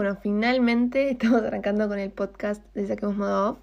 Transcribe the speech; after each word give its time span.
Bueno, 0.00 0.16
finalmente 0.16 1.10
estamos 1.10 1.42
arrancando 1.42 1.86
con 1.86 1.98
el 1.98 2.10
podcast 2.10 2.64
de 2.74 2.86
Saquemos 2.86 3.18
Modo 3.18 3.50
Off. 3.50 3.58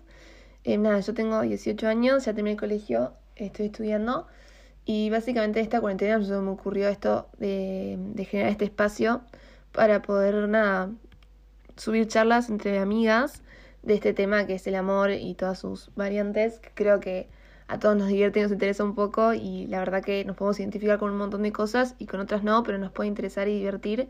Eh, 0.65 0.77
nada, 0.77 0.99
yo 0.99 1.15
tengo 1.15 1.41
18 1.41 1.87
años, 1.87 2.25
ya 2.25 2.35
terminé 2.35 2.51
el 2.51 2.59
colegio, 2.59 3.13
estoy 3.35 3.65
estudiando 3.65 4.27
y 4.85 5.09
básicamente 5.09 5.61
esta 5.61 5.81
cuarentena 5.81 6.19
me 6.19 6.51
ocurrió 6.51 6.89
esto 6.89 7.27
de, 7.39 7.97
de 8.13 8.25
generar 8.25 8.51
este 8.51 8.65
espacio 8.65 9.21
para 9.71 10.03
poder, 10.03 10.47
nada, 10.47 10.91
subir 11.75 12.07
charlas 12.07 12.51
entre 12.51 12.77
amigas 12.77 13.41
de 13.81 13.95
este 13.95 14.13
tema 14.13 14.45
que 14.45 14.53
es 14.53 14.67
el 14.67 14.75
amor 14.75 15.09
y 15.09 15.33
todas 15.33 15.57
sus 15.57 15.89
variantes, 15.95 16.59
que 16.59 16.69
creo 16.75 16.99
que 16.99 17.29
a 17.67 17.79
todos 17.79 17.97
nos 17.97 18.09
divierte 18.09 18.41
y 18.41 18.43
nos 18.43 18.51
interesa 18.51 18.83
un 18.83 18.93
poco 18.93 19.33
y 19.33 19.65
la 19.65 19.79
verdad 19.79 20.03
que 20.03 20.23
nos 20.23 20.37
podemos 20.37 20.59
identificar 20.59 20.99
con 20.99 21.09
un 21.09 21.17
montón 21.17 21.41
de 21.41 21.51
cosas 21.51 21.95
y 21.97 22.05
con 22.05 22.19
otras 22.19 22.43
no, 22.43 22.61
pero 22.61 22.77
nos 22.77 22.91
puede 22.91 23.07
interesar 23.07 23.47
y 23.47 23.57
divertir. 23.57 24.07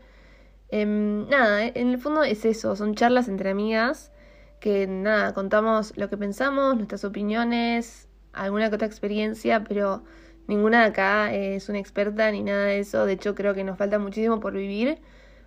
Em, 0.70 1.28
nada, 1.28 1.66
en 1.66 1.88
el 1.88 1.98
fondo 1.98 2.22
es 2.24 2.44
eso, 2.44 2.76
son 2.76 2.94
charlas 2.94 3.28
entre 3.28 3.50
amigas 3.50 4.12
que 4.60 4.86
nada, 4.86 5.34
contamos 5.34 5.96
lo 5.96 6.08
que 6.08 6.16
pensamos, 6.16 6.76
nuestras 6.76 7.04
opiniones, 7.04 8.08
alguna 8.32 8.68
que 8.68 8.74
otra 8.76 8.86
experiencia, 8.86 9.64
pero 9.64 10.02
ninguna 10.48 10.80
de 10.82 10.86
acá 10.88 11.32
es 11.34 11.68
una 11.68 11.78
experta 11.78 12.30
ni 12.32 12.42
nada 12.42 12.64
de 12.66 12.80
eso, 12.80 13.06
de 13.06 13.12
hecho 13.14 13.34
creo 13.34 13.54
que 13.54 13.64
nos 13.64 13.78
falta 13.78 13.98
muchísimo 13.98 14.40
por 14.40 14.54
vivir, 14.54 14.98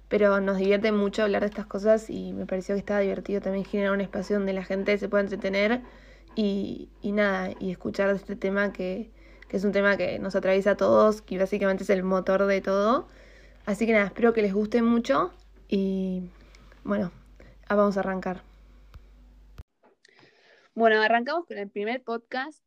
pero 0.08 0.40
nos 0.42 0.58
divierte 0.58 0.92
mucho 0.92 1.24
hablar 1.24 1.42
de 1.42 1.48
estas 1.48 1.66
cosas 1.68 2.10
y 2.10 2.34
me 2.34 2.46
pareció 2.46 2.76
que 2.76 2.80
estaba 2.80 3.00
divertido 3.02 3.42
también 3.42 3.66
generar 3.66 3.94
un 3.94 4.02
espacio 4.02 4.38
donde 4.38 4.54
la 4.54 4.64
gente 4.64 4.98
se 4.98 5.10
pueda 5.10 5.24
entretener 5.24 5.82
y, 6.36 6.90
y 7.02 7.12
nada, 7.12 7.52
y 7.60 7.72
escuchar 7.72 8.10
este 8.12 8.36
tema 8.36 8.72
que, 8.74 9.12
que 9.48 9.58
es 9.58 9.64
un 9.66 9.72
tema 9.74 9.98
que 9.98 10.20
nos 10.20 10.36
atraviesa 10.36 10.72
a 10.72 10.78
todos 10.78 11.24
y 11.28 11.38
básicamente 11.38 11.84
es 11.84 11.90
el 11.90 12.04
motor 12.04 12.46
de 12.46 12.62
todo. 12.62 13.08
Así 13.66 13.86
que 13.86 13.94
nada, 13.94 14.08
espero 14.08 14.34
que 14.34 14.42
les 14.42 14.54
guste 14.54 14.82
mucho 14.82 15.32
y 15.68 16.24
bueno, 16.84 17.12
vamos 17.70 17.96
a 17.96 18.00
arrancar. 18.00 18.42
Bueno, 20.74 21.02
arrancamos 21.02 21.46
con 21.46 21.58
el 21.58 21.70
primer 21.70 22.02
podcast 22.02 22.64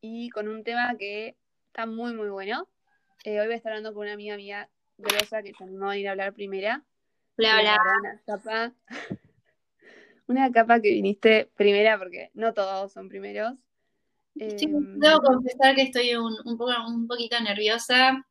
y 0.00 0.30
con 0.30 0.48
un 0.48 0.62
tema 0.62 0.96
que 0.98 1.36
está 1.68 1.86
muy 1.86 2.12
muy 2.12 2.28
bueno. 2.28 2.68
Eh, 3.24 3.40
hoy 3.40 3.46
voy 3.46 3.54
a 3.54 3.56
estar 3.56 3.72
hablando 3.72 3.94
con 3.94 4.02
una 4.02 4.12
amiga 4.12 4.36
mía 4.36 4.68
grosa 4.98 5.42
que 5.42 5.52
se 5.54 5.64
animó 5.64 5.90
a 5.90 5.96
ir 5.96 6.08
a 6.08 6.12
hablar 6.12 6.34
primera. 6.34 6.84
Hola, 7.38 7.58
hola. 7.58 7.78
Una 8.00 8.20
capa, 8.26 8.72
una 10.26 10.52
capa 10.52 10.80
que 10.80 10.90
viniste 10.90 11.50
primera 11.56 11.98
porque 11.98 12.30
no 12.34 12.52
todos 12.52 12.92
son 12.92 13.08
primeros. 13.08 13.54
Sí, 14.36 14.66
Em, 14.66 14.98
debo 14.98 15.20
confesar 15.20 15.74
que 15.74 15.82
estoy 15.82 16.14
un, 16.14 16.34
un, 16.44 16.56
poco, 16.56 16.72
un 16.86 17.06
poquito 17.08 17.40
nerviosa. 17.40 18.26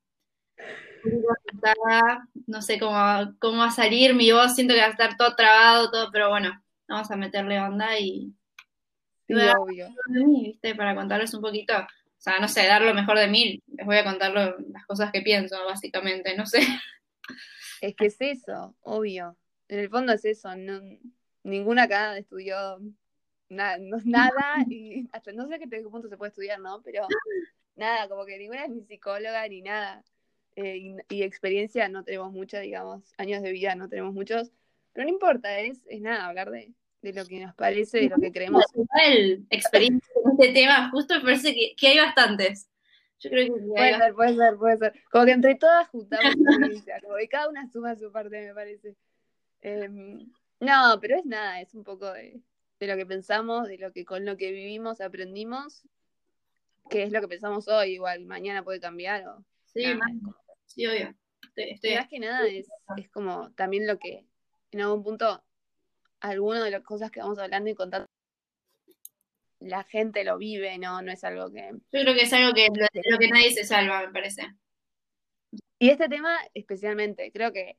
No 2.48 2.62
sé 2.62 2.80
cómo, 2.80 2.98
cómo 3.40 3.60
va 3.60 3.68
a 3.68 3.72
salir 3.72 4.14
mi 4.16 4.32
voz. 4.32 4.56
Siento 4.56 4.74
que 4.74 4.80
va 4.80 4.88
a 4.88 4.92
estar 4.92 5.18
todo 5.18 5.36
trabado, 5.36 5.92
todo, 5.92 6.10
pero 6.12 6.30
bueno, 6.30 6.52
vamos 6.88 7.10
a 7.12 7.16
meterle 7.16 7.60
onda 7.60 7.98
y 8.00 8.34
sí, 9.28 9.34
obvio. 9.58 9.88
de 10.08 10.24
mí, 10.26 10.44
¿viste? 10.46 10.76
Para 10.76 10.96
contarles 10.96 11.34
un 11.34 11.42
poquito. 11.42 11.74
O 11.78 12.22
sea, 12.22 12.40
no 12.40 12.48
sé, 12.48 12.66
dar 12.68 12.82
lo 12.82 12.94
mejor 12.94 13.18
de 13.18 13.28
mí. 13.28 13.62
Les 13.68 13.86
voy 13.86 13.98
a 13.98 14.04
contar 14.04 14.32
lo- 14.32 14.58
las 14.72 14.86
cosas 14.86 15.12
que 15.12 15.22
pienso, 15.22 15.56
básicamente. 15.66 16.36
No 16.36 16.46
sé. 16.46 16.60
Es 17.82 17.96
que 17.96 18.08
es 18.08 18.18
eso, 18.20 18.76
obvio. 18.82 19.38
En 19.68 19.80
el 19.80 19.90
fondo 19.90 20.12
es 20.14 20.26
eso. 20.26 20.54
No, 20.56 20.82
ninguna 21.44 21.84
acá 21.84 22.18
estudió 22.18 22.80
na- 23.48 23.78
no- 23.78 23.98
nada 24.06 24.66
y 24.68 25.08
hasta 25.14 25.32
no 25.32 25.48
sé 25.48 25.56
hasta 25.56 25.70
qué 25.70 25.82
punto 25.84 26.10
se 26.10 26.18
puede 26.18 26.30
estudiar, 26.30 26.60
¿no? 26.60 26.82
Pero 26.82 27.08
nada, 27.76 28.10
como 28.10 28.26
que 28.26 28.38
ninguna 28.38 28.66
es 28.66 28.70
ni 28.72 28.82
psicóloga 28.84 29.48
ni 29.48 29.62
nada. 29.62 30.04
Eh, 30.62 30.78
y, 31.08 31.16
y 31.16 31.24
experiencia 31.24 31.88
no 31.88 32.04
tenemos 32.04 32.34
mucha, 32.34 32.60
digamos, 32.60 33.14
años 33.18 33.42
de 33.42 33.52
vida 33.54 33.76
no 33.76 33.88
tenemos 33.88 34.14
muchos. 34.14 34.52
Pero 34.92 35.08
no 35.08 35.14
importa, 35.14 35.58
es, 35.60 35.86
es 35.88 36.02
nada, 36.02 36.26
hablar 36.26 36.52
de, 36.52 36.74
de 37.02 37.14
lo 37.14 37.26
que 37.26 37.40
nos 37.40 37.56
parece, 37.56 38.00
de 38.00 38.10
lo 38.10 38.18
que 38.18 38.32
creemos. 38.32 38.66
Igual, 38.76 39.46
experiencia 39.50 40.14
en 40.26 40.32
este 40.32 40.54
tema, 40.54 40.90
justo 40.92 41.16
me 41.16 41.22
parece 41.22 41.54
que, 41.54 41.76
que 41.78 41.88
hay 41.88 42.00
bastantes. 42.00 42.70
Yo 43.20 43.30
creo 43.30 43.54
que 43.54 43.62
Puede 43.62 43.98
ser, 43.98 44.14
puede 44.14 44.36
ser, 44.36 44.58
puede 44.58 44.78
ser. 44.78 45.04
Como 45.10 45.26
que 45.26 45.32
entre 45.32 45.56
todas 45.56 45.88
juntamos 45.90 46.36
experiencia, 46.36 47.00
como 47.02 47.16
que 47.16 47.28
cada 47.30 47.50
una 47.50 47.72
suma 47.72 47.96
su 47.96 48.12
parte, 48.12 48.48
me 48.48 48.54
parece. 48.54 48.96
Em, 49.62 50.30
no, 50.60 50.98
pero 51.00 51.18
es 51.18 51.26
nada, 51.26 51.62
es 51.62 51.74
un 51.74 51.86
poco 51.86 52.12
de, 52.12 52.42
de 52.82 52.88
lo 52.88 52.98
que 52.98 53.06
pensamos, 53.06 53.68
de 53.70 53.78
lo 53.78 53.94
que 53.94 54.04
con 54.04 54.26
lo 54.26 54.36
que 54.36 54.52
vivimos 54.52 55.00
aprendimos, 55.00 55.84
que 56.90 57.04
es 57.04 57.14
lo 57.14 57.22
que 57.22 57.30
pensamos 57.30 57.70
hoy, 57.70 57.94
igual 57.94 58.26
mañana 58.26 58.64
puede 58.64 58.82
cambiar 58.82 59.26
o 59.28 59.46
Sí, 59.74 59.86
nada, 59.86 60.06
sí, 60.70 60.86
obvio. 60.88 61.14
Estoy, 61.44 61.72
estoy- 61.72 61.96
más 61.96 62.08
que 62.08 62.20
nada 62.20 62.48
es, 62.48 62.68
es 62.98 63.10
como 63.10 63.52
también 63.54 63.88
lo 63.88 63.98
que 63.98 64.26
en 64.72 64.82
algún 64.82 65.04
punto 65.04 65.44
alguno 66.22 66.64
de 66.64 66.72
las 66.72 66.84
cosas 66.84 67.12
que 67.12 67.22
vamos 67.22 67.40
hablando 67.40 67.70
y 67.70 67.76
contando 67.76 68.08
la 69.60 69.84
gente 69.84 70.24
lo 70.24 70.38
vive, 70.38 70.78
no, 70.78 71.02
no 71.02 71.12
es 71.12 71.24
algo 71.24 71.52
que 71.52 71.70
Yo 71.92 72.02
creo 72.02 72.14
que 72.14 72.22
es 72.22 72.34
algo 72.34 72.54
que 72.54 72.68
lo, 72.74 72.86
lo 73.12 73.18
que 73.18 73.28
nadie 73.28 73.52
se 73.52 73.66
salva, 73.66 74.06
me 74.08 74.14
parece. 74.14 74.48
Y 75.78 75.90
este 75.90 76.08
tema 76.08 76.38
especialmente, 76.54 77.32
creo 77.32 77.52
que 77.52 77.78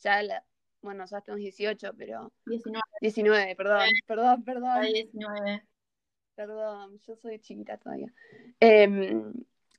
ya, 0.00 0.22
la, 0.22 0.44
bueno, 0.82 1.04
ya 1.06 1.18
estamos 1.18 1.40
18, 1.40 1.92
pero 1.96 2.32
19, 2.46 2.82
19, 3.00 3.56
perdón, 3.56 3.88
perdón, 4.06 4.44
perdón, 4.44 4.82
19. 4.82 5.62
perdón, 6.34 6.98
yo 6.98 7.16
soy 7.16 7.38
chiquita 7.38 7.78
todavía. 7.78 8.12
Em, 8.60 9.32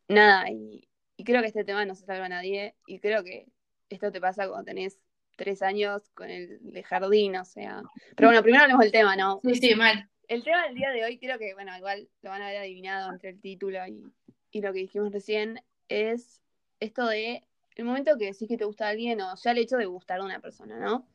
nada, 0.08 0.50
y, 0.50 0.88
y 1.24 1.26
creo 1.26 1.40
que 1.40 1.48
este 1.48 1.64
tema 1.64 1.86
no 1.86 1.96
se 1.96 2.06
salva 2.06 2.26
a 2.26 2.30
nadie, 2.30 2.76
y 2.86 3.00
creo 3.00 3.24
que 3.24 3.46
esto 3.90 4.12
te 4.12 4.20
pasa 4.20 4.50
cuando 4.50 4.66
tenés 4.66 5.00
tres 5.38 5.62
años 5.62 6.10
con 6.14 6.30
el 6.30 6.60
de 6.62 6.84
jardín, 6.84 7.38
o 7.38 7.46
sea. 7.46 7.82
Pero 8.18 8.28
bueno, 8.28 8.44
primero 8.44 8.64
hablemos 8.64 8.84
del 8.84 8.92
tema, 8.92 9.16
¿no? 9.16 9.40
Sí, 9.42 9.56
sí, 9.56 9.74
mal. 9.76 10.10
El 10.28 10.44
tema 10.44 10.66
del 10.66 10.76
día 10.76 10.90
de 10.92 11.06
hoy, 11.06 11.18
creo 11.18 11.40
que, 11.40 11.54
bueno, 11.54 11.76
igual 11.78 12.10
lo 12.22 12.30
van 12.30 12.42
a 12.42 12.48
haber 12.48 12.60
adivinado 12.60 13.10
entre 13.10 13.30
el 13.30 13.40
título 13.40 13.88
y, 13.88 14.04
y 14.52 14.62
lo 14.62 14.74
que 14.74 14.80
dijimos 14.80 15.14
recién, 15.14 15.62
es 15.88 16.42
esto 16.82 17.08
de 17.08 17.48
el 17.76 17.86
momento 17.86 18.18
que 18.18 18.26
decís 18.26 18.50
que 18.50 18.58
te 18.58 18.66
gusta 18.66 18.88
a 18.88 18.90
alguien 18.90 19.22
o 19.22 19.34
ya 19.36 19.52
el 19.52 19.60
hecho 19.60 19.78
de 19.78 19.86
gustar 19.86 20.20
a 20.20 20.26
una 20.26 20.42
persona, 20.42 20.78
¿no? 20.78 21.08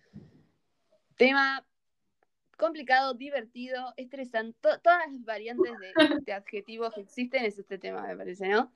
Tema 1.17 1.67
complicado, 2.57 3.15
divertido, 3.15 3.95
estresante, 3.97 4.59
to- 4.61 4.81
todas 4.81 5.13
las 5.13 5.25
variantes 5.25 5.73
de, 5.79 5.95
de 6.23 6.33
adjetivos 6.33 6.95
que 6.95 7.03
existen 7.03 7.45
es 7.45 7.59
este 7.59 7.79
tema, 7.79 8.07
me 8.07 8.17
parece, 8.17 8.49
¿no? 8.49 8.73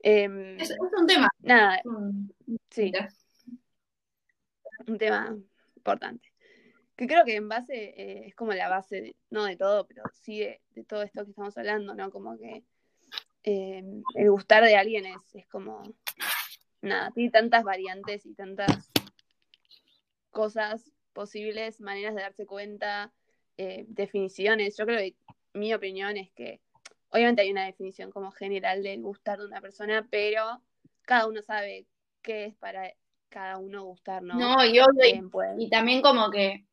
Em, 0.00 0.58
Es, 0.60 0.70
es 0.70 0.78
un 0.98 1.06
tema. 1.06 1.28
nada, 1.40 1.80
Mm, 1.84 2.28
sí, 2.70 2.92
un 4.86 4.98
tema 4.98 5.36
importante. 5.76 6.32
Que 6.96 7.06
creo 7.06 7.24
que 7.24 7.36
en 7.36 7.48
base, 7.48 7.74
eh, 7.96 8.26
es 8.28 8.34
como 8.34 8.52
la 8.54 8.68
base, 8.68 9.00
de- 9.02 9.16
no 9.30 9.44
de 9.44 9.56
todo, 9.56 9.86
pero 9.86 10.02
sí 10.14 10.38
de, 10.40 10.60
de 10.70 10.84
todo 10.84 11.02
esto 11.02 11.24
que 11.24 11.30
estamos 11.30 11.56
hablando, 11.58 11.94
¿no? 11.94 12.10
Como 12.10 12.38
que 12.38 12.62
eh, 13.44 13.82
el 14.14 14.30
gustar 14.30 14.64
de 14.64 14.76
alguien 14.76 15.06
es, 15.06 15.34
es 15.34 15.46
como, 15.48 15.82
nada, 16.80 17.10
tiene 17.12 17.30
tantas 17.30 17.64
variantes 17.64 18.24
y 18.26 18.34
tantas 18.34 18.90
cosas 20.30 20.92
posibles, 21.12 21.80
maneras 21.80 22.14
de 22.14 22.22
darse 22.22 22.46
cuenta, 22.46 23.12
eh, 23.56 23.84
definiciones. 23.88 24.76
Yo 24.76 24.84
creo 24.86 24.98
que 24.98 25.16
mi 25.54 25.72
opinión 25.74 26.16
es 26.16 26.30
que 26.32 26.60
obviamente 27.10 27.42
hay 27.42 27.50
una 27.50 27.66
definición 27.66 28.10
como 28.10 28.30
general 28.32 28.82
del 28.82 29.02
gustar 29.02 29.38
de 29.38 29.46
una 29.46 29.60
persona, 29.60 30.06
pero 30.10 30.60
cada 31.02 31.26
uno 31.26 31.42
sabe 31.42 31.86
qué 32.22 32.46
es 32.46 32.54
para 32.56 32.92
cada 33.28 33.58
uno 33.58 33.84
gustar, 33.84 34.22
¿no? 34.22 34.38
No, 34.38 34.64
y 34.64 34.78
obvio, 34.80 35.04
y- 35.04 35.20
pues, 35.30 35.50
y 35.58 35.68
también 35.70 36.02
como 36.02 36.30
que, 36.30 36.64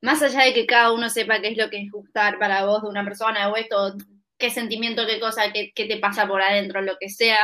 más 0.00 0.22
allá 0.22 0.44
de 0.44 0.54
que 0.54 0.66
cada 0.66 0.92
uno 0.92 1.08
sepa 1.08 1.40
qué 1.40 1.48
es 1.48 1.56
lo 1.56 1.70
que 1.70 1.78
es 1.82 1.90
gustar 1.90 2.38
para 2.38 2.64
vos 2.66 2.82
de 2.82 2.88
una 2.88 3.04
persona 3.04 3.48
o 3.50 3.56
esto, 3.56 3.94
qué 4.38 4.50
sentimiento, 4.50 5.06
qué 5.06 5.18
cosa, 5.20 5.52
qué, 5.52 5.72
qué 5.74 5.86
te 5.86 5.98
pasa 5.98 6.26
por 6.26 6.42
adentro, 6.42 6.82
lo 6.82 6.96
que 6.98 7.08
sea, 7.08 7.42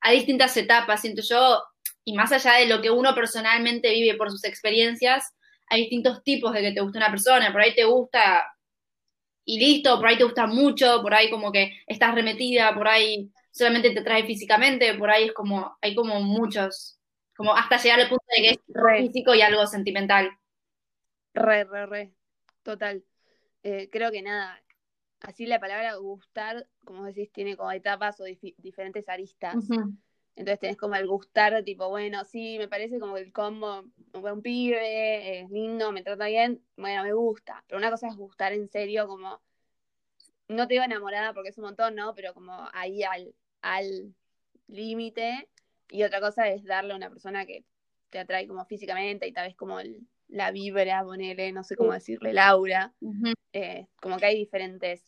hay 0.00 0.16
distintas 0.16 0.56
etapas, 0.56 1.00
siento 1.00 1.22
yo, 1.22 1.62
y 2.04 2.14
más 2.14 2.32
allá 2.32 2.54
de 2.54 2.66
lo 2.66 2.82
que 2.82 2.90
uno 2.90 3.14
personalmente 3.14 3.90
vive 3.90 4.16
por 4.16 4.30
sus 4.30 4.44
experiencias, 4.44 5.24
hay 5.68 5.82
distintos 5.82 6.22
tipos 6.24 6.52
de 6.52 6.60
que 6.62 6.72
te 6.72 6.80
gusta 6.80 6.98
una 6.98 7.10
persona, 7.10 7.52
por 7.52 7.60
ahí 7.62 7.74
te 7.74 7.84
gusta 7.84 8.44
y 9.44 9.58
listo, 9.58 9.96
por 9.98 10.08
ahí 10.08 10.18
te 10.18 10.24
gusta 10.24 10.46
mucho, 10.46 11.00
por 11.02 11.14
ahí 11.14 11.30
como 11.30 11.50
que 11.50 11.82
estás 11.86 12.14
remetida, 12.14 12.74
por 12.74 12.88
ahí 12.88 13.30
solamente 13.50 13.90
te 13.90 14.02
trae 14.02 14.24
físicamente, 14.24 14.94
por 14.94 15.10
ahí 15.10 15.24
es 15.24 15.32
como, 15.32 15.76
hay 15.80 15.94
como 15.94 16.20
muchos, 16.20 16.98
como 17.36 17.54
hasta 17.54 17.76
llegar 17.76 18.00
al 18.00 18.08
punto 18.08 18.24
de 18.36 18.42
que 18.42 18.50
es 18.50 18.58
re, 18.68 19.06
físico 19.06 19.34
y 19.34 19.42
algo 19.42 19.66
sentimental. 19.66 20.30
re, 21.34 21.64
re, 21.64 21.86
re, 21.86 22.12
total. 22.62 23.04
Eh, 23.62 23.88
creo 23.90 24.10
que 24.10 24.22
nada, 24.22 24.62
así 25.20 25.46
la 25.46 25.60
palabra 25.60 25.94
gustar, 25.96 26.66
como 26.84 27.04
decís, 27.04 27.30
tiene 27.32 27.56
como 27.56 27.72
etapas 27.72 28.20
o 28.20 28.24
diferentes 28.58 29.08
aristas. 29.08 29.56
Entonces 30.34 30.60
tenés 30.60 30.76
como 30.76 30.94
el 30.94 31.06
gustar, 31.06 31.62
tipo, 31.62 31.88
bueno, 31.90 32.24
sí, 32.24 32.56
me 32.58 32.68
parece 32.68 32.98
como 32.98 33.16
el 33.18 33.32
combo, 33.32 33.84
un 34.14 34.20
buen 34.22 34.40
pibe, 34.42 35.40
es 35.40 35.50
lindo, 35.50 35.92
me 35.92 36.02
trata 36.02 36.26
bien, 36.26 36.62
bueno, 36.76 37.02
me 37.02 37.12
gusta. 37.12 37.62
Pero 37.66 37.78
una 37.78 37.90
cosa 37.90 38.08
es 38.08 38.16
gustar 38.16 38.52
en 38.52 38.68
serio, 38.68 39.06
como, 39.06 39.42
no 40.48 40.66
te 40.66 40.74
digo 40.74 40.84
enamorada 40.84 41.32
porque 41.34 41.50
es 41.50 41.58
un 41.58 41.64
montón, 41.64 41.94
¿no? 41.94 42.14
Pero 42.14 42.34
como 42.34 42.68
ahí 42.72 43.02
al, 43.02 43.34
al 43.60 44.14
límite. 44.68 45.48
Y 45.90 46.02
otra 46.04 46.20
cosa 46.20 46.48
es 46.48 46.64
darle 46.64 46.94
a 46.94 46.96
una 46.96 47.10
persona 47.10 47.44
que 47.44 47.64
te 48.10 48.18
atrae 48.18 48.46
como 48.46 48.64
físicamente 48.64 49.26
y 49.26 49.32
tal 49.32 49.48
vez 49.48 49.56
como 49.56 49.80
el, 49.80 50.00
la 50.28 50.50
vibra, 50.50 51.04
ponele, 51.04 51.52
no 51.52 51.64
sé 51.64 51.76
cómo 51.76 51.92
decirle, 51.92 52.30
el 52.30 52.38
aura. 52.38 52.92
Ujú, 53.00 53.32
Eh, 53.52 53.86
como 54.00 54.16
que 54.16 54.26
hay 54.26 54.36
diferentes, 54.36 55.04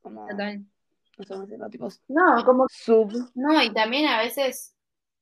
como, 0.00 0.28
total. 0.28 0.64
No 1.18 1.24
sé 1.24 1.28
cómo 1.34 1.42
decirlo, 1.42 1.70
tipos 1.70 2.02
No, 2.08 2.44
como 2.44 2.66
sub. 2.68 3.12
No, 3.34 3.62
y 3.62 3.72
también 3.72 4.06
a 4.06 4.18
veces 4.22 4.74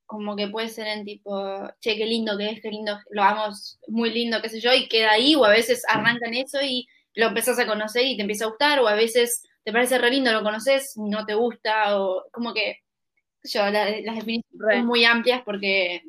como 0.06 0.36
que 0.36 0.48
puede 0.48 0.68
ser 0.68 0.86
en 0.88 1.04
tipo, 1.04 1.34
che, 1.80 1.96
qué 1.96 2.06
lindo 2.06 2.36
que 2.38 2.50
es, 2.50 2.60
qué 2.62 2.70
lindo, 2.70 2.98
lo 3.10 3.22
vamos, 3.22 3.78
muy 3.88 4.10
lindo, 4.12 4.40
qué 4.42 4.48
sé 4.48 4.60
yo, 4.60 4.72
y 4.74 4.88
queda 4.88 5.12
ahí, 5.12 5.34
o 5.34 5.44
a 5.44 5.50
veces 5.50 5.82
arrancan 5.88 6.34
eso 6.34 6.58
y 6.62 6.86
lo 7.14 7.26
empezás 7.28 7.58
a 7.58 7.66
conocer 7.66 8.06
y 8.06 8.16
te 8.16 8.22
empieza 8.22 8.44
a 8.46 8.48
gustar, 8.48 8.80
o 8.80 8.88
a 8.88 8.94
veces 8.94 9.42
te 9.64 9.72
parece 9.72 9.98
re 9.98 10.10
lindo, 10.10 10.32
lo 10.32 10.42
conoces, 10.44 10.94
no 10.96 11.26
te 11.26 11.34
gusta, 11.34 12.00
o 12.00 12.24
como 12.32 12.54
que, 12.54 12.78
yo, 13.44 13.62
la- 13.70 13.90
las 14.02 14.16
definiciones 14.16 14.44
Re. 14.58 14.78
son 14.78 14.86
muy 14.86 15.04
amplias 15.06 15.42
porque 15.44 16.02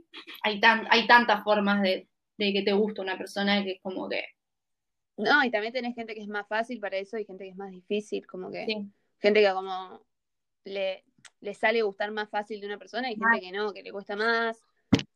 hay, 0.43 0.59
tan, 0.61 0.87
hay 0.91 1.07
tantas 1.07 1.43
formas 1.43 1.81
de, 1.83 2.09
de 2.37 2.53
que 2.53 2.63
te 2.63 2.73
gusta 2.73 3.01
una 3.03 3.17
persona 3.17 3.63
que 3.63 3.73
es 3.73 3.81
como 3.83 4.09
que, 4.09 4.23
No, 5.17 5.43
y 5.43 5.49
también 5.51 5.73
tenés 5.73 5.95
gente 5.95 6.13
que 6.13 6.21
es 6.21 6.27
más 6.27 6.47
fácil 6.47 6.79
para 6.79 6.97
eso 6.97 7.17
y 7.17 7.25
gente 7.25 7.43
que 7.45 7.49
es 7.51 7.55
más 7.57 7.71
difícil, 7.71 8.25
como 8.27 8.51
que 8.51 8.65
sí, 8.65 8.91
gente 9.19 9.41
que 9.41 9.51
como 9.51 10.01
le, 10.63 11.03
le 11.41 11.53
sale 11.53 11.81
gustar 11.81 12.11
más 12.11 12.29
fácil 12.29 12.61
de 12.61 12.67
una 12.67 12.77
persona 12.77 13.11
y 13.11 13.15
gente 13.15 13.41
que 13.41 13.51
no, 13.51 13.73
que 13.73 13.83
le 13.83 13.91
cuesta 13.91 14.15
más, 14.15 14.59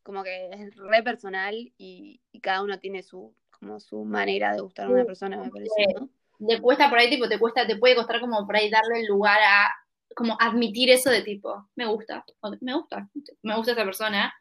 como 0.04 0.24
que 0.24 0.50
es 0.52 0.76
re 0.76 1.04
personal 1.04 1.56
y, 1.78 2.22
y 2.32 2.40
cada 2.40 2.64
uno 2.64 2.80
tiene 2.80 3.04
su 3.04 3.34
como 3.60 3.80
su 3.80 4.04
manera 4.04 4.54
de 4.54 4.62
gustar 4.62 4.88
a 4.88 4.90
una 4.90 5.06
persona, 5.06 5.38
me 5.38 5.52
parece. 5.52 5.86
¿no? 5.94 6.10
le 6.48 6.60
cuesta 6.60 6.90
por 6.90 6.98
ahí, 6.98 7.10
tipo, 7.10 7.30
te 7.30 7.40
cuesta, 7.40 7.68
te 7.68 7.76
puede 7.76 7.96
costar 7.96 8.20
como 8.20 8.46
por 8.46 8.56
ahí 8.56 8.70
darle 8.70 9.02
el 9.02 9.08
lugar 9.08 9.40
a, 9.40 9.70
como 10.16 10.36
admitir 10.40 10.90
eso 10.90 11.10
de 11.10 11.22
tipo, 11.22 11.70
me 11.76 11.86
gusta, 11.86 12.26
me 12.62 12.74
gusta, 12.74 13.08
me 13.44 13.56
gusta 13.56 13.72
esa 13.74 13.86
persona, 13.86 14.34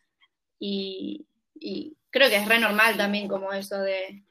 y, 0.59 1.27
y 1.55 1.97
creo 2.09 2.29
que 2.29 2.37
es 2.37 2.49
re 2.49 2.59
normal 2.59 2.97
también 2.97 3.29
como 3.29 3.53
eso 3.53 3.79
de, 3.79 4.25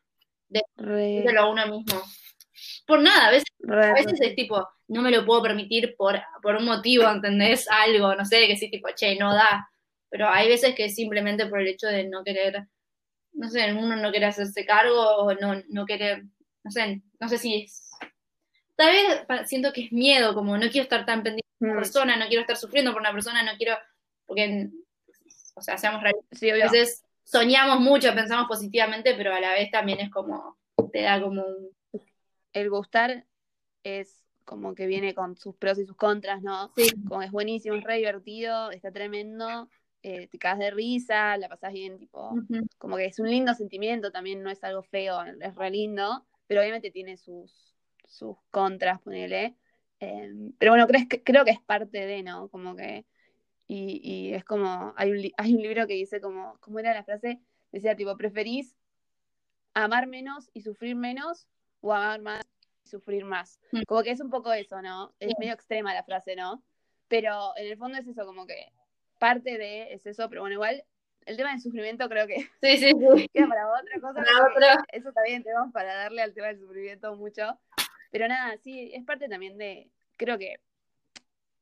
Re, 0.77 0.95
decírselo 0.95 1.41
a 1.41 1.51
uno 1.51 1.67
mismo. 1.67 2.01
Por 2.85 3.01
nada, 3.01 3.27
a 3.27 3.31
veces, 3.31 3.47
a 3.67 3.93
veces 3.93 4.19
es 4.21 4.35
tipo, 4.35 4.67
no 4.87 5.01
me 5.01 5.11
lo 5.11 5.25
puedo 5.25 5.43
permitir 5.43 5.95
por, 5.97 6.19
por 6.41 6.55
un 6.55 6.65
motivo, 6.65 7.07
¿entendés? 7.07 7.67
Algo, 7.69 8.15
no 8.15 8.25
sé, 8.25 8.47
que 8.47 8.57
sí, 8.57 8.69
tipo, 8.69 8.89
che, 8.95 9.15
no 9.15 9.33
da, 9.33 9.69
pero 10.09 10.27
hay 10.29 10.47
veces 10.47 10.75
que 10.75 10.89
simplemente 10.89 11.45
por 11.45 11.61
el 11.61 11.67
hecho 11.67 11.87
de 11.87 12.07
no 12.07 12.23
querer, 12.23 12.67
no 13.33 13.49
sé, 13.49 13.73
uno 13.73 13.95
no 13.95 14.11
quiere 14.11 14.25
hacerse 14.25 14.65
cargo, 14.65 14.99
o 14.99 15.33
no, 15.35 15.61
no 15.69 15.85
querer, 15.85 16.23
no 16.63 16.71
sé, 16.71 17.01
no 17.19 17.29
sé 17.29 17.37
si 17.37 17.63
es... 17.63 17.91
Tal 18.75 18.91
vez 18.91 19.49
siento 19.49 19.73
que 19.73 19.85
es 19.85 19.91
miedo, 19.91 20.33
como 20.33 20.57
no 20.57 20.69
quiero 20.69 20.83
estar 20.83 21.05
tan 21.05 21.21
pendiente 21.21 21.47
de 21.59 21.65
una 21.67 21.75
Mm, 21.75 21.77
persona, 21.77 22.15
no 22.15 22.27
quiero 22.27 22.41
estar 22.41 22.57
sufriendo 22.57 22.91
por 22.91 23.01
una 23.01 23.11
persona, 23.11 23.43
no 23.43 23.51
quiero, 23.57 23.77
porque, 24.25 24.69
o 25.55 25.61
sea, 25.61 25.77
seamos 25.77 26.01
realistas, 26.01 26.39
Sí, 26.39 26.49
a 26.49 26.55
veces 26.55 27.03
soñamos 27.23 27.79
mucho, 27.79 28.13
pensamos 28.15 28.47
positivamente, 28.47 29.13
pero 29.15 29.33
a 29.33 29.39
la 29.39 29.51
vez 29.51 29.69
también 29.69 29.99
es 29.99 30.09
como, 30.09 30.57
te 30.91 31.01
da 31.01 31.21
como 31.21 31.43
un... 31.45 31.69
El 32.53 32.69
gustar 32.69 33.25
es 33.83 34.25
como 34.45 34.73
que 34.75 34.87
viene 34.87 35.13
con 35.13 35.37
sus 35.37 35.55
pros 35.55 35.77
y 35.79 35.85
sus 35.85 35.95
contras, 35.95 36.41
¿no? 36.41 36.71
Sí, 36.75 36.89
Como 37.07 37.21
es 37.21 37.31
buenísimo, 37.31 37.75
es 37.75 37.83
re 37.83 37.97
divertido, 37.97 38.71
está 38.71 38.91
tremendo, 38.91 39.69
eh, 40.01 40.27
te 40.27 40.39
cagas 40.39 40.59
de 40.59 40.71
risa, 40.71 41.37
la 41.37 41.49
pasás 41.49 41.73
bien, 41.73 41.97
tipo, 41.99 42.35
como 42.77 42.97
que 42.97 43.05
es 43.05 43.19
un 43.19 43.29
lindo 43.29 43.53
sentimiento, 43.53 44.11
también 44.11 44.41
no 44.41 44.49
es 44.49 44.63
algo 44.63 44.81
feo, 44.83 45.21
es 45.23 45.55
re 45.55 45.69
lindo, 45.69 46.25
pero 46.47 46.61
obviamente 46.61 46.91
tiene 46.91 47.17
sus, 47.17 47.75
sus 48.05 48.37
contras, 48.49 49.01
ponele. 49.01 49.55
Eh, 49.99 50.31
pero 50.57 50.71
bueno, 50.71 50.87
creo, 50.87 51.07
que- 51.09 51.23
creo 51.23 51.45
que 51.45 51.51
es 51.51 51.61
parte 51.61 52.05
de, 52.05 52.23
¿no? 52.23 52.49
Como 52.49 52.75
que, 52.75 53.05
y, 53.67 54.01
y 54.03 54.33
es 54.33 54.43
como, 54.45 54.93
hay 54.97 55.11
un, 55.11 55.31
hay 55.37 55.53
un 55.55 55.61
libro 55.61 55.87
que 55.87 55.93
dice 55.93 56.21
como, 56.21 56.57
¿cómo 56.61 56.79
era 56.79 56.93
la 56.93 57.03
frase? 57.03 57.41
Decía 57.71 57.95
tipo, 57.95 58.17
¿preferís 58.17 58.75
amar 59.73 60.07
menos 60.07 60.49
y 60.53 60.61
sufrir 60.61 60.95
menos 60.95 61.47
o 61.81 61.93
amar 61.93 62.21
más 62.21 62.45
y 62.85 62.89
sufrir 62.89 63.25
más? 63.25 63.59
Mm. 63.71 63.81
Como 63.87 64.03
que 64.03 64.11
es 64.11 64.19
un 64.21 64.29
poco 64.29 64.51
eso, 64.53 64.81
¿no? 64.81 65.13
Es 65.19 65.29
Sí. 65.29 65.35
medio 65.39 65.53
extrema 65.53 65.93
la 65.93 66.03
frase, 66.03 66.35
¿no? 66.35 66.63
Pero 67.07 67.53
en 67.57 67.67
el 67.67 67.77
fondo 67.77 67.97
es 67.97 68.07
eso, 68.07 68.25
como 68.25 68.45
que 68.45 68.71
parte 69.19 69.57
de 69.57 69.93
es 69.93 70.05
eso, 70.05 70.29
pero 70.29 70.41
bueno, 70.41 70.53
igual 70.53 70.83
el 71.25 71.37
tema 71.37 71.51
del 71.51 71.61
sufrimiento 71.61 72.07
creo 72.09 72.25
que 72.27 72.39
sí, 72.61 72.77
sí, 72.77 72.91
sí. 72.91 73.29
queda 73.33 73.47
para 73.47 73.67
otra 73.67 73.99
cosa. 74.01 74.13
Para 74.13 74.43
porque 74.43 74.57
otra. 74.57 74.85
Eso 74.91 75.11
también 75.11 75.43
tenemos 75.43 75.71
para 75.71 75.93
darle 75.93 76.21
al 76.21 76.33
tema 76.33 76.47
del 76.47 76.59
sufrimiento 76.59 77.15
mucho. 77.15 77.59
Pero 78.11 78.27
nada, 78.27 78.57
sí, 78.57 78.91
es 78.93 79.03
parte 79.05 79.29
también 79.29 79.57
de, 79.57 79.91
creo 80.17 80.37
que 80.39 80.59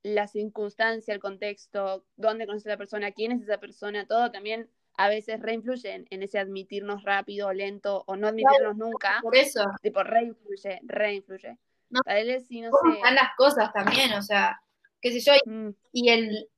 la 0.04 0.28
circunstancia, 0.28 1.14
el 1.14 1.20
contexto, 1.20 2.06
dónde 2.16 2.46
conoces 2.46 2.68
a 2.68 2.72
la 2.72 2.78
persona, 2.78 3.12
quién 3.12 3.34
es 3.34 3.42
esa 3.42 3.58
persona, 3.58 4.06
todo 4.08 4.32
también 4.32 4.70
a 4.98 5.10
veces 5.10 5.40
reinfluye 5.40 6.06
en, 6.10 6.24
ese 6.24 6.40
admitirnos 6.40 7.04
rápido, 7.04 7.54
lento, 7.54 8.04
o 8.08 8.16
no 8.16 8.28
admitirnos 8.28 8.76
nunca. 8.76 9.20
Por 9.22 9.36
eso, 9.36 9.64
Tipo, 9.82 10.04
reinfluye, 10.04 10.80
reinfluye. 10.84 11.58
No. 11.90 12.02
Tal 12.02 12.26
vez 12.26 12.48
sí, 12.48 12.62
no 12.62 12.72
sé. 12.72 12.98
están 12.98 13.16
las 13.16 13.30
cosas 13.38 13.72
también, 13.72 14.12
o 14.14 14.22
sea, 14.22 14.60
qué 15.00 15.12
sé 15.12 15.20
yo, 15.22 15.34
Mm, 15.46 15.70
y 15.94 16.10
el, 16.10 16.50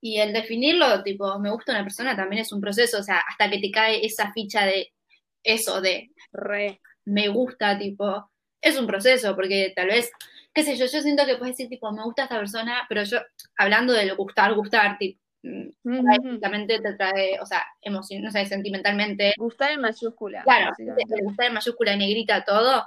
y 0.00 0.18
el 0.18 0.32
definirlo, 0.32 1.02
tipo, 1.02 1.38
me 1.38 1.50
gusta 1.50 1.72
una 1.72 1.84
persona 1.84 2.16
también 2.16 2.42
es 2.42 2.52
un 2.52 2.60
proceso, 2.60 2.98
o 2.98 3.02
sea, 3.02 3.18
hasta 3.18 3.50
que 3.50 3.58
te 3.58 3.70
cae 3.70 4.04
esa 4.04 4.32
ficha 4.32 4.64
de 4.64 4.92
eso, 5.42 5.80
de 5.80 6.10
re. 6.32 6.80
me 7.04 7.28
gusta, 7.28 7.78
tipo, 7.78 8.30
es 8.60 8.78
un 8.78 8.86
proceso, 8.86 9.36
porque 9.36 9.72
tal 9.76 9.88
vez, 9.88 10.10
qué 10.54 10.62
sé 10.62 10.76
yo, 10.76 10.86
yo 10.86 11.02
siento 11.02 11.26
que 11.26 11.36
puedes 11.36 11.56
decir, 11.56 11.68
tipo, 11.68 11.92
me 11.92 12.02
gusta 12.02 12.24
esta 12.24 12.38
persona, 12.38 12.86
pero 12.88 13.04
yo, 13.04 13.18
hablando 13.56 13.92
de 13.92 14.06
lo 14.06 14.16
gustar, 14.16 14.54
gustar, 14.54 14.96
tipo, 14.98 15.20
físicamente 15.82 16.80
te 16.80 16.94
trae, 16.94 17.38
o 17.40 17.46
sea, 17.46 17.64
emoción, 17.82 18.22
no 18.22 18.30
sé, 18.30 18.46
sentimentalmente, 18.46 19.34
Gustar 19.36 19.72
en 19.72 19.80
mayúscula. 19.82 20.42
claro, 20.42 20.72
gustar 21.22 21.46
en 21.46 21.54
mayúscula, 21.54 21.96
negrita, 21.96 22.44
todo, 22.44 22.84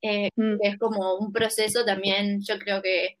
eh, 0.00 0.30
es 0.60 0.78
como 0.78 1.14
un 1.16 1.32
proceso 1.32 1.84
también, 1.84 2.40
yo 2.42 2.58
creo 2.58 2.80
que, 2.82 3.18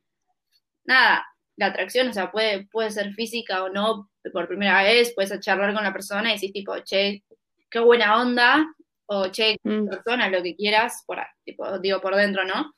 nada, 0.84 1.26
la 1.56 1.66
atracción, 1.66 2.08
o 2.08 2.12
sea, 2.12 2.30
puede, 2.30 2.66
puede 2.66 2.90
ser 2.90 3.12
física 3.14 3.64
o 3.64 3.68
no, 3.68 4.10
por 4.32 4.46
primera 4.46 4.82
vez, 4.82 5.12
puedes 5.14 5.38
charlar 5.40 5.74
con 5.74 5.82
la 5.82 5.92
persona 5.92 6.30
y 6.30 6.34
decís 6.34 6.52
tipo, 6.52 6.78
che, 6.84 7.24
qué 7.70 7.80
buena 7.80 8.20
onda, 8.20 8.64
o 9.06 9.28
che, 9.28 9.56
mm. 9.62 9.88
persona, 9.88 10.28
lo 10.28 10.42
que 10.42 10.54
quieras, 10.54 11.02
por, 11.06 11.18
tipo, 11.44 11.78
digo, 11.80 12.00
por 12.00 12.14
dentro, 12.14 12.44
¿no? 12.44 12.72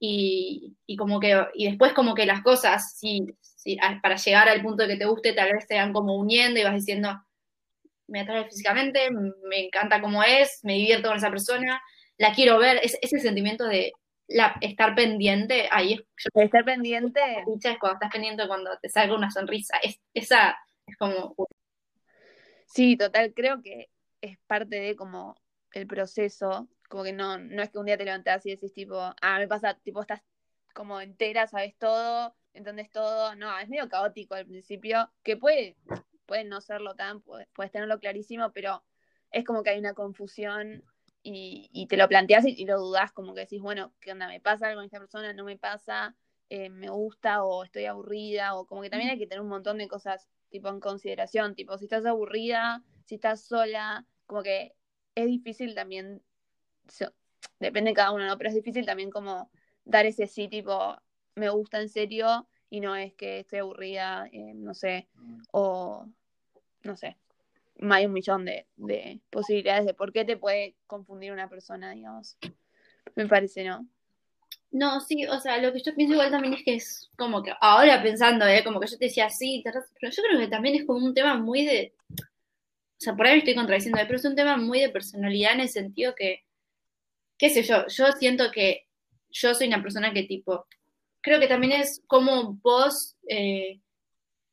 Y, 0.00 0.76
y 0.84 0.96
como 0.96 1.20
que, 1.20 1.46
y 1.54 1.66
después 1.66 1.92
como 1.92 2.14
que 2.14 2.26
las 2.26 2.42
cosas, 2.42 2.96
si, 2.96 3.24
si, 3.62 3.78
a- 3.80 4.00
para 4.02 4.16
llegar 4.16 4.48
al 4.48 4.62
punto 4.62 4.82
de 4.84 4.90
que 4.94 4.98
te 4.98 5.06
guste, 5.06 5.32
tal 5.32 5.52
vez 5.52 5.64
se 5.68 5.76
van 5.76 5.92
como 5.92 6.16
uniendo 6.16 6.60
y 6.60 6.64
vas 6.64 6.74
diciendo, 6.74 7.10
me 8.08 8.20
atrae 8.20 8.44
físicamente, 8.46 9.08
me 9.48 9.66
encanta 9.66 10.00
cómo 10.00 10.22
es, 10.22 10.60
me 10.62 10.74
divierto 10.74 11.08
con 11.08 11.16
esa 11.16 11.30
persona, 11.30 11.80
la 12.18 12.32
quiero 12.34 12.58
ver, 12.58 12.78
es, 12.82 12.98
ese 13.00 13.18
sentimiento 13.20 13.64
de 13.66 13.92
la, 14.28 14.56
estar 14.60 14.94
pendiente, 14.94 15.68
ahí 15.70 15.94
es, 15.94 16.00
yo 16.00 16.42
Estar 16.42 16.64
pendiente. 16.64 17.20
es 17.20 17.78
cuando 17.78 17.94
estás 17.94 18.10
pendiente 18.12 18.46
cuando 18.48 18.70
te 18.80 18.88
salga 18.88 19.14
una 19.16 19.30
sonrisa, 19.30 19.76
es, 19.82 19.98
esa 20.14 20.56
es 20.86 20.96
como, 20.96 21.34
Sí, 22.66 22.96
total, 22.96 23.32
creo 23.34 23.62
que 23.62 23.90
es 24.20 24.38
parte 24.46 24.76
de 24.80 24.96
como 24.96 25.36
el 25.72 25.86
proceso, 25.86 26.68
como 26.88 27.04
que 27.04 27.12
no, 27.12 27.38
no 27.38 27.62
es 27.62 27.70
que 27.70 27.78
un 27.78 27.86
día 27.86 27.96
te 27.98 28.04
levantás 28.04 28.44
y 28.46 28.50
decís 28.50 28.72
tipo, 28.72 28.96
ah, 28.98 29.38
me 29.38 29.48
pasa, 29.48 29.74
tipo, 29.74 30.00
estás 30.00 30.22
como 30.72 31.00
entera, 31.00 31.46
sabes 31.46 31.76
todo, 31.78 32.34
entendés 32.54 32.90
todo, 32.90 33.34
no, 33.34 33.58
es 33.58 33.68
medio 33.68 33.88
caótico 33.88 34.34
al 34.34 34.46
principio, 34.46 35.10
que 35.22 35.36
puede, 35.36 35.76
puede 36.26 36.44
no 36.44 36.60
serlo 36.60 36.94
tan, 36.94 37.20
puedes, 37.22 37.48
tenerlo 37.70 37.98
clarísimo, 37.98 38.52
pero 38.52 38.82
es 39.30 39.44
como 39.44 39.62
que 39.62 39.70
hay 39.70 39.78
una 39.78 39.94
confusión 39.94 40.84
y, 41.22 41.70
y 41.72 41.86
te 41.86 41.96
lo 41.96 42.08
planteas 42.08 42.44
y, 42.46 42.64
lo 42.66 42.78
dudás, 42.78 43.12
como 43.12 43.34
que 43.34 43.40
decís, 43.40 43.60
bueno, 43.60 43.92
¿qué 44.00 44.12
onda? 44.12 44.28
¿Me 44.28 44.40
pasa 44.40 44.66
algo 44.66 44.78
con 44.78 44.86
esta 44.86 44.98
persona? 44.98 45.32
¿No 45.32 45.44
me 45.44 45.56
pasa? 45.56 46.16
Eh, 46.48 46.68
¿Me 46.68 46.90
gusta 46.90 47.44
o 47.44 47.64
estoy 47.64 47.86
aburrida? 47.86 48.54
O 48.54 48.66
como 48.66 48.82
que 48.82 48.90
también 48.90 49.10
hay 49.10 49.18
que 49.18 49.26
tener 49.26 49.40
un 49.40 49.48
montón 49.48 49.78
de 49.78 49.88
cosas 49.88 50.28
tipo 50.50 50.68
en 50.68 50.80
consideración, 50.80 51.54
tipo 51.54 51.78
si 51.78 51.84
estás 51.84 52.04
aburrida, 52.04 52.82
si 53.06 53.14
estás 53.14 53.42
sola, 53.44 54.06
como 54.26 54.42
que 54.42 54.74
es 55.14 55.26
difícil 55.26 55.74
también, 55.74 56.22
depende 57.58 57.90
de 57.90 57.94
cada 57.94 58.12
uno, 58.12 58.26
¿no? 58.26 58.36
Pero 58.38 58.50
es 58.50 58.54
difícil 58.54 58.84
también 58.84 59.10
como 59.10 59.50
dar 59.84 60.06
ese 60.06 60.26
sí, 60.26 60.48
tipo, 60.48 60.96
me 61.34 61.48
gusta 61.50 61.80
en 61.80 61.88
serio 61.88 62.46
y 62.70 62.80
no 62.80 62.96
es 62.96 63.14
que 63.14 63.40
estoy 63.40 63.60
aburrida, 63.60 64.28
eh, 64.32 64.52
no 64.54 64.74
sé, 64.74 65.08
o 65.50 66.06
no 66.84 66.96
sé, 66.96 67.16
hay 67.90 68.06
un 68.06 68.12
millón 68.12 68.44
de, 68.44 68.66
de 68.76 69.20
posibilidades 69.30 69.86
de 69.86 69.94
por 69.94 70.12
qué 70.12 70.24
te 70.24 70.36
puede 70.36 70.76
confundir 70.86 71.32
una 71.32 71.48
persona, 71.48 71.92
digamos. 71.92 72.36
Me 73.14 73.26
parece, 73.26 73.64
¿no? 73.64 73.86
No, 74.70 75.00
sí, 75.00 75.26
o 75.26 75.38
sea, 75.38 75.58
lo 75.58 75.72
que 75.72 75.82
yo 75.82 75.94
pienso 75.94 76.14
igual 76.14 76.30
también 76.30 76.54
es 76.54 76.64
que 76.64 76.74
es 76.74 77.10
como 77.16 77.42
que 77.42 77.52
ahora 77.60 78.02
pensando, 78.02 78.46
¿eh? 78.46 78.64
Como 78.64 78.80
que 78.80 78.86
yo 78.86 78.96
te 78.98 79.04
decía 79.06 79.28
sí, 79.28 79.62
tenés- 79.64 79.90
pero 80.00 80.10
yo 80.12 80.22
creo 80.22 80.40
que 80.40 80.48
también 80.48 80.76
es 80.76 80.86
como 80.86 81.04
un 81.04 81.12
tema 81.14 81.36
muy 81.36 81.66
de, 81.66 81.94
o 82.10 83.04
sea, 83.04 83.14
por 83.16 83.26
ahí 83.26 83.32
me 83.34 83.38
estoy 83.40 83.54
contradiciendo, 83.54 83.98
pero 84.06 84.16
es 84.16 84.24
un 84.24 84.36
tema 84.36 84.56
muy 84.56 84.80
de 84.80 84.88
personalidad 84.88 85.54
en 85.54 85.60
el 85.60 85.68
sentido 85.68 86.14
que, 86.14 86.44
qué 87.38 87.50
sé 87.50 87.62
yo, 87.62 87.86
yo 87.88 88.12
siento 88.12 88.50
que 88.52 88.86
yo 89.32 89.54
soy 89.54 89.68
una 89.68 89.82
persona 89.82 90.12
que 90.12 90.24
tipo, 90.24 90.66
creo 91.20 91.40
que 91.40 91.48
también 91.48 91.72
es 91.80 92.02
como 92.06 92.54
vos, 92.62 93.16
eh, 93.28 93.80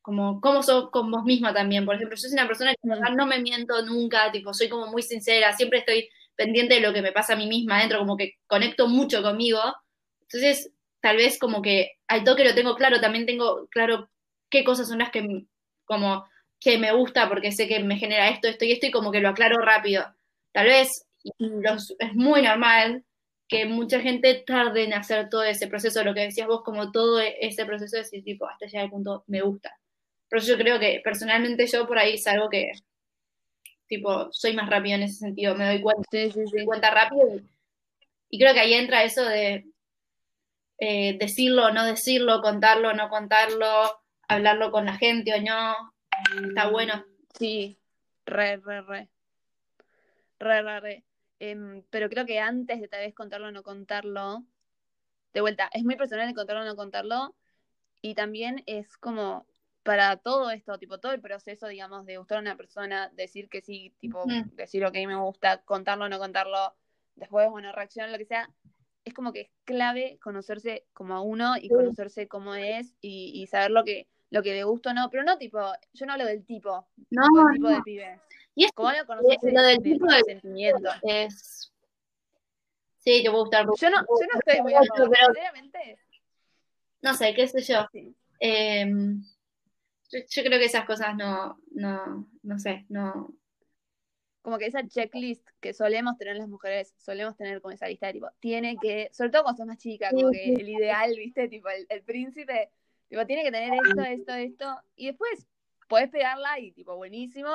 como 0.02 0.42
cómo 0.42 0.64
sos 0.64 0.90
con 0.92 1.12
vos 1.12 1.24
misma 1.24 1.54
también. 1.54 1.86
Por 1.86 1.96
ejemplo, 1.96 2.16
yo 2.16 2.22
soy 2.22 2.34
una 2.34 2.48
persona 2.48 2.72
que 2.74 2.88
Mm. 2.88 3.16
no 3.16 3.26
me 3.28 3.40
miento 3.40 3.82
nunca, 3.86 4.32
tipo, 4.32 4.54
soy 4.54 4.70
como 4.70 4.88
muy 4.88 5.02
sincera, 5.04 5.54
siempre 5.56 5.80
estoy 5.80 6.10
pendiente 6.36 6.76
de 6.76 6.82
lo 6.82 6.94
que 6.94 7.02
me 7.02 7.12
pasa 7.12 7.34
a 7.34 7.36
mí 7.36 7.48
misma 7.48 7.78
adentro, 7.78 8.00
como 8.00 8.16
que 8.18 8.36
conecto 8.48 8.88
mucho 8.88 9.22
conmigo. 9.22 9.60
Entonces, 10.22 10.72
tal 11.02 11.18
vez 11.18 11.38
como 11.38 11.62
que 11.62 11.92
al 12.08 12.24
toque 12.24 12.46
lo 12.46 12.56
tengo 12.56 12.76
claro, 12.76 13.02
también 13.02 13.26
tengo 13.26 13.68
claro 13.70 14.10
qué 14.50 14.64
cosas 14.64 14.88
son 14.88 15.00
las 15.00 15.12
que 15.12 15.46
como 15.86 16.26
que 16.60 16.78
me 16.78 16.92
gusta 16.94 17.28
porque 17.30 17.52
sé 17.52 17.68
que 17.68 17.80
me 17.80 17.98
genera 17.98 18.30
esto, 18.30 18.48
esto 18.48 18.66
y 18.66 18.72
esto 18.72 18.88
y 18.88 18.92
como 18.92 19.12
que 19.12 19.22
lo 19.22 19.30
aclaro 19.30 19.58
rápido. 19.60 20.06
Tal 20.52 20.66
vez 20.68 21.06
los- 21.38 21.96
es 22.00 22.14
muy 22.16 22.42
normal 22.42 23.04
que 23.50 23.66
mucha 23.66 24.00
gente 24.00 24.36
tarde 24.46 24.84
en 24.84 24.94
hacer 24.94 25.28
todo 25.28 25.44
ese 25.44 25.68
proceso, 25.68 26.04
lo 26.04 26.14
que 26.14 26.22
decías 26.22 26.48
vos, 26.48 26.62
como 26.64 26.92
todo 26.92 27.20
e- 27.20 27.36
ese 27.42 27.66
proceso 27.66 27.98
de 27.98 28.04
decir, 28.04 28.24
tipo, 28.24 28.48
hasta 28.48 28.68
llegar 28.68 28.86
al 28.86 28.92
punto, 28.92 29.24
me 29.28 29.42
gusta. 29.42 29.76
Pero 30.30 30.44
yo 30.44 30.56
creo 30.58 30.80
que 30.80 31.02
personalmente 31.04 31.66
yo 31.66 31.88
por 31.88 31.98
ahí 31.98 32.14
es 32.14 32.28
algo 32.28 32.48
que, 32.48 32.72
tipo, 33.88 34.32
soy 34.32 34.54
más 34.56 34.70
rápido 34.70 34.96
en 34.96 35.04
ese 35.04 35.16
sentido, 35.16 35.56
me 35.56 35.66
doy 35.66 35.82
cuenta, 35.82 36.04
Sí, 36.12 36.32
sí, 36.32 36.40
me 36.40 36.60
doy 36.60 36.66
cuenta 36.66 36.92
rápido 36.92 37.28
y, 37.36 37.50
y 38.30 38.40
creo 38.40 38.54
que 38.54 38.60
ahí 38.60 38.76
entra 38.76 39.04
eso 39.04 39.26
de 39.26 39.66
eh, 40.78 41.18
decirlo 41.20 41.66
o 41.66 41.72
no 41.72 41.86
decirlo, 41.86 42.42
contarlo 42.42 42.90
o 42.90 42.94
no 42.94 43.10
contarlo, 43.10 44.00
hablarlo 44.28 44.72
con 44.72 44.86
la 44.86 44.96
gente 44.96 45.34
o 45.34 45.42
no, 45.42 45.76
está 46.48 46.70
bueno. 46.70 47.04
Sí, 47.34 47.80
re, 48.28 48.58
re, 48.58 48.82
re. 48.82 49.10
Re, 50.40 50.62
re, 50.62 50.80
re. 50.80 51.04
Em, 51.40 51.84
pero 51.90 52.10
creo 52.10 52.26
que 52.26 52.40
antes 52.40 52.82
de 52.82 52.88
tal 52.90 53.00
vez 53.02 53.16
contarlo 53.16 53.48
o 53.48 53.52
no 53.52 53.64
contarlo, 53.64 54.44
de 55.34 55.42
vuelta, 55.42 55.70
es 55.74 55.84
muy 55.86 55.96
personal 55.96 56.28
el 56.28 56.36
contarlo 56.36 56.64
o 56.64 56.66
no 56.66 56.76
contarlo, 56.76 57.36
y 58.02 58.16
también 58.16 58.64
es 58.66 58.98
como 58.98 59.46
para 59.84 60.18
todo 60.18 60.52
esto, 60.52 60.78
tipo, 60.78 61.00
todo 61.00 61.14
el 61.14 61.22
proceso, 61.22 61.68
digamos, 61.68 62.06
de 62.06 62.18
gustar 62.18 62.40
a 62.40 62.42
una 62.42 62.58
persona, 62.58 63.10
decir 63.14 63.50
que 63.50 63.62
sí, 63.62 63.96
tipo, 64.00 64.26
Ujú. 64.26 64.46
decir 64.56 64.86
ok, 64.86 64.94
me 65.08 65.16
gusta, 65.16 65.62
contarlo 65.64 66.06
o 66.06 66.10
no 66.10 66.20
contarlo, 66.20 66.76
después, 67.16 67.50
bueno, 67.50 67.72
reaccionar, 67.72 68.12
lo 68.12 68.18
que 68.18 68.26
sea, 68.26 68.50
es 69.06 69.14
como 69.14 69.32
que 69.34 69.42
es 69.42 69.50
clave 69.66 70.20
conocerse 70.22 70.86
como 70.94 71.16
a 71.16 71.22
uno 71.22 71.56
y 71.58 71.70
Sí. 71.70 71.70
conocerse 71.70 72.28
cómo 72.28 72.54
es 72.56 72.94
y, 73.02 73.32
y 73.34 73.48
saber 73.48 73.72
lo 73.72 73.84
que, 73.86 74.08
lo 74.30 74.44
que 74.44 74.54
le 74.54 74.64
gusta 74.66 74.92
o 74.92 74.94
no, 74.94 75.10
pero 75.10 75.24
no 75.24 75.38
tipo, 75.38 75.60
yo 75.94 76.06
no 76.06 76.14
hablo 76.14 76.26
del 76.26 76.46
tipo, 76.46 76.88
No, 77.12 77.24
tipo, 77.24 77.50
el 77.50 77.56
tipo 77.56 77.70
no. 77.70 77.76
de 77.78 77.82
pibe. 77.84 78.20
Y 78.56 78.66
es 78.66 78.72
conocerse 78.74 79.52
lo 79.52 79.62
del 79.62 79.78
de, 79.78 79.84
tipo 79.84 80.06
de 80.06 80.22
sentimiento. 80.24 80.90
es... 81.04 81.72
Sí, 82.98 83.24
te 83.24 83.30
puede 83.30 83.44
gustar. 83.44 83.66
Yo 83.66 83.90
no, 83.90 83.98
yo 83.98 84.28
no 84.34 84.40
estoy 84.40 84.62
muy 84.62 84.74
a 84.74 84.82
Pero- 84.82 85.06
sinceramente. 85.06 85.98
No 87.02 87.14
sé, 87.14 87.34
qué 87.34 87.48
sé 87.48 87.62
yo. 87.62 87.88
Sí. 87.94 88.14
Eh, 88.42 88.86
yo, 90.12 90.20
yo 90.30 90.44
creo 90.44 90.60
que 90.60 90.66
esas 90.66 90.86
cosas 90.86 91.16
no, 91.16 91.60
no, 91.72 92.28
no 92.44 92.60
sé, 92.60 92.86
no. 92.90 93.34
Como 94.42 94.58
que 94.58 94.66
esa 94.66 94.86
checklist 94.88 95.48
que 95.60 95.74
solemos 95.74 96.18
tener 96.18 96.38
las 96.38 96.48
mujeres, 96.48 96.94
solemos 96.98 97.38
tener 97.38 97.62
como 97.62 97.74
esa 97.74 97.88
lista 97.88 98.08
de 98.08 98.14
tipo, 98.14 98.28
tiene 98.40 98.78
que, 98.82 99.10
sobre 99.14 99.30
todo 99.30 99.44
cuando 99.44 99.58
sos 99.58 99.68
más 99.68 99.78
chica, 99.78 100.10
como 100.12 100.32
que 100.32 100.54
el 100.54 100.68
ideal, 100.68 101.14
viste, 101.16 101.48
tipo 101.48 101.70
el, 101.70 101.86
el 101.90 102.04
príncipe, 102.04 102.72
tipo, 103.10 103.26
tiene 103.26 103.44
que 103.44 103.52
tener 103.52 103.74
esto, 103.74 104.02
esto, 104.02 104.34
esto, 104.34 104.82
y 104.96 105.08
después 105.08 105.46
podés 105.88 106.10
pegarla 106.10 106.58
y 106.60 106.72
tipo, 106.72 106.96
buenísimo, 106.96 107.52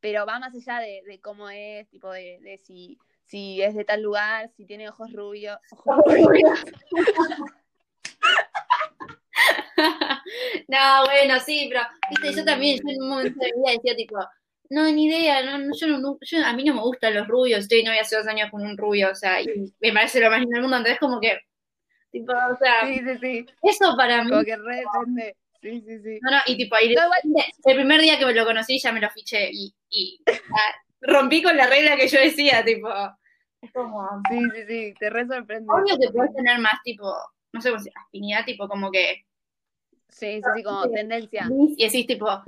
pero 0.00 0.26
va 0.26 0.38
más 0.38 0.54
allá 0.54 0.80
de, 0.80 1.02
de 1.06 1.20
cómo 1.20 1.48
es, 1.50 1.88
tipo, 1.88 2.10
de, 2.12 2.38
de 2.40 2.58
si, 2.58 2.98
si 3.24 3.62
es 3.62 3.74
de 3.74 3.84
tal 3.84 4.02
lugar, 4.02 4.50
si 4.56 4.64
tiene 4.66 4.88
ojos 4.88 5.12
rubios, 5.12 5.58
ojos 5.70 5.96
rubios. 6.04 6.64
no, 10.68 11.04
bueno, 11.06 11.40
sí, 11.40 11.68
pero, 11.70 11.82
viste, 12.10 12.40
yo 12.40 12.44
también, 12.44 12.76
yo 12.76 12.82
en 12.92 13.02
un 13.02 13.08
momento 13.08 13.38
de 13.40 13.52
mi 13.54 13.62
vida 13.62 13.72
decía, 13.72 13.96
tipo, 13.96 14.18
no, 14.70 14.84
ni 14.90 15.06
idea, 15.06 15.42
no, 15.44 15.58
no, 15.58 15.74
yo 15.74 15.86
no, 15.86 15.98
no- 15.98 16.18
yo- 16.20 16.44
a 16.44 16.52
mí 16.52 16.64
no 16.64 16.74
me 16.74 16.82
gustan 16.82 17.14
los 17.14 17.26
rubios, 17.26 17.60
estoy 17.60 17.82
novia 17.82 18.02
hace 18.02 18.16
dos 18.16 18.26
años 18.26 18.50
con 18.50 18.62
un 18.62 18.76
rubio, 18.76 19.10
o 19.10 19.14
sea, 19.14 19.40
y 19.40 19.72
me 19.80 19.92
parece 19.92 20.20
lo 20.20 20.30
más 20.30 20.40
lindo 20.40 20.54
del 20.54 20.62
mundo, 20.62 20.76
entonces 20.76 21.00
como 21.00 21.20
que, 21.20 21.38
tipo, 22.10 22.32
o 22.32 22.56
sea, 22.56 22.86
Sí, 22.86 22.98
sí, 22.98 23.18
sí, 23.20 23.46
eso 23.62 23.96
para 23.96 24.24
mí, 24.24 24.30
como 24.30 24.44
que 24.44 24.56
re 24.56 24.76
depende. 24.76 25.36
Sí, 25.60 25.80
sí, 25.80 25.98
sí. 26.02 26.18
no, 26.22 26.30
no, 26.30 26.36
y 26.46 26.56
tipo, 26.56 26.76
igual- 26.80 27.08
el 27.64 27.74
primer 27.76 28.00
día 28.00 28.18
que 28.18 28.26
me 28.26 28.32
lo 28.34 28.44
conocí 28.44 28.78
ya 28.78 28.92
me 28.92 29.00
lo 29.00 29.10
fiché, 29.10 29.50
y, 29.52 29.74
y 29.90 30.20
rompí 31.00 31.42
con 31.42 31.56
la 31.56 31.66
regla 31.66 31.96
que 31.96 32.08
yo 32.08 32.20
decía, 32.20 32.64
tipo, 32.64 32.88
es 33.60 33.72
como, 33.72 34.06
Sí, 34.30 34.38
sí, 34.54 34.62
sí, 34.68 34.94
te 34.98 35.10
re 35.10 35.26
sorprende. 35.26 35.66
obvio 35.72 35.98
que 35.98 36.10
puedes 36.12 36.34
tener 36.34 36.58
más, 36.60 36.80
tipo, 36.84 37.12
no 37.52 37.60
sé 37.60 37.70
cómo 37.70 37.82
se 37.82 37.90
afinidad, 38.06 38.44
tipo, 38.44 38.68
como 38.68 38.90
que, 38.90 39.24
Sí, 40.08 40.36
sí, 40.36 40.42
sí, 40.56 40.62
como 40.62 40.88
tendencia. 40.88 41.48
y 41.76 41.84
decís 41.84 42.06
tipo, 42.06 42.42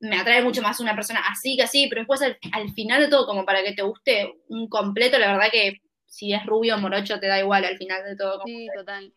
me 0.00 0.16
atrae 0.18 0.42
mucho 0.42 0.60
más 0.62 0.80
una 0.80 0.94
persona 0.94 1.20
así 1.30 1.56
que 1.56 1.62
así, 1.62 1.86
pero 1.88 2.00
después 2.02 2.20
al, 2.22 2.36
al 2.52 2.70
final 2.72 3.00
de 3.00 3.08
todo, 3.08 3.26
como 3.26 3.44
para 3.44 3.62
que 3.62 3.72
te 3.72 3.82
guste 3.82 4.34
un 4.48 4.68
completo, 4.68 5.18
la 5.18 5.32
verdad 5.32 5.50
que 5.52 5.80
si 6.06 6.32
es 6.32 6.44
rubio 6.46 6.74
o 6.74 6.78
morocho 6.78 7.20
te 7.20 7.26
da 7.28 7.38
igual 7.38 7.64
al 7.64 7.76
final 7.76 8.02
de 8.04 8.16
todo. 8.16 8.40
como- 8.40 8.46
Sí, 8.46 8.66
total. 8.74 9.14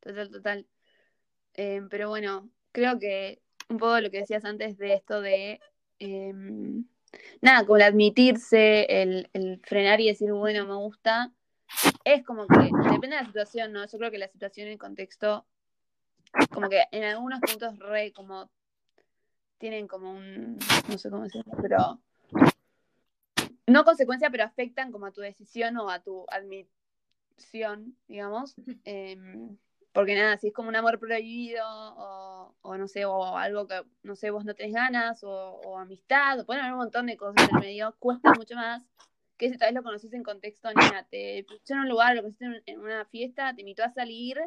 Total, 0.00 0.30
total. 0.30 0.66
Eh, 1.54 1.82
pero 1.88 2.08
bueno, 2.08 2.50
creo 2.72 2.98
que 2.98 3.40
un 3.68 3.78
poco 3.78 4.00
lo 4.00 4.10
que 4.10 4.18
decías 4.18 4.44
antes 4.44 4.76
de 4.76 4.94
esto 4.94 5.20
de 5.20 5.60
em, 5.98 6.84
nada, 7.40 7.64
como 7.64 7.76
el 7.76 7.82
admitirse, 7.82 9.02
el, 9.02 9.30
el 9.32 9.60
frenar 9.64 10.00
y 10.00 10.08
decir, 10.08 10.32
bueno, 10.32 10.66
me 10.66 10.74
gusta, 10.74 11.32
es 12.04 12.24
como 12.24 12.46
que 12.46 12.70
depende 12.90 13.16
de 13.16 13.22
la 13.22 13.26
situación, 13.26 13.72
¿no? 13.72 13.86
Yo 13.86 13.98
creo 13.98 14.10
que 14.10 14.18
la 14.18 14.28
situación 14.28 14.68
y 14.68 14.72
el 14.72 14.78
contexto, 14.78 15.46
como 16.50 16.68
que 16.68 16.84
en 16.90 17.04
algunos 17.04 17.40
puntos 17.40 17.78
re 17.78 18.12
como 18.12 18.50
tienen 19.58 19.86
como 19.86 20.12
un, 20.12 20.58
no 20.88 20.98
sé 20.98 21.10
cómo 21.10 21.22
decirlo, 21.22 21.52
pero 21.62 22.00
no 23.66 23.84
consecuencia, 23.84 24.30
pero 24.30 24.44
afectan 24.44 24.92
como 24.92 25.06
a 25.06 25.12
tu 25.12 25.20
decisión 25.20 25.76
o 25.78 25.88
a 25.88 26.00
tu 26.00 26.26
admisión, 26.28 27.96
digamos. 28.08 28.54
Em, 28.84 29.56
porque 29.94 30.14
nada, 30.16 30.36
si 30.36 30.48
es 30.48 30.52
como 30.52 30.68
un 30.68 30.76
amor 30.76 30.98
prohibido 30.98 31.64
o, 31.66 32.54
o 32.60 32.76
no 32.76 32.88
sé, 32.88 33.06
o 33.06 33.36
algo 33.38 33.66
que, 33.68 33.82
no 34.02 34.16
sé, 34.16 34.30
vos 34.30 34.44
no 34.44 34.54
tenés 34.54 34.74
ganas 34.74 35.22
o, 35.24 35.30
o 35.30 35.78
amistad, 35.78 36.40
o 36.40 36.44
pueden 36.44 36.62
haber 36.62 36.74
un 36.74 36.80
montón 36.80 37.06
de 37.06 37.16
cosas 37.16 37.48
en 37.48 37.56
el 37.56 37.62
medio, 37.62 37.96
cuesta 38.00 38.32
mucho 38.34 38.56
más 38.56 38.82
que 39.36 39.50
si 39.50 39.56
tal 39.56 39.68
vez 39.68 39.76
lo 39.76 39.82
conocés 39.82 40.12
en 40.12 40.22
contexto, 40.22 40.68
nena, 40.68 41.06
te 41.08 41.44
pusieron 41.48 41.84
en 41.84 41.84
un 41.84 41.88
lugar, 41.88 42.14
lo 42.14 42.22
conociste 42.22 42.44
en, 42.44 42.62
en 42.66 42.80
una 42.80 43.04
fiesta, 43.06 43.54
te 43.54 43.62
invitó 43.62 43.84
a 43.84 43.90
salir, 43.90 44.40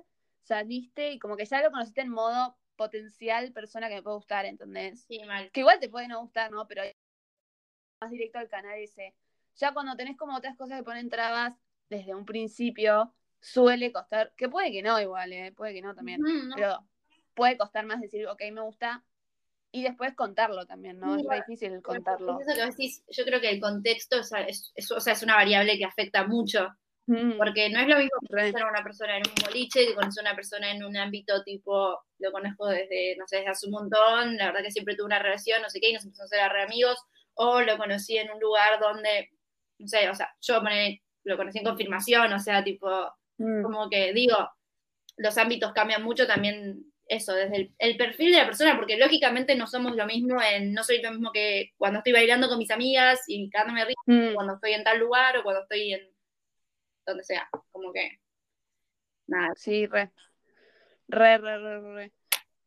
saliste 0.43 1.11
y 1.11 1.19
como 1.19 1.35
que 1.35 1.45
ya 1.45 1.61
lo 1.61 1.71
conociste 1.71 2.01
en 2.01 2.09
modo 2.09 2.57
potencial 2.75 3.51
persona 3.51 3.89
que 3.89 3.95
me 3.95 4.03
puede 4.03 4.17
gustar, 4.17 4.45
¿entendés? 4.45 5.03
Sí, 5.03 5.19
mal. 5.25 5.51
Que 5.51 5.61
igual 5.61 5.79
te 5.79 5.89
puede 5.89 6.07
no 6.07 6.21
gustar, 6.21 6.51
¿no? 6.51 6.67
Pero 6.67 6.83
más 8.01 8.11
directo 8.11 8.39
al 8.39 8.47
canal 8.47 8.77
ese. 8.79 9.15
Ya 9.55 9.73
cuando 9.73 9.95
tenés 9.95 10.15
como 10.17 10.35
otras 10.37 10.55
cosas 10.55 10.77
que 10.77 10.83
ponen 10.83 11.09
trabas 11.09 11.53
desde 11.89 12.13
un 12.13 12.25
principio, 12.25 13.13
suele 13.39 13.91
costar, 13.91 14.33
que 14.35 14.49
puede 14.49 14.71
que 14.71 14.81
no 14.81 14.99
igual, 14.99 15.31
¿eh? 15.33 15.51
puede 15.51 15.73
que 15.73 15.81
no 15.81 15.93
también, 15.95 16.21
Mm, 16.21 16.49
no. 16.49 16.55
pero 16.55 16.79
puede 17.33 17.57
costar 17.57 17.85
más 17.85 18.01
decir, 18.01 18.27
ok, 18.27 18.41
me 18.51 18.61
gusta, 18.61 19.03
y 19.71 19.83
después 19.83 20.13
contarlo 20.15 20.65
también, 20.65 20.99
¿no? 20.99 21.15
Sí, 21.15 21.21
Es 21.21 21.27
re 21.27 21.35
difícil 21.47 21.81
contarlo. 21.81 22.39
Eso 22.39 22.55
que 22.55 22.65
decís, 22.65 23.03
yo 23.09 23.25
creo 23.25 23.39
que 23.41 23.49
el 23.49 23.59
contexto 23.59 24.17
es, 24.19 24.31
es- 24.47 24.71
es- 24.75 24.91
o 24.91 24.99
sea, 24.99 25.13
es 25.13 25.23
una 25.23 25.35
variable 25.35 25.77
que 25.77 25.85
afecta 25.85 26.25
mucho, 26.25 26.69
Mm, 27.09 27.37
porque 27.37 27.69
no 27.69 27.79
es 27.79 27.87
lo 27.87 27.95
mismo 27.97 28.17
conocer 28.27 28.61
a 28.61 28.69
una 28.69 28.83
persona 28.83 29.15
en 29.15 29.23
un 29.29 29.33
boliche 29.45 29.87
que 29.87 29.95
conocer 29.95 30.25
a 30.25 30.29
una 30.29 30.35
persona 30.35 30.71
en 30.71 30.83
un 30.83 30.97
ámbito 30.97 31.41
tipo, 31.43 31.97
lo 32.19 32.31
conozco 32.33 32.67
desde, 32.67 33.15
no 33.17 33.25
sé, 33.27 33.37
desde 33.37 33.49
hace 33.51 33.65
un 33.67 33.71
montón, 33.71 34.35
la 34.35 34.47
verdad 34.47 34.61
que 34.63 34.71
siempre 34.71 34.93
tuve 34.95 35.05
una 35.05 35.19
relación, 35.19 35.61
no 35.61 35.69
sé 35.69 35.79
qué, 35.79 35.89
y 35.89 35.93
nos 35.93 36.03
empezamos 36.03 36.33
a 36.33 36.35
ser 36.37 36.51
re 36.51 36.63
amigos, 36.63 36.97
o 37.35 37.61
lo 37.61 37.77
conocí 37.77 38.17
en 38.17 38.29
un 38.29 38.39
lugar 38.41 38.77
donde, 38.81 39.29
no 39.79 39.87
sé, 39.87 40.09
o 40.09 40.15
sea, 40.15 40.35
yo 40.41 40.59
poné- 40.61 41.01
lo 41.23 41.37
conocí 41.37 41.59
en 41.59 41.63
confirmación, 41.65 42.33
o 42.33 42.39
sea, 42.39 42.61
tipo, 42.63 42.89
Mm, 43.37 43.63
como 43.63 43.89
que 43.89 44.13
digo, 44.13 44.35
los 45.17 45.37
ámbitos 45.37 45.73
cambian 45.73 46.03
mucho 46.03 46.27
también 46.27 46.85
eso, 47.07 47.33
desde 47.33 47.55
el, 47.55 47.75
el 47.79 47.97
perfil 47.97 48.31
de 48.31 48.39
la 48.39 48.45
persona, 48.45 48.75
porque 48.77 48.97
lógicamente 48.97 49.55
no 49.55 49.67
somos 49.67 49.95
lo 49.95 50.05
mismo 50.05 50.41
en, 50.41 50.73
no 50.73 50.83
soy 50.83 51.01
lo 51.01 51.11
mismo 51.11 51.31
que 51.31 51.73
cuando 51.77 51.99
estoy 51.99 52.13
bailando 52.13 52.49
con 52.49 52.57
mis 52.57 52.71
amigas 52.71 53.21
y 53.27 53.49
cagándome 53.49 53.85
risa, 53.85 54.01
mm, 54.05 54.33
cuando 54.33 54.55
estoy 54.55 54.73
en 54.73 54.83
tal 54.83 54.99
lugar 54.99 55.37
o 55.37 55.43
cuando 55.43 55.61
estoy 55.61 55.93
en 55.93 56.01
donde 57.05 57.23
sea, 57.23 57.47
como 57.71 57.93
que 57.93 58.19
nada, 59.27 59.53
Sí, 59.55 59.85
re. 59.87 60.11
Re, 61.07 61.37
re, 61.37 61.57
re, 61.57 61.93
re. 61.93 62.13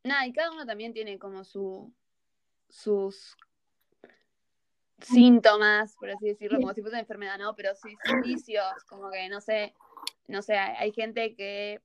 Nada, 0.04 0.26
y 0.26 0.32
cada 0.32 0.50
uno 0.50 0.64
también 0.64 0.94
tiene 0.94 1.18
como 1.18 1.44
su 1.44 1.92
sus 2.70 3.36
síntomas, 5.00 5.96
por 5.96 6.10
así 6.10 6.28
decirlo, 6.28 6.58
como 6.58 6.72
si 6.72 6.80
fuese 6.80 6.94
una 6.94 7.00
enfermedad, 7.00 7.38
¿no? 7.38 7.54
Pero 7.54 7.74
sí, 7.74 7.96
indicios, 8.04 8.84
como 8.88 9.10
que 9.10 9.28
no 9.28 9.40
sé, 9.40 9.74
no 10.30 10.42
sé, 10.42 10.56
hay 10.56 10.92
gente 10.92 11.34
que 11.34 11.80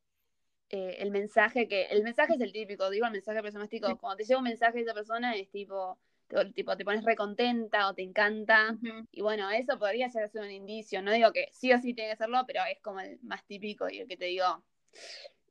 eh, 0.70 0.98
el 1.00 1.12
mensaje 1.12 1.68
que, 1.68 1.86
el 1.86 2.04
mensaje 2.04 2.34
es 2.36 2.42
el 2.42 2.52
típico, 2.52 2.90
digo 2.90 3.06
el 3.06 3.12
mensaje 3.12 3.42
personástico, 3.42 3.98
cuando 3.98 4.18
te 4.18 4.24
llega 4.24 4.38
un 4.40 4.46
mensaje 4.46 4.78
de 4.78 4.84
esa 4.84 4.94
persona 4.94 5.36
es 5.36 5.50
tipo, 5.52 6.00
te, 6.28 6.46
tipo, 6.54 6.76
te 6.76 6.84
pones 6.86 7.04
recontenta 7.04 7.88
o 7.90 7.94
te 7.94 8.02
encanta, 8.02 8.76
y 9.12 9.22
bueno, 9.22 9.50
eso 9.52 9.78
podría 9.78 10.10
ser 10.10 10.30
un 10.36 10.50
indicio, 10.52 11.02
no 11.02 11.12
digo 11.12 11.32
que 11.32 11.50
sí 11.52 11.72
o 11.74 11.78
sí 11.80 11.94
tiene 11.94 12.12
que 12.12 12.18
serlo, 12.18 12.44
pero 12.48 12.62
es 12.72 12.80
como 12.82 13.00
el 13.00 13.20
más 13.24 13.46
típico 13.46 13.90
y 13.90 14.00
el 14.00 14.08
que 14.08 14.18
te 14.18 14.26
digo, 14.26 14.64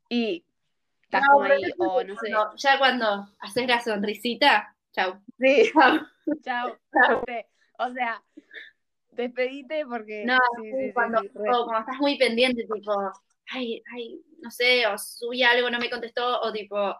y 0.08 0.44
estás 1.02 1.22
No, 1.22 1.34
como 1.34 1.44
ahí, 1.44 1.62
o 1.78 2.04
no 2.04 2.16
sé. 2.16 2.30
ya 2.56 2.78
cuando 2.78 3.28
haces 3.38 3.68
la 3.68 3.80
sonrisita, 3.80 4.74
chau. 4.92 5.20
Sí, 5.38 5.70
Chau. 6.42 6.76
Chau. 6.92 7.24
O 7.78 7.92
sea, 7.92 8.22
despedite 9.16 9.86
porque. 9.86 10.26
No, 10.26 10.38
sí, 10.56 10.62
sí, 10.76 10.92
cuando, 10.94 11.18
sí, 11.18 11.30
o 11.36 11.64
cuando 11.66 11.80
estás 11.80 11.98
muy 12.00 12.16
pendiente, 12.18 12.66
tipo, 12.72 12.92
ay, 13.50 13.82
ay, 13.92 14.20
no 14.40 14.50
sé, 14.50 14.86
o 14.86 14.96
subí 14.98 15.42
algo, 15.42 15.70
no 15.70 15.78
me 15.78 15.90
contestó, 15.90 16.40
o 16.40 16.52
tipo, 16.52 16.96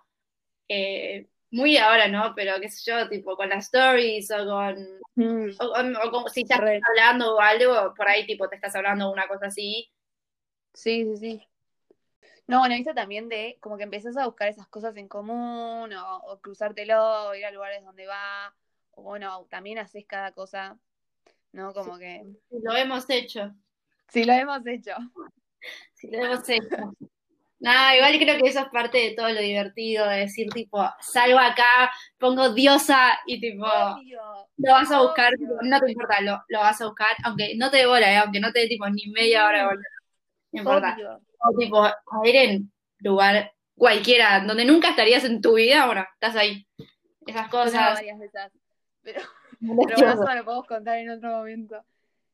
eh, 0.68 1.28
muy 1.50 1.76
ahora, 1.78 2.08
¿no? 2.08 2.34
Pero 2.36 2.60
qué 2.60 2.68
sé 2.70 2.90
yo, 2.90 3.08
tipo, 3.08 3.36
con 3.36 3.48
las 3.50 3.66
stories 3.66 4.30
o 4.32 4.44
con, 4.46 4.76
Mm, 5.16 5.50
o, 5.60 5.64
o- 5.66 6.08
o 6.08 6.10
como 6.12 6.28
si 6.28 6.42
estás 6.42 6.60
hablando 6.90 7.36
o 7.36 7.40
algo, 7.40 7.94
por 7.96 8.08
ahí, 8.08 8.26
tipo, 8.26 8.48
te 8.48 8.56
estás 8.56 8.74
hablando 8.76 9.10
una 9.12 9.28
cosa 9.28 9.46
así. 9.48 9.90
Sí, 10.74 11.04
sí, 11.04 11.16
sí. 11.16 11.48
No, 12.46 12.58
bueno, 12.60 12.74
viste 12.74 12.94
también 12.94 13.28
de 13.28 13.58
como 13.60 13.76
que 13.76 13.84
empezás 13.84 14.16
a 14.16 14.26
buscar 14.26 14.48
esas 14.48 14.66
cosas 14.68 14.96
en 14.96 15.08
común 15.08 15.92
o, 15.92 16.16
o 16.18 16.40
cruzártelo, 16.40 17.28
o 17.30 17.34
ir 17.34 17.44
a 17.46 17.50
lugares 17.50 17.82
donde 17.84 18.06
va, 18.06 18.54
o 18.92 19.02
bueno, 19.02 19.46
también 19.50 19.78
haces 19.78 20.04
cada 20.06 20.32
cosa, 20.32 20.78
¿no? 21.54 21.72
Como 21.72 21.98
que 21.98 22.24
Lo 22.50 22.74
hemos 22.76 23.08
hecho, 23.08 23.54
sí 24.08 24.24
lo 24.24 24.32
hemos 24.32 24.66
hecho. 24.66 24.92
sí, 25.94 26.10
lo 26.10 26.24
hemos 26.24 26.48
hecho. 26.48 26.92
Nada, 27.60 27.96
igual 27.96 28.18
creo 28.18 28.36
que 28.38 28.48
eso 28.48 28.60
es 28.60 28.66
parte 28.66 28.98
de 28.98 29.14
todo 29.14 29.30
lo 29.30 29.40
divertido, 29.40 30.06
de 30.06 30.18
decir, 30.18 30.50
tipo, 30.50 30.84
salgo 31.00 31.38
acá, 31.38 31.90
pongo 32.18 32.52
diosa 32.52 33.18
y 33.24 33.40
tipo, 33.40 33.64
Obvio. 33.64 34.20
lo 34.58 34.72
vas 34.72 34.90
a 34.90 35.00
buscar, 35.00 35.32
tipo, 35.34 35.54
no 35.62 35.80
te 35.80 35.92
importa, 35.92 36.20
lo, 36.20 36.42
lo 36.48 36.58
vas 36.58 36.78
a 36.82 36.86
buscar, 36.86 37.16
aunque 37.24 37.54
no 37.56 37.70
te 37.70 37.78
dé 37.78 37.86
bola, 37.86 38.12
¿eh? 38.12 38.16
aunque 38.18 38.40
no 38.40 38.52
te 38.52 38.60
dé 38.60 38.68
tipo 38.68 38.86
ni 38.90 39.06
media 39.12 39.46
hora 39.46 39.60
de 39.60 39.64
bola, 39.64 39.82
no 40.52 40.58
importa. 40.58 40.94
Obvio. 40.94 41.20
O 41.38 41.58
tipo, 41.58 41.84
a 41.84 41.94
ir 42.24 42.36
en 42.36 42.72
lugar 42.98 43.52
cualquiera, 43.76 44.40
donde 44.40 44.64
nunca 44.66 44.90
estarías 44.90 45.24
en 45.24 45.40
tu 45.40 45.54
vida, 45.54 45.86
bueno, 45.86 46.04
estás 46.14 46.36
ahí. 46.36 46.66
Esas 47.26 47.48
cosas. 47.48 47.94
varias 47.94 48.18
de 48.18 48.26
esas. 48.26 48.52
Pero, 49.02 49.22
pero 49.60 50.12
eso 50.12 50.34
lo 50.34 50.44
podemos 50.44 50.66
contar 50.66 50.98
en 50.98 51.10
otro 51.10 51.30
momento. 51.30 51.84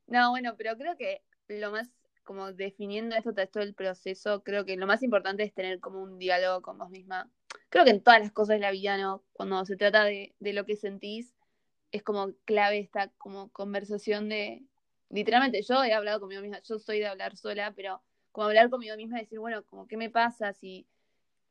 No, 0.07 0.31
bueno, 0.31 0.55
pero 0.57 0.77
creo 0.77 0.97
que 0.97 1.23
lo 1.49 1.71
más, 1.71 1.89
como 2.25 2.53
definiendo 2.53 3.17
esto, 3.17 3.33
todo 3.33 3.63
el 3.63 3.75
proceso, 3.75 4.43
creo 4.43 4.65
que 4.65 4.77
lo 4.77 4.87
más 4.87 5.03
importante 5.03 5.43
es 5.43 5.55
tener 5.55 5.81
como 5.81 6.03
un 6.03 6.19
diálogo 6.19 6.63
con 6.63 6.79
vos 6.79 6.91
misma. 6.91 7.31
Creo 7.69 7.85
que 7.85 7.91
en 7.91 8.03
todas 8.03 8.21
las 8.21 8.33
cosas 8.33 8.57
de 8.57 8.61
la 8.61 8.73
vida, 8.73 8.97
¿no? 8.99 9.23
Cuando 9.33 9.65
se 9.65 9.77
trata 9.77 10.05
de, 10.05 10.35
de 10.41 10.53
lo 10.53 10.65
que 10.65 10.77
sentís, 10.77 11.35
es 11.93 12.03
como 12.03 12.33
clave 12.45 12.79
esta 12.79 13.09
como 13.19 13.51
conversación 13.51 14.29
de, 14.29 14.63
literalmente, 15.09 15.63
yo 15.63 15.83
he 15.85 15.93
hablado 15.93 16.21
conmigo 16.21 16.43
misma, 16.43 16.61
yo 16.63 16.79
soy 16.79 17.01
de 17.01 17.07
hablar 17.07 17.37
sola, 17.37 17.73
pero 17.75 18.03
como 18.33 18.47
hablar 18.47 18.71
conmigo 18.71 18.97
misma 18.97 19.19
y 19.19 19.23
decir, 19.23 19.39
bueno, 19.39 19.65
como 19.65 19.87
qué 19.87 19.97
me 19.97 20.11
pasa 20.11 20.53
si 20.53 20.87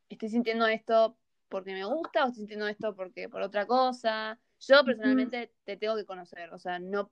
estoy 0.09 0.29
sintiendo 0.29 0.65
esto 0.67 1.17
porque 1.49 1.73
me 1.73 1.83
gusta 1.85 2.23
o 2.23 2.27
estoy 2.27 2.41
sintiendo 2.41 2.67
esto 2.67 2.95
porque 2.95 3.27
por 3.29 3.41
otra 3.41 3.65
cosa. 3.65 4.39
Yo 4.61 4.83
personalmente 4.83 5.51
te 5.63 5.77
tengo 5.77 5.95
que 5.95 6.05
conocer, 6.05 6.53
o 6.53 6.59
sea, 6.59 6.79
no, 6.79 7.11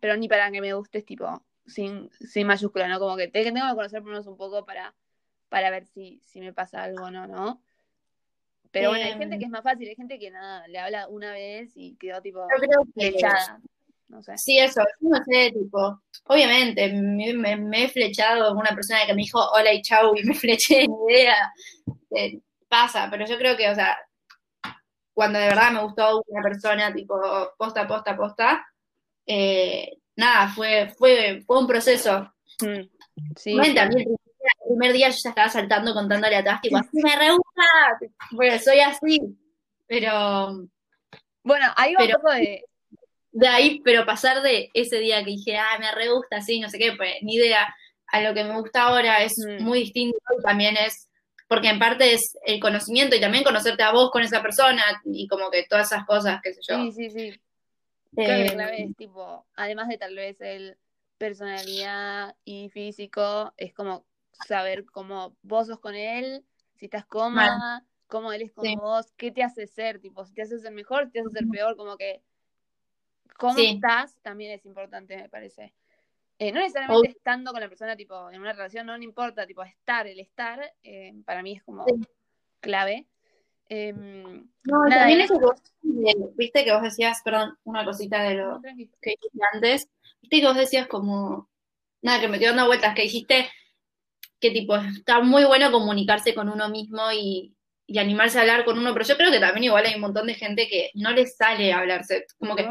pero 0.00 0.16
ni 0.16 0.28
para 0.28 0.50
que 0.50 0.60
me 0.60 0.72
gustes, 0.72 1.04
tipo, 1.04 1.42
sin, 1.66 2.10
sin 2.12 2.46
mayúscula, 2.46 2.88
¿no? 2.88 2.98
Como 2.98 3.16
que 3.16 3.28
te 3.28 3.42
tengo 3.44 3.66
que 3.68 3.74
conocer 3.74 4.00
por 4.00 4.08
lo 4.08 4.12
menos 4.14 4.26
un 4.26 4.36
poco 4.36 4.64
para, 4.64 4.94
para 5.48 5.70
ver 5.70 5.86
si, 5.86 6.20
si 6.24 6.40
me 6.40 6.52
pasa 6.52 6.82
algo 6.82 7.04
o 7.04 7.10
no, 7.10 7.26
¿no? 7.26 7.62
Pero 8.70 8.88
bueno, 8.90 9.04
hay 9.04 9.12
Em. 9.12 9.18
gente 9.18 9.38
que 9.38 9.44
es 9.44 9.50
más 9.50 9.62
fácil, 9.62 9.88
hay 9.88 9.94
gente 9.94 10.18
que 10.18 10.30
nada, 10.30 10.66
le 10.66 10.78
habla 10.78 11.08
una 11.08 11.32
vez 11.32 11.72
y 11.76 11.94
quedó 11.96 12.20
tipo 12.20 12.40
Yo 12.40 12.60
creo 12.60 12.84
que. 12.94 13.10
flechada. 13.10 13.60
No 14.08 14.22
sé. 14.22 14.36
Sí, 14.36 14.58
eso, 14.58 14.82
yo 15.00 15.08
no 15.08 15.24
sé, 15.24 15.50
tipo, 15.52 16.02
obviamente, 16.24 16.92
me, 16.92 17.32
me- 17.34 17.56
me 17.56 17.84
he 17.84 17.88
flechado 17.88 18.48
con 18.48 18.58
una 18.58 18.74
persona 18.74 19.06
que 19.06 19.14
me 19.14 19.22
dijo 19.22 19.38
hola 19.52 19.72
y 19.72 19.80
chau 19.80 20.14
y 20.16 20.22
me 20.24 20.34
fleché, 20.34 20.86
ni 20.86 21.12
idea, 21.12 21.52
eh, 22.16 22.40
pasa, 22.68 23.08
pero 23.10 23.26
yo 23.26 23.38
creo 23.38 23.56
que, 23.56 23.68
o 23.70 23.74
sea, 23.74 23.96
cuando 25.14 25.38
de 25.38 25.46
verdad 25.46 25.70
me 25.72 25.82
gustó 25.82 26.22
una 26.26 26.42
persona, 26.42 26.92
tipo, 26.92 27.14
posta, 27.56 27.86
posta, 27.86 28.16
posta, 28.16 28.66
eh, 29.26 29.96
nada, 30.16 30.48
fue, 30.48 30.92
fue, 30.98 31.42
fue 31.46 31.58
un 31.60 31.66
proceso. 31.66 32.32
Mm. 32.60 32.82
Sí, 33.36 33.52
a 33.58 33.86
mí 33.88 34.02
el 34.02 34.16
primer 34.68 34.92
día- 34.92 35.08
yo 35.08 35.16
ya 35.22 35.28
estaba 35.30 35.48
saltando 35.48 35.94
contándole 35.94 36.36
atrás, 36.36 36.60
tipo, 36.60 36.76
así 36.76 37.00
me 37.02 37.16
re 37.16 37.30
gusta, 37.30 37.62
porque 38.30 38.58
soy 38.58 38.80
así, 38.80 39.20
pero 39.86 40.66
Bueno, 41.46 41.66
ahí 41.76 41.92
va 41.94 41.98
Pero- 42.00 42.16
un 42.16 42.22
poco 42.22 42.34
de. 42.34 42.64
de 43.32 43.48
ahí, 43.48 43.80
pero 43.84 44.06
pasar 44.06 44.40
de 44.42 44.70
ese 44.74 44.98
día 44.98 45.18
que 45.24 45.30
dije, 45.32 45.56
ah, 45.58 45.76
me 45.78 45.92
re 45.92 46.08
gusta, 46.08 46.36
así, 46.38 46.58
no 46.60 46.70
sé 46.70 46.78
qué, 46.78 46.92
pues 46.96 47.14
ni 47.22 47.34
idea, 47.34 47.74
a 48.06 48.20
lo 48.22 48.32
que 48.32 48.44
me 48.44 48.58
gusta 48.58 48.84
ahora 48.84 49.22
es 49.22 49.36
Mm. 49.38 49.62
muy 49.62 49.80
distinto 49.80 50.18
también 50.42 50.76
es, 50.76 51.08
porque 51.48 51.68
en 51.68 51.78
parte 51.78 52.14
es 52.14 52.36
el 52.46 52.60
conocimiento 52.60 53.16
y 53.16 53.20
también 53.20 53.44
conocerte 53.44 53.82
a 53.82 53.92
vos 53.92 54.10
con 54.10 54.22
esa 54.22 54.42
persona 54.42 54.82
y 55.04 55.26
como 55.28 55.50
que 55.50 55.64
todas 55.68 55.92
esas 55.92 56.06
cosas, 56.06 56.40
qué 56.42 56.54
sé 56.54 56.60
yo. 56.68 56.76
Sí, 56.76 56.92
sí, 56.92 57.10
sí. 57.10 57.40
Creo 58.22 58.38
que 58.38 58.44
Eh, 58.44 58.44
la 58.44 58.52
clave 58.52 58.84
es 58.84 58.96
tipo, 58.96 59.46
además 59.54 59.88
de 59.88 59.98
tal 59.98 60.16
vez 60.16 60.40
el 60.40 60.78
personalidad 61.18 62.36
y 62.44 62.70
físico, 62.70 63.54
es 63.56 63.74
como 63.74 64.06
saber 64.32 64.84
cómo 64.86 65.36
vos 65.42 65.68
sos 65.68 65.80
con 65.80 65.94
él, 65.94 66.46
si 66.76 66.86
estás 66.86 67.06
cómoda, 67.06 67.86
cómo 68.08 68.32
él 68.32 68.42
es 68.42 68.52
con 68.52 68.66
Sí. 68.66 68.74
vos, 68.74 69.12
qué 69.16 69.32
te 69.32 69.42
hace 69.44 69.66
ser, 69.68 70.00
tipo, 70.00 70.24
si 70.26 70.34
te 70.34 70.42
hace 70.42 70.58
ser 70.58 70.72
mejor, 70.72 71.06
si 71.06 71.12
te 71.12 71.20
hace 71.20 71.30
ser 71.30 71.48
peor, 71.48 71.76
como 71.76 71.96
que 71.98 72.22
cómo 73.38 73.58
Sí. 73.58 73.66
estás 73.66 74.16
también 74.22 74.52
es 74.52 74.64
importante, 74.66 75.16
me 75.16 75.28
parece. 75.28 75.74
Eh, 76.38 76.50
no 76.50 76.60
necesariamente 76.60 77.10
estando 77.10 77.52
con 77.52 77.60
la 77.60 77.68
persona, 77.68 77.96
tipo, 77.96 78.30
en 78.30 78.40
una 78.40 78.52
relación, 78.52 78.86
no, 78.86 78.96
no 78.98 79.04
importa, 79.04 79.46
tipo, 79.46 79.62
estar, 79.62 80.06
el 80.06 80.18
estar, 80.18 80.60
eh, 80.82 81.14
para 81.24 81.42
mí 81.42 81.56
es 81.56 81.62
como 81.62 81.84
Sí. 81.84 81.94
clave. 82.60 83.06
Em, 83.68 84.46
no, 84.64 84.84
nada, 84.88 85.00
también 85.02 85.20
eso 85.22 85.38
que 85.38 85.44
vos, 85.46 85.62
viste 86.36 86.64
que 86.64 86.72
vos 86.72 86.82
decías, 86.82 87.22
perdón, 87.24 87.56
una 87.64 87.84
cosita 87.84 88.22
de 88.24 88.34
lo 88.34 88.60
que 88.60 88.74
dijiste 88.74 89.18
antes, 89.52 89.88
viste 90.20 90.40
que 90.40 90.46
vos 90.46 90.56
decías 90.56 90.86
como, 90.86 91.48
nada, 92.02 92.20
que 92.20 92.28
me 92.28 92.38
quedó 92.38 92.50
dando 92.50 92.66
vueltas, 92.66 92.94
que 92.94 93.02
dijiste 93.02 93.48
que 94.40 94.50
tipo, 94.50 94.76
está 94.76 95.20
muy 95.20 95.44
bueno 95.44 95.72
comunicarse 95.72 96.34
con 96.34 96.48
uno 96.50 96.68
mismo 96.68 97.10
y, 97.12 97.54
y 97.86 97.98
animarse 97.98 98.38
a 98.38 98.42
hablar 98.42 98.64
con 98.66 98.78
uno, 98.78 98.92
pero 98.92 99.04
yo 99.06 99.16
creo 99.16 99.30
que 99.30 99.40
también 99.40 99.64
igual 99.64 99.86
hay 99.86 99.94
un 99.94 100.02
montón 100.02 100.26
de 100.26 100.34
gente 100.34 100.68
que 100.68 100.90
no 100.94 101.12
les 101.12 101.36
sale 101.36 101.72
hablarse, 101.72 102.26
como 102.38 102.54
que 102.56 102.64
No. 102.64 102.70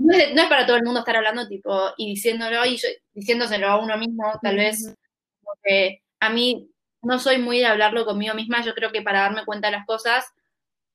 No 0.00 0.14
es, 0.16 0.34
no 0.34 0.42
es 0.42 0.48
para 0.48 0.66
todo 0.66 0.76
el 0.76 0.82
mundo 0.84 1.00
estar 1.00 1.16
hablando 1.16 1.46
tipo 1.48 1.92
y 1.96 2.06
diciéndolo 2.14 2.64
y 2.66 2.76
yo- 2.76 2.88
diciéndoselo 3.14 3.68
a 3.68 3.76
uno 3.78 3.96
mismo, 3.98 4.24
tal 4.42 4.56
vez, 4.56 4.82
Ujú. 4.84 4.94
como 5.42 5.54
que 5.62 6.02
a 6.20 6.30
mí 6.30 6.68
no 7.02 7.18
soy 7.18 7.38
muy 7.38 7.58
de 7.58 7.66
hablarlo 7.66 8.04
conmigo 8.04 8.34
misma, 8.34 8.64
yo 8.64 8.74
creo 8.74 8.92
que 8.92 9.02
para 9.02 9.20
darme 9.22 9.44
cuenta 9.44 9.68
de 9.68 9.76
las 9.76 9.86
cosas 9.86 10.26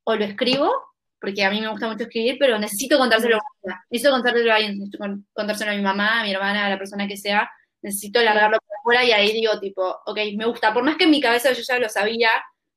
o 0.03 0.15
lo 0.15 0.23
escribo, 0.25 0.71
porque 1.19 1.43
a 1.43 1.49
mí 1.49 1.61
me 1.61 1.69
gusta 1.69 1.87
mucho 1.87 2.03
escribir, 2.03 2.37
pero 2.39 2.59
necesito 2.59 2.97
contárselo 2.97 3.37
a 3.37 3.41
necesito 3.89 4.11
contárselo 4.11 4.51
a 4.51 4.55
alguien, 4.55 4.73
necesito 4.77 4.97
con- 4.99 5.27
contárselo 5.33 5.71
a 5.71 5.75
mi 5.75 5.81
mamá, 5.81 6.21
a 6.21 6.23
mi 6.23 6.31
hermana, 6.31 6.65
a 6.67 6.69
la 6.69 6.77
persona 6.77 7.07
que 7.07 7.17
sea, 7.17 7.49
necesito 7.81 8.21
largarlo 8.21 8.57
por 8.59 8.77
afuera 8.79 9.03
y 9.03 9.11
ahí 9.11 9.31
digo 9.33 9.59
tipo, 9.59 9.83
ok, 10.05 10.19
me 10.37 10.45
gusta, 10.45 10.73
por 10.73 10.83
más 10.83 10.97
que 10.97 11.05
en 11.05 11.11
mi 11.11 11.21
cabeza 11.21 11.51
yo 11.53 11.61
ya 11.67 11.79
lo 11.79 11.89
sabía, 11.89 12.29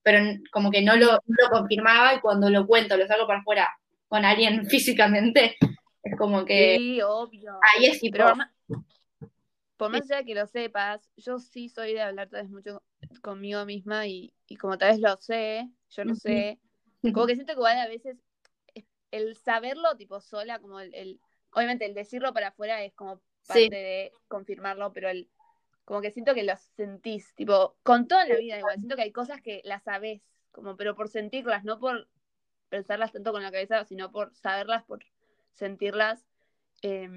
pero 0.03 0.21
como 0.51 0.71
que 0.71 0.81
no 0.83 0.97
lo, 0.97 1.13
no 1.13 1.37
lo 1.43 1.51
confirmaba 1.51 2.15
y 2.15 2.21
cuando 2.21 2.49
lo 2.51 2.67
cuento, 2.67 2.97
lo 2.97 3.07
saco 3.07 3.27
para 3.27 3.41
afuera 3.41 3.69
con 4.09 4.25
alguien 4.25 4.67
físicamente, 4.71 5.57
es 6.03 6.17
como 6.17 6.45
que 6.45 6.77
Sí, 6.77 7.01
obvio. 7.03 7.61
ahí 7.61 7.87
es 7.87 8.01
Pero 8.11 8.25
por 8.25 8.37
más, 8.37 8.49
por 9.77 9.91
más 9.91 10.11
allá 10.11 10.25
que 10.25 10.35
lo 10.35 10.47
sepas, 10.47 11.09
yo 11.17 11.39
sí 11.39 11.69
soy 11.69 11.95
de 11.95 12.03
hablar 12.03 12.29
tal 12.29 12.43
vez 12.43 12.51
mucho 12.51 12.83
conmigo 13.23 13.65
misma 13.65 14.07
y, 14.07 14.35
y 14.47 14.57
como 14.57 14.77
tal 14.79 14.91
vez 14.93 15.01
lo 15.01 15.17
sé, 15.19 15.71
yo 15.91 16.05
Ujú. 16.05 16.17
sé, 16.17 16.59
como 17.13 17.27
que 17.27 17.35
siento 17.35 17.53
que 17.53 17.59
igual 17.59 17.79
a 17.79 17.89
veces 17.89 18.19
es- 18.75 18.87
el 19.11 19.37
saberlo 19.37 19.97
tipo 19.97 20.21
sola, 20.21 20.59
como 20.61 20.81
el, 20.81 20.95
el- 20.95 21.21
obviamente 21.53 21.87
el 21.87 21.95
decirlo 21.95 22.33
para 22.35 22.49
afuera 22.49 22.83
es 22.85 22.93
como 22.95 23.21
parte 23.47 23.69
Sí. 23.71 23.71
de 23.77 24.13
confirmarlo, 24.29 24.93
pero 24.93 25.09
el 25.11 25.31
como 25.85 26.03
que 26.03 26.11
siento 26.11 26.35
que 26.35 26.43
lo 26.43 26.55
sentís, 26.77 27.35
tipo, 27.35 27.77
con 27.83 28.09
toda 28.09 28.27
la 28.27 28.37
vida 28.37 28.59
igual, 28.59 28.77
siento 28.79 28.97
que 28.97 29.03
hay 29.03 29.13
cosas 29.13 29.41
que 29.43 29.63
las 29.65 29.83
sabés, 29.85 30.23
como 30.53 30.77
pero 30.77 30.95
por 30.95 31.09
sentirlas, 31.09 31.65
no 31.65 31.79
por 31.79 32.09
pensarlas 32.69 33.13
tanto 33.13 33.33
con 33.33 33.43
la 33.43 33.51
cabeza, 33.53 33.85
sino 33.85 34.11
por 34.13 34.35
saberlas, 34.37 34.85
por 34.85 35.01
sentirlas. 35.53 36.25
Eh, 36.83 37.09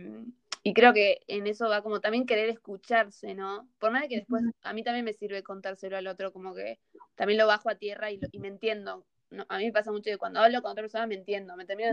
y 0.63 0.73
creo 0.73 0.93
que 0.93 1.21
en 1.27 1.47
eso 1.47 1.67
va 1.69 1.81
como 1.81 2.01
también 2.01 2.25
querer 2.25 2.49
escucharse, 2.49 3.33
¿no? 3.33 3.67
Por 3.79 3.99
de 3.99 4.07
que 4.07 4.17
después 4.17 4.43
a 4.61 4.73
mí 4.73 4.83
también 4.83 5.05
me 5.05 5.13
sirve 5.13 5.41
contárselo 5.41 5.97
al 5.97 6.07
otro, 6.07 6.31
como 6.31 6.53
que 6.53 6.79
también 7.15 7.39
lo 7.39 7.47
bajo 7.47 7.69
a 7.69 7.75
tierra 7.75 8.11
y, 8.11 8.17
lo- 8.17 8.27
y 8.31 8.39
me 8.39 8.47
entiendo. 8.47 9.03
No, 9.31 9.45
a 9.49 9.57
mí 9.57 9.65
me 9.65 9.71
pasa 9.71 9.91
mucho 9.91 10.11
que 10.11 10.17
cuando 10.17 10.39
hablo 10.39 10.61
con 10.61 10.71
otra 10.71 10.83
persona 10.83 11.07
me 11.07 11.15
entiendo, 11.15 11.55
me 11.55 11.65
termino 11.65 11.91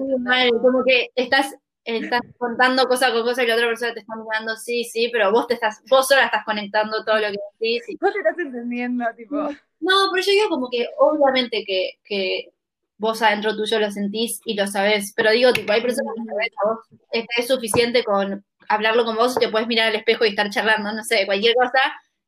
como 0.60 0.84
que 0.84 1.10
estás, 1.14 1.54
estás 1.84 2.20
contando 2.36 2.86
cosa 2.88 3.12
con 3.12 3.22
cosa 3.22 3.42
y 3.42 3.46
la 3.46 3.54
otra 3.54 3.68
persona 3.68 3.94
te 3.94 4.00
está 4.00 4.16
mirando, 4.16 4.56
sí, 4.56 4.84
sí, 4.84 5.08
pero 5.10 5.30
vos 5.32 5.46
te 5.46 5.54
estás, 5.54 5.80
vos 5.88 6.06
sola 6.06 6.26
estás 6.26 6.44
conectando 6.44 7.04
todo 7.04 7.16
lo 7.16 7.28
que 7.28 7.38
decís. 7.58 7.96
Vos 8.00 8.12
te 8.12 8.18
estás 8.18 8.38
entendiendo, 8.38 9.04
tipo. 9.16 9.36
No, 9.80 10.10
pero 10.12 10.26
yo 10.26 10.32
digo 10.32 10.48
como 10.50 10.68
que 10.68 10.88
obviamente 10.98 11.64
que, 11.64 11.92
que 12.04 12.52
vos 12.98 13.22
adentro 13.22 13.56
tuyo 13.56 13.78
lo 13.78 13.90
sentís 13.90 14.40
y 14.44 14.54
lo 14.54 14.66
sabés, 14.66 15.12
pero 15.16 15.30
digo, 15.30 15.52
tipo, 15.52 15.72
hay 15.72 15.80
personas 15.80 16.14
que 16.14 16.50
a 16.62 16.68
vos 16.68 16.78
es, 17.12 17.46
suficiente 17.46 18.04
con 18.04 18.44
hablarlo 18.68 19.04
con 19.04 19.16
vos 19.16 19.36
y 19.36 19.40
te 19.40 19.48
puedes 19.48 19.66
mirar 19.68 19.88
al 19.88 19.96
espejo 19.96 20.24
y 20.24 20.30
estar 20.30 20.50
charlando, 20.50 20.92
no 20.92 21.02
sé, 21.04 21.24
cualquier 21.24 21.54
cosa, 21.54 21.80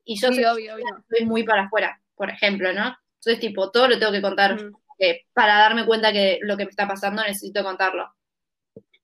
y 0.04 0.18
yo 0.18 0.28
Sí, 0.28 0.36
soy, 0.36 0.44
obvio, 0.44 0.74
obvio. 0.74 1.04
soy 1.10 1.26
muy 1.26 1.42
para 1.42 1.64
afuera, 1.64 2.00
por 2.14 2.30
ejemplo, 2.30 2.72
¿no? 2.72 2.96
Entonces, 3.18 3.40
tipo, 3.40 3.70
todo 3.70 3.88
lo 3.88 3.98
tengo 3.98 4.12
que 4.12 4.22
contar. 4.22 4.54
Mm. 4.62 4.74
eh, 5.02 5.22
para 5.32 5.56
darme 5.56 5.86
cuenta 5.86 6.12
que 6.12 6.38
lo 6.42 6.58
que 6.58 6.64
me 6.66 6.70
está 6.70 6.86
pasando 6.86 7.22
necesito 7.22 7.64
contarlo. 7.64 8.14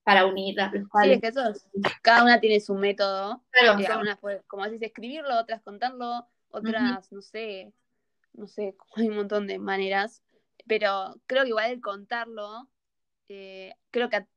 Para 0.03 0.27
unir 0.27 0.55
las 0.55 0.71
Sí, 0.71 0.79
es 1.09 1.19
que 1.19 1.27
eso 1.27 1.49
es- 1.49 1.67
cada 2.03 2.23
una 2.23 2.39
tiene 2.39 2.59
su 2.59 2.75
método. 2.75 3.43
Claro, 3.49 3.77
claro. 3.77 3.93
algunas 3.93 4.19
como 4.45 4.63
decís, 4.65 4.81
escribirlo, 4.83 5.39
otras 5.39 5.61
contarlo, 5.63 6.27
otras, 6.49 7.11
no 7.11 7.21
sé, 7.21 7.73
no 8.33 8.45
sé, 8.45 8.75
hay 8.95 9.09
un 9.09 9.15
montón 9.15 9.47
de 9.47 9.57
maneras. 9.57 10.21
Pero 10.67 11.15
creo 11.27 11.43
que 11.43 11.49
igual 11.49 11.71
el 11.71 11.81
contarlo, 11.81 12.67
eh, 13.29 13.73
creo 13.91 14.09
que 14.09 14.17
a- 14.17 14.27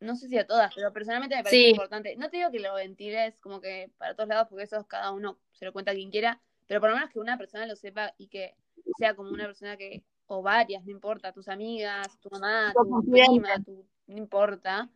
no 0.00 0.16
sé 0.16 0.28
si 0.28 0.38
a 0.38 0.46
todas, 0.46 0.74
pero 0.74 0.92
personalmente 0.92 1.36
me 1.36 1.44
parece 1.44 1.62
Sí. 1.62 1.70
importante. 1.70 2.16
No 2.16 2.30
te 2.30 2.38
digo 2.38 2.50
que 2.50 2.60
lo 2.60 2.74
ventiles 2.74 3.38
como 3.40 3.60
que 3.60 3.90
para 3.98 4.14
todos 4.14 4.28
lados, 4.28 4.48
porque 4.48 4.64
eso 4.64 4.86
cada 4.86 5.12
uno 5.12 5.38
se 5.52 5.64
lo 5.64 5.72
cuenta 5.72 5.92
a 5.92 5.94
quien 5.94 6.10
quiera, 6.10 6.40
pero 6.66 6.80
por 6.80 6.90
lo 6.90 6.96
menos 6.96 7.10
que 7.10 7.20
una 7.20 7.38
persona 7.38 7.66
lo 7.66 7.76
sepa 7.76 8.14
y 8.18 8.28
que 8.28 8.56
sea 8.98 9.14
como 9.14 9.30
una 9.30 9.46
persona 9.46 9.76
que, 9.76 10.04
o 10.26 10.42
varias, 10.42 10.84
no 10.84 10.90
importa, 10.90 11.32
tus 11.32 11.48
amigas, 11.48 12.18
tu 12.20 12.30
mamá, 12.30 12.72
Tu 12.74 12.88
confidente. 12.90 13.30
prima, 13.30 13.62
tu, 13.64 13.86
no 14.08 14.16
importa, 14.18 14.90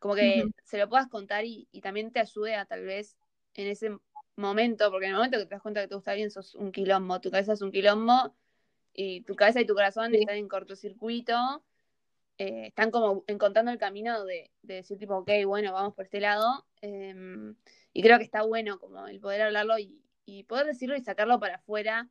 como 0.00 0.14
que 0.14 0.50
se 0.64 0.78
lo 0.78 0.88
puedas 0.88 1.08
contar 1.08 1.44
y, 1.44 1.68
y 1.72 1.80
también 1.80 2.12
te 2.12 2.20
ayude 2.20 2.54
a 2.56 2.64
tal 2.66 2.84
vez 2.84 3.16
en 3.54 3.66
ese 3.68 3.90
momento, 4.36 4.90
porque 4.90 5.06
en 5.06 5.10
el 5.12 5.16
momento 5.16 5.38
que 5.38 5.44
te 5.46 5.50
das 5.54 5.62
cuenta 5.62 5.80
que 5.82 5.88
te 5.88 5.94
gusta 5.94 6.12
alguien 6.12 6.30
sos 6.30 6.54
un 6.54 6.72
quilombo, 6.72 7.20
tu 7.20 7.30
cabeza 7.30 7.52
es 7.52 7.62
un 7.62 7.72
quilombo 7.72 8.34
y 9.00 9.20
tu 9.20 9.36
cabeza 9.36 9.60
y 9.60 9.66
tu 9.66 9.74
corazón 9.74 10.10
Sí. 10.10 10.18
están 10.18 10.36
en 10.38 10.48
cortocircuito, 10.48 11.62
eh, 12.36 12.66
están 12.66 12.90
como 12.90 13.22
encontrando 13.28 13.70
el 13.70 13.78
camino 13.78 14.24
de, 14.24 14.50
de 14.62 14.74
decir 14.74 14.98
tipo, 14.98 15.16
ok, 15.18 15.30
bueno, 15.46 15.72
vamos 15.72 15.94
por 15.94 16.04
este 16.06 16.18
lado, 16.20 16.66
em, 16.80 17.54
y 17.92 18.02
creo 18.02 18.18
que 18.18 18.24
está 18.24 18.42
bueno 18.42 18.80
como 18.80 19.06
el 19.06 19.20
poder 19.20 19.42
hablarlo 19.42 19.78
y, 19.78 20.02
y 20.26 20.42
poder 20.44 20.66
decirlo 20.66 20.96
y 20.96 21.00
sacarlo 21.00 21.38
para 21.38 21.56
afuera. 21.56 22.08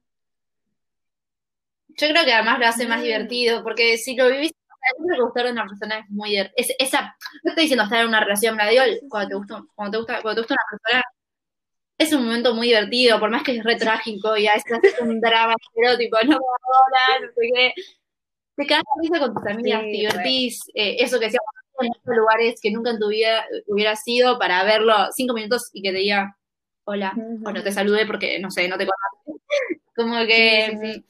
Yo 1.89 2.08
creo 2.08 2.23
que 2.23 2.34
además 2.34 2.60
lo 2.60 2.67
hace 2.67 2.88
más 2.88 3.00
Mm. 3.00 3.04
divertido, 3.04 3.63
porque 3.63 3.97
si 3.97 4.15
lo 4.15 4.30
vivís, 4.30 4.52
que 4.52 5.21
gustar 5.21 5.47
a 5.47 5.52
una 5.52 5.65
persona 5.65 6.00
es 6.00 6.10
muy 6.10 6.38
es 6.38 6.73
esa, 6.80 7.17
no 7.43 7.52
estoy 7.52 7.63
diciendo 7.63 7.84
estar 7.84 8.00
en 8.02 8.08
una 8.08 8.21
relación, 8.21 8.56
me 8.56 8.63
la 8.63 8.69
digo, 8.69 8.84
cuando 9.10 9.28
te 9.30 9.36
gusta, 9.36 9.63
cuando 9.76 9.91
te 9.91 9.97
gusta, 9.97 10.21
cuando 10.21 10.36
te 10.36 10.41
gusta 10.41 10.56
una 10.56 10.80
persona, 10.80 11.04
es 11.97 12.13
un 12.13 12.25
momento 12.25 12.53
muy 12.53 12.67
divertido, 12.67 13.19
por 13.19 13.29
más 13.29 13.43
que 13.43 13.57
es 13.57 13.63
re 13.63 13.75
trágico 13.75 14.38
y 14.38 14.47
a 14.47 14.53
veces 14.53 14.79
es 14.83 15.01
un 15.01 15.19
drama 15.19 15.55
erótico, 15.75 16.17
no 16.23 16.29
me 16.29 16.36
hablar, 16.36 17.21
no 17.21 17.27
sé 17.33 17.49
qué. 17.53 17.73
Te 18.55 18.65
quedas 18.65 18.83
risa 19.01 19.19
con 19.19 19.33
tus 19.33 19.45
amigas, 19.45 19.81
Sí, 19.81 19.91
te 19.91 19.97
divertís, 19.97 20.62
eh, 20.73 20.95
eso 20.99 21.19
que 21.19 21.25
decíamos 21.25 21.47
en 21.79 21.91
estos 21.91 22.15
lugares 22.15 22.60
que 22.62 22.71
nunca 22.71 22.89
en 22.89 22.99
tu 22.99 23.10
vida 23.10 23.45
hubieras 23.67 24.03
sido 24.03 24.39
para 24.39 24.63
verlo 24.63 24.93
cinco 25.12 25.36
minutos 25.36 25.69
y 25.73 25.81
que 25.83 25.91
te 25.91 25.97
diga 25.99 26.38
hola, 26.86 27.13
bueno, 27.15 27.62
te 27.62 27.71
saludé 27.71 28.05
porque 28.05 28.39
no 28.39 28.49
sé, 28.49 28.67
no 28.67 28.77
te 28.77 28.88
conozco. 28.88 29.43
Como 29.95 30.25
que 30.25 30.69
Sí, 30.71 30.77
sí, 30.77 30.93
sí. 30.93 31.05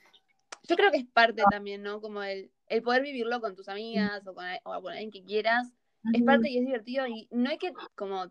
Yo 0.63 0.75
creo 0.75 0.91
que 0.91 0.97
es 0.97 1.05
parte 1.05 1.43
también, 1.49 1.83
¿no? 1.83 2.01
Como 2.01 2.23
el, 2.23 2.51
el 2.67 2.81
poder 2.81 3.01
vivirlo 3.01 3.39
con 3.39 3.55
tus 3.55 3.69
amigas 3.69 4.25
o 4.27 4.33
con, 4.33 4.45
o 4.63 4.81
con 4.81 4.91
alguien 4.91 5.11
que 5.11 5.23
quieras. 5.23 5.67
Es 6.13 6.23
parte 6.23 6.49
y 6.49 6.57
es 6.57 6.65
divertido 6.65 7.05
y 7.07 7.27
no 7.31 7.49
hay 7.49 7.57
que 7.57 7.73
como 7.95 8.27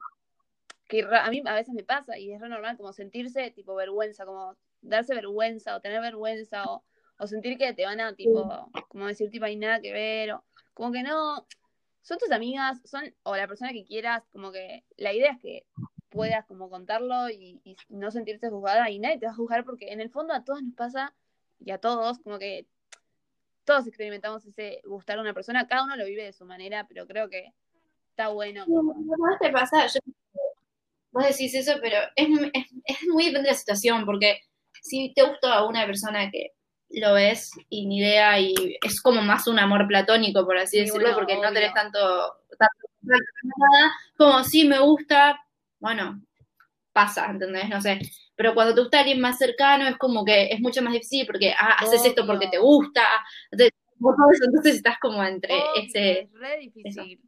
que 0.88 1.06
a 1.10 1.30
mí 1.30 1.42
a 1.44 1.54
veces 1.54 1.74
me 1.74 1.82
pasa 1.82 2.18
y 2.18 2.32
es 2.32 2.40
re 2.40 2.48
normal 2.48 2.76
como 2.76 2.92
sentirse 2.92 3.50
tipo 3.50 3.74
vergüenza, 3.74 4.24
como 4.24 4.56
darse 4.82 5.14
vergüenza 5.14 5.76
o 5.76 5.80
tener 5.80 6.00
vergüenza 6.00 6.64
o, 6.70 6.84
o 7.18 7.26
sentir 7.26 7.58
que 7.58 7.72
te 7.72 7.84
van 7.84 8.00
a 8.00 8.14
tipo, 8.14 8.70
como 8.88 9.06
decir 9.06 9.30
tipo 9.30 9.44
hay 9.44 9.56
nada 9.56 9.80
que 9.80 9.92
ver 9.92 10.32
o 10.32 10.44
como 10.74 10.92
que 10.92 11.02
no, 11.02 11.46
son 12.02 12.18
tus 12.18 12.30
amigas, 12.30 12.80
son 12.84 13.14
o 13.24 13.34
la 13.36 13.48
persona 13.48 13.72
que 13.72 13.84
quieras, 13.84 14.24
como 14.30 14.52
que 14.52 14.84
la 14.96 15.12
idea 15.12 15.32
es 15.32 15.40
que 15.40 15.66
puedas 16.08 16.44
como 16.46 16.70
contarlo 16.70 17.28
y, 17.30 17.60
y 17.64 17.76
no 17.88 18.10
sentirse 18.10 18.48
juzgada 18.48 18.88
y 18.90 18.98
nadie 18.98 19.18
te 19.18 19.26
va 19.26 19.32
a 19.32 19.36
juzgar 19.36 19.64
porque 19.64 19.92
en 19.92 20.00
el 20.00 20.10
fondo 20.10 20.34
a 20.34 20.44
todos 20.44 20.62
nos 20.62 20.74
pasa 20.74 21.14
y 21.58 21.72
a 21.72 21.78
todos 21.78 22.18
como 22.20 22.38
que 22.38 22.66
todos 23.64 23.86
experimentamos 23.88 24.46
ese 24.46 24.80
gustar 24.84 25.18
a 25.18 25.22
una 25.22 25.34
persona, 25.34 25.66
cada 25.66 25.82
uno 25.84 25.96
lo 25.96 26.04
vive 26.04 26.22
de 26.22 26.32
su 26.32 26.44
manera, 26.44 26.86
pero 26.86 27.06
creo 27.06 27.28
que 27.28 27.52
está 28.10 28.28
bueno. 28.28 28.64
¿No 28.68 29.38
te 29.40 29.50
pasa? 29.50 29.86
Yo- 29.88 29.98
vos 31.16 31.26
decís 31.28 31.54
eso, 31.54 31.72
pero 31.80 31.96
es, 32.14 32.28
es, 32.52 32.66
es 32.84 33.08
muy 33.08 33.26
depende 33.26 33.48
de 33.48 33.52
la 33.52 33.58
situación, 33.58 34.04
porque 34.04 34.40
si 34.82 35.12
te 35.14 35.22
gusta 35.22 35.54
a 35.54 35.66
una 35.66 35.86
persona 35.86 36.30
que 36.30 36.52
lo 36.90 37.14
ves 37.14 37.50
y 37.68 37.86
ni 37.86 37.98
idea 37.98 38.38
y 38.38 38.54
es 38.82 39.00
como 39.00 39.22
más 39.22 39.46
un 39.48 39.58
amor 39.58 39.86
platónico, 39.88 40.44
por 40.44 40.56
así 40.58 40.76
Sí, 40.76 40.84
decirlo, 40.84 41.00
bueno, 41.00 41.16
porque 41.16 41.36
no 41.36 41.52
tenés 41.52 41.74
tanto, 41.74 41.98
nada, 43.02 43.92
como 44.16 44.44
si 44.44 44.66
me 44.66 44.78
gusta, 44.78 45.40
bueno, 45.80 46.20
pasa, 46.92 47.26
¿entendés? 47.26 47.68
No 47.68 47.80
sé. 47.80 47.98
Pero 48.36 48.54
cuando 48.54 48.74
te 48.74 48.80
gusta 48.82 49.00
alguien 49.00 49.20
más 49.20 49.38
cercano 49.38 49.86
es 49.86 49.96
como 49.96 50.24
que 50.24 50.46
es 50.46 50.60
mucho 50.60 50.82
más 50.82 50.92
difícil 50.92 51.26
porque 51.26 51.52
ah, 51.52 51.76
haces 51.78 52.04
esto 52.04 52.26
porque 52.26 52.48
te 52.48 52.58
gusta, 52.58 53.02
entonces, 53.50 53.72
entonces 54.44 54.76
estás 54.76 54.98
como 54.98 55.22
entre 55.24 55.54
Obvio, 55.54 55.82
ese... 55.82 56.20
Es 56.20 56.32
re 56.32 56.58
difícil. 56.58 57.20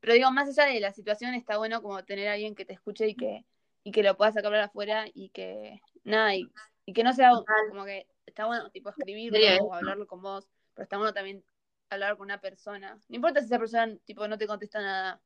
Pero 0.00 0.14
digo, 0.14 0.30
más 0.30 0.48
allá 0.48 0.72
de 0.72 0.80
la 0.80 0.92
situación, 0.92 1.34
está 1.34 1.58
bueno 1.58 1.82
como 1.82 2.02
tener 2.04 2.28
a 2.28 2.32
alguien 2.32 2.54
que 2.54 2.64
te 2.64 2.72
escuche 2.72 3.08
y 3.08 3.14
que, 3.14 3.44
y 3.84 3.92
que 3.92 4.02
lo 4.02 4.16
puedas 4.16 4.34
sacar 4.34 4.54
afuera 4.56 5.06
y 5.12 5.28
que, 5.30 5.80
nada, 6.04 6.34
y, 6.34 6.48
y 6.86 6.92
que 6.92 7.04
no 7.04 7.12
sea 7.12 7.30
como 7.68 7.84
que, 7.84 8.06
está 8.26 8.46
bueno 8.46 8.70
tipo 8.70 8.90
escribirlo 8.90 9.38
o 9.64 9.74
hablarlo 9.74 10.06
con 10.06 10.22
vos, 10.22 10.48
pero 10.74 10.84
está 10.84 10.96
bueno 10.96 11.12
también 11.12 11.44
hablar 11.90 12.16
con 12.16 12.24
una 12.24 12.40
persona. 12.40 12.98
No 13.08 13.16
importa 13.16 13.40
si 13.40 13.46
esa 13.46 13.58
persona 13.58 13.94
tipo 14.04 14.26
no 14.26 14.38
te 14.38 14.46
contesta 14.46 14.80
nada. 14.80 15.20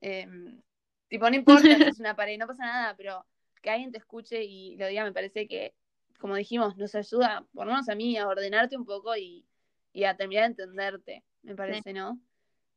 em, 0.00 0.60
tipo, 1.08 1.28
no 1.28 1.36
importa 1.36 1.76
si 1.76 1.82
es 1.96 2.00
una 2.00 2.16
pared, 2.16 2.38
no 2.38 2.46
pasa 2.46 2.64
nada, 2.64 2.96
pero 2.96 3.24
que 3.62 3.70
alguien 3.70 3.92
te 3.92 3.98
escuche 3.98 4.42
y 4.42 4.76
lo 4.76 4.86
diga, 4.86 5.04
me 5.04 5.12
parece 5.12 5.46
que, 5.46 5.74
como 6.18 6.36
dijimos, 6.36 6.76
nos 6.76 6.94
ayuda, 6.94 7.46
por 7.52 7.66
lo 7.66 7.72
menos 7.72 7.88
a 7.88 7.94
mí, 7.94 8.16
a 8.16 8.26
ordenarte 8.26 8.76
un 8.76 8.84
poco 8.84 9.16
y, 9.16 9.46
y 9.92 10.04
a 10.04 10.16
terminar 10.16 10.44
de 10.44 10.62
entenderte, 10.62 11.24
me 11.42 11.54
parece, 11.54 11.92
¿no? 11.92 12.18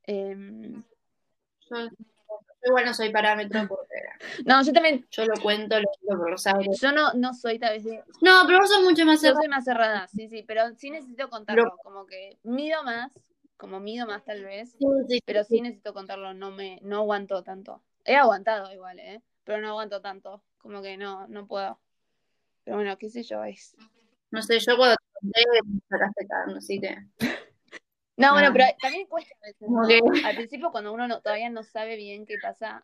Em, 0.04 0.84
Yo, 1.71 1.77
yo 1.89 2.67
igual 2.67 2.86
no 2.86 2.93
soy 2.93 3.10
parámetro 3.12 3.67
porque 3.67 3.95
no, 4.45 4.63
yo 4.63 4.71
también, 4.71 5.05
yo 5.10 5.25
lo 5.25 5.34
cuento, 5.41 5.79
lo 5.79 5.88
cuento 5.99 6.17
por 6.21 6.31
los 6.31 6.45
aires. 6.47 6.79
yo 6.79 6.91
no, 6.91 7.13
no 7.13 7.34
soy 7.34 7.57
tal 7.57 7.73
vez 7.73 7.84
de... 7.84 8.03
No, 8.21 8.43
pero 8.45 8.60
vos 8.60 8.69
sos 8.69 8.84
mucho 8.84 9.05
más 9.05 9.15
Yo 9.19 9.29
cerrado. 9.29 9.39
soy 9.41 9.47
más 9.49 9.63
cerrada, 9.65 10.07
sí, 10.07 10.27
sí, 10.27 10.43
pero 10.47 10.73
sí 10.75 10.91
necesito 10.91 11.29
contarlo, 11.29 11.75
como 11.84 12.05
que 12.05 12.38
mido 12.43 12.84
más, 12.84 13.12
como 13.57 13.79
mido 13.79 14.05
más 14.05 14.23
tal 14.23 14.43
vez, 14.43 14.71
Sí, 14.77 14.86
sí, 15.07 15.19
pero 15.25 15.43
sí 15.43 15.62
necesito 15.62 15.93
contarlo, 15.93 16.34
no 16.34 16.51
me, 16.51 16.79
no 16.84 16.97
aguanto 16.97 17.41
tanto. 17.43 17.81
He 18.05 18.15
aguantado 18.15 18.71
igual, 18.71 18.99
¿eh? 18.99 19.21
Pero 19.43 19.62
no 19.62 19.69
aguanto 19.69 20.01
tanto, 20.01 20.43
como 20.60 20.81
que 20.81 20.97
no, 20.97 21.27
no 21.27 21.47
puedo. 21.47 21.79
Pero 22.63 22.77
bueno, 22.77 22.95
qué 22.97 23.10
sé 23.10 23.23
yo, 23.23 23.43
es... 23.43 23.75
No 24.29 24.41
sé, 24.43 24.60
yo 24.60 24.77
cuando 24.77 24.95
te 24.95 25.03
conté 25.19 25.41
me 25.65 25.79
sacaste 25.89 26.27
cagando, 26.27 26.57
así 26.60 26.79
que. 26.79 26.95
No, 28.21 28.34
bueno, 28.34 28.47
Ah. 28.49 28.53
pero 28.53 28.65
también 28.81 29.07
cuesta 29.07 29.34
a 29.41 29.47
veces, 29.47 29.69
¿no? 29.69 29.81
Ok. 29.81 30.25
Al 30.25 30.36
principio 30.36 30.71
cuando 30.71 30.93
uno 30.93 31.07
no- 31.07 31.21
todavía 31.21 31.49
no 31.49 31.63
sabe 31.63 31.95
bien 31.95 32.25
qué 32.25 32.36
pasa, 32.41 32.84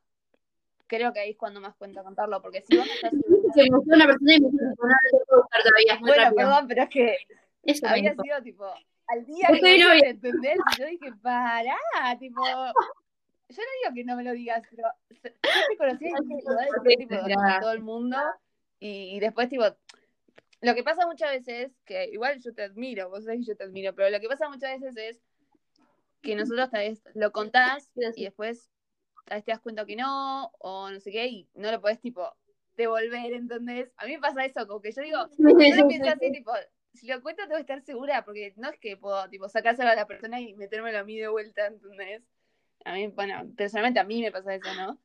creo 0.88 1.12
que 1.14 1.20
ahí 1.20 1.32
es 1.32 1.38
cuando 1.38 1.60
más 1.62 1.76
cuenta 1.76 2.04
contarlo, 2.04 2.42
porque 2.42 2.62
si 2.62 2.78
vos 2.78 2.86
no 2.88 2.94
estás 2.94 3.12
Se 3.56 3.70
gustó 3.70 3.96
una 3.96 4.06
persona 4.06 4.34
y 4.36 4.40
me 4.42 4.50
dijo, 4.50 4.62
no, 4.62 4.88
no 4.88 5.26
puedo 5.28 5.48
todavía, 5.64 5.94
es 5.94 6.00
muy 6.02 6.10
Bueno, 6.10 6.24
rápido. 6.24 6.38
perdón, 6.50 6.68
pero 6.68 6.84
es 6.84 6.90
que 6.90 7.18
Eso 7.64 7.88
había 7.88 8.12
dijo. 8.12 8.24
sido 8.24 8.42
tipo 8.44 8.66
al 9.10 9.26
día 9.26 9.48
que 9.48 9.62
me 9.62 9.78
novia. 9.80 10.10
¿entendés? 10.10 10.58
Y 10.78 10.82
yo 10.82 10.88
dije, 10.88 11.14
pará, 11.22 11.78
tipo, 12.20 12.42
yo 12.46 13.64
no 13.64 13.72
digo 13.84 13.96
que 13.96 14.04
no 14.04 14.16
me 14.18 14.24
lo 14.24 14.32
digas, 14.34 14.62
pero 14.70 14.84
yo 15.10 15.22
te 15.22 15.78
conocí 15.78 16.06
voy 16.12 16.14
a 16.14 16.84
decir 16.84 17.08
tipo 17.08 17.14
a 17.42 17.60
todo 17.62 17.72
el 17.72 17.82
mundo 17.82 18.18
y, 18.80 19.16
y 19.16 19.20
después 19.20 19.48
tipo, 19.50 19.64
lo 20.62 20.76
que 20.76 20.84
pasa 20.84 21.06
muchas 21.06 21.32
veces, 21.32 21.72
que 21.86 22.06
igual 22.06 22.40
yo 22.42 22.54
te 22.54 22.64
admiro, 22.64 23.10
vos 23.10 23.24
sabés 23.24 23.42
que 23.42 23.52
yo 23.52 23.58
te 23.58 23.64
admiro, 23.64 23.94
pero 23.94 24.10
lo 24.10 24.20
que 24.20 24.28
pasa 24.28 24.50
muchas 24.50 24.80
veces 24.80 24.98
es 24.98 25.22
que 26.22 26.36
nosotros 26.36 26.70
tal 26.72 26.82
vez 26.82 27.04
lo 27.14 27.32
contás 27.32 27.92
y 28.16 28.24
después 28.24 28.70
tal 29.26 29.38
vez 29.38 29.46
te 29.46 29.52
das 29.52 29.60
cuenta 29.60 29.86
que 29.86 29.96
no, 29.96 30.52
o 30.60 30.90
no 30.90 31.00
sé 31.00 31.12
qué, 31.12 31.28
y 31.28 31.48
no 31.54 31.72
lo 31.72 31.82
podés 31.82 32.00
tipo 32.00 32.34
devolver, 32.76 33.34
¿entendés? 33.34 33.92
A 33.98 34.06
mí 34.06 34.14
me 34.14 34.20
pasa 34.20 34.46
eso, 34.46 34.66
como 34.68 34.82
que 34.82 34.92
yo 34.92 35.02
digo, 35.02 35.18
yo 35.38 35.58
pienso 35.58 35.88
sí. 35.90 36.10
así, 36.10 36.32
tipo, 36.32 36.52
si 36.94 37.08
lo 37.08 37.22
cuento 37.22 37.44
tengo 37.44 37.56
que 37.56 37.62
estar 37.62 37.82
segura, 37.82 38.24
porque 38.24 38.54
no 38.56 38.70
es 38.70 38.80
que 38.80 38.98
puedo, 38.98 39.28
tipo, 39.30 39.50
sacárselo 39.50 39.90
a 39.90 39.96
la 39.96 40.08
persona 40.08 40.40
y 40.40 40.54
metérmelo 40.56 41.00
a 41.00 41.04
mí 41.04 41.18
de 41.18 41.28
vuelta, 41.28 41.68
¿entendés? 41.68 42.24
A 42.86 42.94
mí, 42.94 43.08
bueno, 43.08 43.52
personalmente 43.56 44.00
a 44.00 44.04
mí 44.04 44.22
me 44.22 44.32
pasa 44.32 44.56
eso, 44.56 44.74
¿no? 44.76 44.98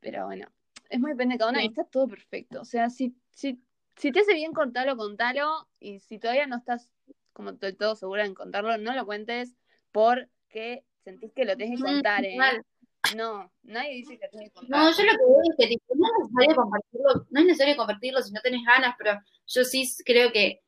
Pero 0.00 0.26
bueno, 0.26 0.48
es 0.88 0.98
muy 0.98 1.10
depende 1.10 1.34
de 1.34 1.38
cada 1.38 1.50
uno 1.52 1.60
y 1.60 1.66
está 1.66 1.84
todo 1.84 2.08
perfecto. 2.08 2.60
O 2.60 2.64
sea, 2.64 2.90
si, 2.90 3.14
si, 3.30 3.62
si 3.96 4.12
te 4.12 4.20
hace 4.20 4.34
bien 4.34 4.52
contarlo, 4.52 4.96
contalo, 4.96 5.68
y 5.78 6.00
si 6.00 6.18
todavía 6.18 6.46
no 6.46 6.56
estás 6.56 6.90
como 7.32 7.52
del 7.52 7.76
todo 7.76 7.96
segura 7.96 8.24
en 8.26 8.34
contarlo, 8.34 8.76
no 8.78 8.94
lo 8.94 9.06
cuentes 9.06 9.56
porque 9.92 10.84
sentís 11.04 11.32
que 11.32 11.44
lo 11.44 11.56
tenés 11.56 11.78
que 11.78 11.78
Mm, 11.78 11.82
contar, 11.82 12.24
¿eh? 12.24 12.60
No, 13.08 13.52
nadie 13.62 13.94
dice 13.96 14.18
que 14.18 14.26
lo 14.26 14.30
tenés 14.30 14.48
que 14.48 14.54
contar. 14.54 14.80
No, 14.80 14.90
yo 14.96 15.02
lo 15.02 15.12
que 15.12 15.18
veo 15.18 15.42
es 15.50 15.56
que 15.58 15.66
tipo, 15.68 15.94
no 15.96 16.06
es 16.06 16.12
necesario 16.28 16.56
compartirlo, 16.56 17.26
no 17.30 17.40
es 17.40 17.46
necesario 17.46 17.76
compartirlo 17.76 18.22
si 18.22 18.32
no 18.32 18.40
tenés 18.40 18.62
ganas, 18.64 18.94
pero 18.98 19.18
yo 19.46 19.64
sí 19.64 19.84
creo 20.04 20.32
que 20.32 20.60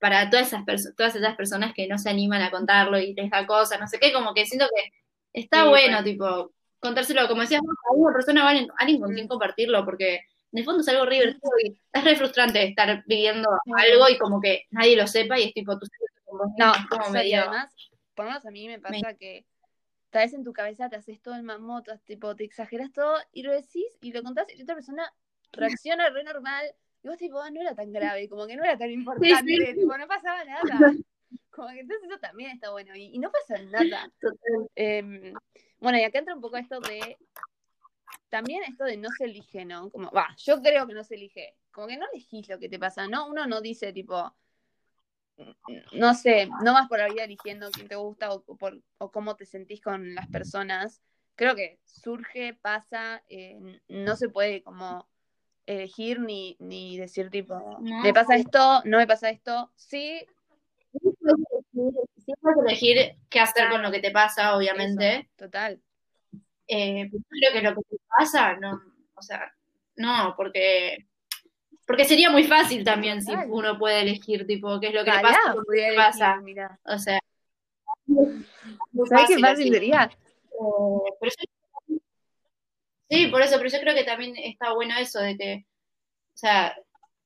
para 0.00 0.30
todas 0.30 0.48
esas 0.48 0.64
todas 0.96 1.16
esas 1.16 1.36
personas 1.36 1.74
que 1.74 1.88
no 1.88 1.98
se 1.98 2.10
animan 2.10 2.42
a 2.42 2.50
contarlo 2.52 2.98
y 2.98 3.14
les 3.14 3.30
da 3.30 3.46
cosas, 3.46 3.80
no 3.80 3.88
sé 3.88 3.98
qué, 4.00 4.12
como 4.12 4.34
que 4.34 4.46
siento 4.46 4.66
que 4.74 4.92
está 5.40 5.64
Sí, 5.64 5.68
bueno, 5.68 6.02
re. 6.02 6.04
tipo, 6.04 6.52
contárselo, 6.80 7.28
como 7.28 7.42
decías, 7.42 7.62
a 7.62 7.94
una 7.94 8.14
persona, 8.14 8.48
alguien, 8.48 8.68
alguien 8.78 9.00
con 9.00 9.12
quien 9.14 9.26
Mm. 9.26 9.28
compartirlo, 9.28 9.84
porque 9.84 10.20
en 10.54 10.58
el 10.58 10.64
fondo 10.64 10.82
es 10.82 10.88
algo 10.88 11.04
re 11.04 11.16
divertido 11.16 11.50
y 11.64 11.76
es 11.92 12.04
re 12.04 12.14
frustrante 12.14 12.62
estar 12.62 13.02
viviendo 13.06 13.50
algo 13.76 14.08
y 14.08 14.18
como 14.18 14.40
que 14.40 14.66
nadie 14.70 14.94
lo 14.96 15.08
sepa 15.08 15.36
y 15.36 15.48
es 15.48 15.52
tipo, 15.52 15.76
tú 15.76 15.86
sabes 15.86 16.54
No, 16.56 16.72
como 16.88 17.10
medio... 17.10 17.40
además, 17.40 17.74
por 18.14 18.26
lo 18.26 18.30
menos 18.30 18.46
a 18.46 18.52
mí 18.52 18.68
me 18.68 18.78
pasa 18.78 19.14
que 19.14 19.44
tal 20.10 20.22
vez 20.22 20.32
en 20.32 20.44
tu 20.44 20.52
cabeza 20.52 20.88
te 20.88 20.94
haces 20.94 21.20
todo 21.20 21.34
el 21.34 21.42
mamoto, 21.42 21.98
tipo, 22.04 22.36
te 22.36 22.44
exageras 22.44 22.92
todo 22.92 23.16
y 23.32 23.42
lo 23.42 23.50
decís 23.50 23.98
y 24.00 24.12
lo 24.12 24.22
contás 24.22 24.46
y 24.54 24.62
otra 24.62 24.76
persona 24.76 25.12
reacciona 25.50 26.08
re 26.10 26.22
normal 26.22 26.66
y 27.02 27.08
vos 27.08 27.18
tipo, 27.18 27.40
ah, 27.40 27.50
no 27.50 27.60
era 27.60 27.74
tan 27.74 27.90
grave, 27.92 28.28
como 28.28 28.46
que 28.46 28.54
no 28.54 28.62
era 28.62 28.78
tan 28.78 28.92
importante, 28.92 29.74
tipo, 29.74 29.98
no 29.98 30.06
pasaba 30.06 30.44
nada. 30.44 30.94
Como 31.50 31.68
que 31.68 31.80
entonces 31.80 32.08
eso 32.08 32.18
también 32.20 32.52
está 32.52 32.70
bueno 32.70 32.94
y, 32.94 33.14
y 33.14 33.18
no 33.18 33.32
pasa 33.32 33.60
nada. 33.64 34.08
Eh, 34.76 35.32
bueno, 35.78 35.98
y 35.98 36.02
acá 36.04 36.20
entra 36.20 36.34
un 36.34 36.40
poco 36.40 36.56
esto 36.56 36.78
de. 36.80 37.18
También 38.28 38.62
esto 38.64 38.84
de 38.84 38.96
no 38.96 39.08
se 39.16 39.24
elige, 39.24 39.64
¿no? 39.64 39.90
Como, 39.90 40.10
va, 40.10 40.34
yo 40.38 40.60
creo 40.60 40.86
que 40.86 40.94
no 40.94 41.04
se 41.04 41.14
elige. 41.14 41.56
Como 41.70 41.86
que 41.86 41.96
no 41.96 42.06
elegís 42.12 42.48
lo 42.48 42.58
que 42.58 42.68
te 42.68 42.78
pasa, 42.78 43.06
¿no? 43.06 43.28
Uno 43.28 43.46
no 43.46 43.60
dice, 43.60 43.92
tipo. 43.92 44.34
No 45.92 46.14
sé, 46.14 46.48
no 46.62 46.72
vas 46.72 46.88
por 46.88 46.98
la 46.98 47.08
vida 47.08 47.24
eligiendo 47.24 47.70
quién 47.70 47.88
te 47.88 47.96
gusta 47.96 48.32
o, 48.32 48.44
o 48.46 48.56
por, 48.56 48.80
o 48.98 49.10
cómo 49.10 49.36
te 49.36 49.46
sentís 49.46 49.80
con 49.80 50.14
las 50.14 50.28
personas. 50.28 51.02
Creo 51.36 51.56
que 51.56 51.80
surge, 51.84 52.54
pasa, 52.54 53.22
eh, 53.28 53.80
no 53.88 54.16
se 54.16 54.28
puede 54.28 54.62
como 54.62 55.08
elegir 55.66 56.20
ni, 56.20 56.56
ni 56.60 56.98
decir, 56.98 57.30
tipo, 57.30 57.78
No. 57.80 58.02
me 58.02 58.12
pasa 58.12 58.36
esto, 58.36 58.82
no 58.84 58.98
me 58.98 59.06
pasa 59.06 59.30
esto. 59.30 59.72
Sí, 59.74 60.26
Sí 62.24 62.32
puedes 62.40 62.58
elegir 62.64 63.16
qué 63.28 63.40
hacer 63.40 63.68
con 63.68 63.82
lo 63.82 63.90
que 63.90 64.00
te 64.00 64.10
pasa, 64.10 64.56
obviamente. 64.56 65.16
eso, 65.16 65.28
total. 65.36 65.80
Eh, 66.66 67.10
creo 67.10 67.52
que 67.52 67.62
lo 67.62 67.74
que 67.74 67.96
pasa, 68.18 68.56
no, 68.56 68.80
o 69.14 69.22
sea, 69.22 69.52
no, 69.96 70.34
porque 70.36 71.06
porque 71.86 72.06
sería 72.06 72.30
muy 72.30 72.44
fácil 72.44 72.82
también 72.82 73.20
si 73.20 73.32
uno 73.48 73.78
puede 73.78 74.00
elegir 74.00 74.46
tipo 74.46 74.80
qué 74.80 74.88
es 74.88 74.94
lo 74.94 75.04
que 75.04 75.10
le 75.10 75.20
pasa, 75.20 75.54
elegir, 76.32 76.42
mirá. 76.42 76.80
o 76.84 76.98
sea, 76.98 77.20
muy 78.06 78.46
¿Sabés 79.08 79.28
qué 79.28 79.38
fácil 79.38 79.72
sería? 79.72 80.10
Pero 81.20 81.32
yo- 81.88 81.98
sí, 83.10 83.26
por 83.28 83.42
eso, 83.42 83.56
pero 83.58 83.70
yo 83.70 83.80
creo 83.80 83.94
que 83.94 84.04
también 84.04 84.34
está 84.36 84.72
bueno 84.72 84.94
eso 84.98 85.20
de 85.20 85.36
que, 85.36 85.66
o 86.34 86.36
sea, 86.36 86.74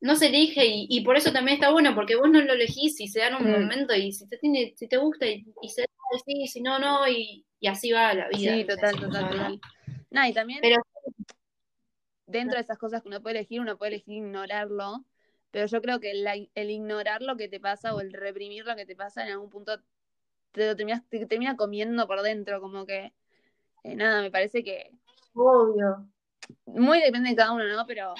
no 0.00 0.16
se 0.16 0.26
elige 0.26 0.66
y, 0.66 0.86
y 0.90 1.02
por 1.02 1.16
eso 1.16 1.32
también 1.32 1.54
está 1.56 1.70
bueno, 1.70 1.94
porque 1.94 2.16
vos 2.16 2.28
no 2.30 2.40
lo 2.40 2.52
elegís 2.54 3.00
y 3.00 3.08
se 3.08 3.20
da 3.20 3.28
en 3.28 3.34
un 3.36 3.44
Mm. 3.48 3.60
momento 3.62 3.94
y 3.94 4.12
si 4.12 4.28
te 4.28 4.38
tiene, 4.38 4.74
si 4.76 4.88
te 4.88 4.96
gusta 4.96 5.26
y, 5.26 5.44
y 5.62 5.68
se 5.68 5.86
sí, 6.24 6.46
si 6.46 6.60
no, 6.60 6.78
no, 6.78 7.06
y, 7.08 7.44
y 7.60 7.68
así 7.68 7.92
va 7.92 8.14
la 8.14 8.28
vida. 8.28 8.54
Sí, 8.56 8.64
total, 8.64 8.98
total, 9.00 9.30
total. 9.30 9.60
No, 10.10 10.26
y 10.26 10.32
también 10.32 10.60
Pero 10.62 10.82
dentro 12.26 12.56
de 12.56 12.60
esas 12.62 12.78
cosas 12.78 13.02
que 13.02 13.08
uno 13.08 13.22
puede 13.22 13.38
elegir, 13.38 13.60
uno 13.60 13.76
puede 13.78 13.94
elegir 13.94 14.16
ignorarlo, 14.16 15.04
pero 15.50 15.66
yo 15.66 15.80
creo 15.80 15.98
que 16.00 16.14
la- 16.14 16.34
el 16.34 16.70
ignorar 16.70 17.22
lo 17.22 17.36
que 17.36 17.48
te 17.48 17.58
pasa 17.60 17.94
o 17.94 18.00
el 18.00 18.12
reprimir 18.12 18.66
lo 18.66 18.76
que 18.76 18.86
te 18.86 18.96
pasa 18.96 19.24
en 19.24 19.32
algún 19.32 19.50
punto 19.50 19.80
te 20.52 20.66
lo 20.66 20.76
terminas, 20.76 21.02
te 21.08 21.26
termina 21.26 21.56
comiendo 21.56 22.06
por 22.06 22.22
dentro, 22.22 22.60
como 22.60 22.86
que 22.86 23.12
eh, 23.84 23.94
nada, 23.96 24.22
me 24.22 24.30
parece 24.30 24.64
que 24.64 24.90
obvio. 25.34 26.08
muy 26.66 27.00
depende 27.00 27.30
de 27.30 27.36
cada 27.36 27.52
uno, 27.52 27.66
¿no? 27.68 27.86
Pero 27.86 28.14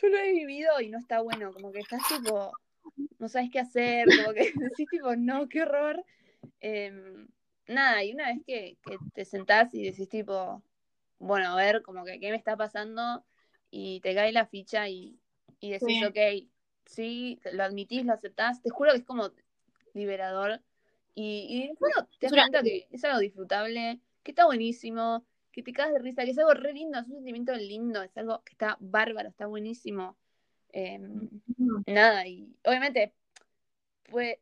yo 0.00 0.08
lo 0.08 0.16
he 0.18 0.32
vivido 0.32 0.80
y 0.80 0.88
no 0.88 0.98
está 0.98 1.20
bueno, 1.20 1.52
como 1.52 1.72
que 1.72 1.80
estás 1.80 2.02
tipo, 2.08 2.52
no 3.18 3.28
sabes 3.28 3.50
qué 3.52 3.60
hacer, 3.60 4.06
como 4.16 4.32
que 4.32 4.40
decís 4.54 4.88
tipo, 4.88 5.14
no, 5.16 5.48
qué 5.48 5.62
horror. 5.62 6.04
Em, 6.60 7.28
nada, 7.66 8.04
y 8.04 8.12
una 8.12 8.26
vez 8.28 8.42
que, 8.46 8.76
que 8.82 8.98
te 9.14 9.24
sentás 9.24 9.74
y 9.74 9.82
decís 9.84 10.08
tipo, 10.08 10.62
bueno, 11.18 11.48
a 11.48 11.56
ver, 11.56 11.82
como 11.82 12.04
que 12.04 12.20
qué 12.20 12.30
me 12.30 12.36
está 12.36 12.56
pasando, 12.56 13.24
y 13.70 14.00
te 14.00 14.14
cae 14.14 14.32
la 14.32 14.46
ficha 14.46 14.88
y, 14.88 15.18
y 15.60 15.70
decís, 15.70 15.98
Sí. 15.98 16.04
ok, 16.04 16.48
sí, 16.86 17.40
lo 17.52 17.64
admitís, 17.64 18.04
lo 18.04 18.12
aceptás, 18.12 18.62
te 18.62 18.70
juro 18.70 18.92
que 18.92 18.98
es 18.98 19.04
como 19.04 19.30
liberador. 19.94 20.60
Y, 21.14 21.72
fondo 21.78 22.08
te 22.18 22.26
das 22.26 22.32
cuenta 22.32 22.62
que 22.62 22.86
es 22.90 23.04
algo 23.04 23.18
disfrutable, 23.18 24.00
que 24.22 24.30
está 24.30 24.46
buenísimo, 24.46 25.24
que 25.50 25.62
te 25.62 25.72
cagas 25.72 25.94
de 25.94 25.98
risa, 25.98 26.24
que 26.24 26.30
es 26.30 26.38
algo 26.38 26.54
re 26.54 26.72
lindo, 26.72 26.98
es 26.98 27.06
un 27.08 27.14
sentimiento 27.16 27.52
lindo, 27.54 28.02
es 28.02 28.16
algo 28.16 28.42
que 28.44 28.52
está 28.52 28.76
bárbaro, 28.78 29.28
está 29.28 29.46
buenísimo. 29.46 30.16
Em, 30.70 31.28
nada, 31.86 32.26
y 32.26 32.54
obviamente 32.64 33.12
puede, 34.04 34.40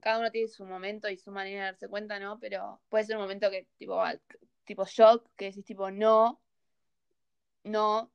cada 0.00 0.18
uno 0.18 0.30
tiene 0.30 0.48
su 0.48 0.64
momento 0.64 1.08
y 1.08 1.16
su 1.16 1.30
manera 1.30 1.60
de 1.60 1.66
darse 1.72 1.88
cuenta, 1.88 2.18
¿no? 2.18 2.38
Pero 2.38 2.80
puede 2.88 3.04
ser 3.04 3.16
un 3.16 3.22
momento 3.22 3.50
que 3.50 3.66
tipo, 3.76 4.02
tipo 4.64 4.84
shock, 4.84 5.28
que 5.36 5.46
decís 5.46 5.64
tipo 5.64 5.90
no, 5.90 6.40
no, 7.64 8.10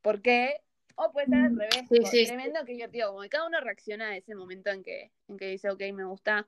¿por 0.00 0.20
qué? 0.22 0.60
O 0.96 1.10
puede 1.10 1.28
ser 1.28 1.38
al 1.38 1.56
revés, 1.56 1.84
Sí, 1.88 1.96
sí, 2.04 2.04
sí. 2.04 2.26
tremendo 2.26 2.64
que 2.64 2.78
yo 2.78 2.86
digo, 2.88 3.08
como 3.08 3.22
que 3.22 3.28
cada 3.28 3.46
uno 3.46 3.60
reacciona 3.60 4.10
a 4.10 4.16
ese 4.16 4.34
momento 4.34 4.70
en 4.70 4.82
que, 4.82 5.10
en 5.28 5.38
que 5.38 5.46
dice, 5.46 5.70
ok, 5.70 5.80
me 5.94 6.04
gusta, 6.04 6.46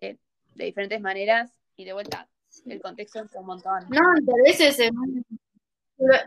eh, 0.00 0.16
de 0.54 0.64
diferentes 0.64 1.00
maneras, 1.00 1.52
y 1.76 1.84
de 1.84 1.92
vuelta, 1.92 2.28
el 2.66 2.80
contexto 2.80 3.22
es 3.22 3.34
un 3.34 3.46
montón. 3.46 3.84
No, 3.90 4.00
tal 4.26 4.42
vez 4.44 4.60
ese, 4.60 4.90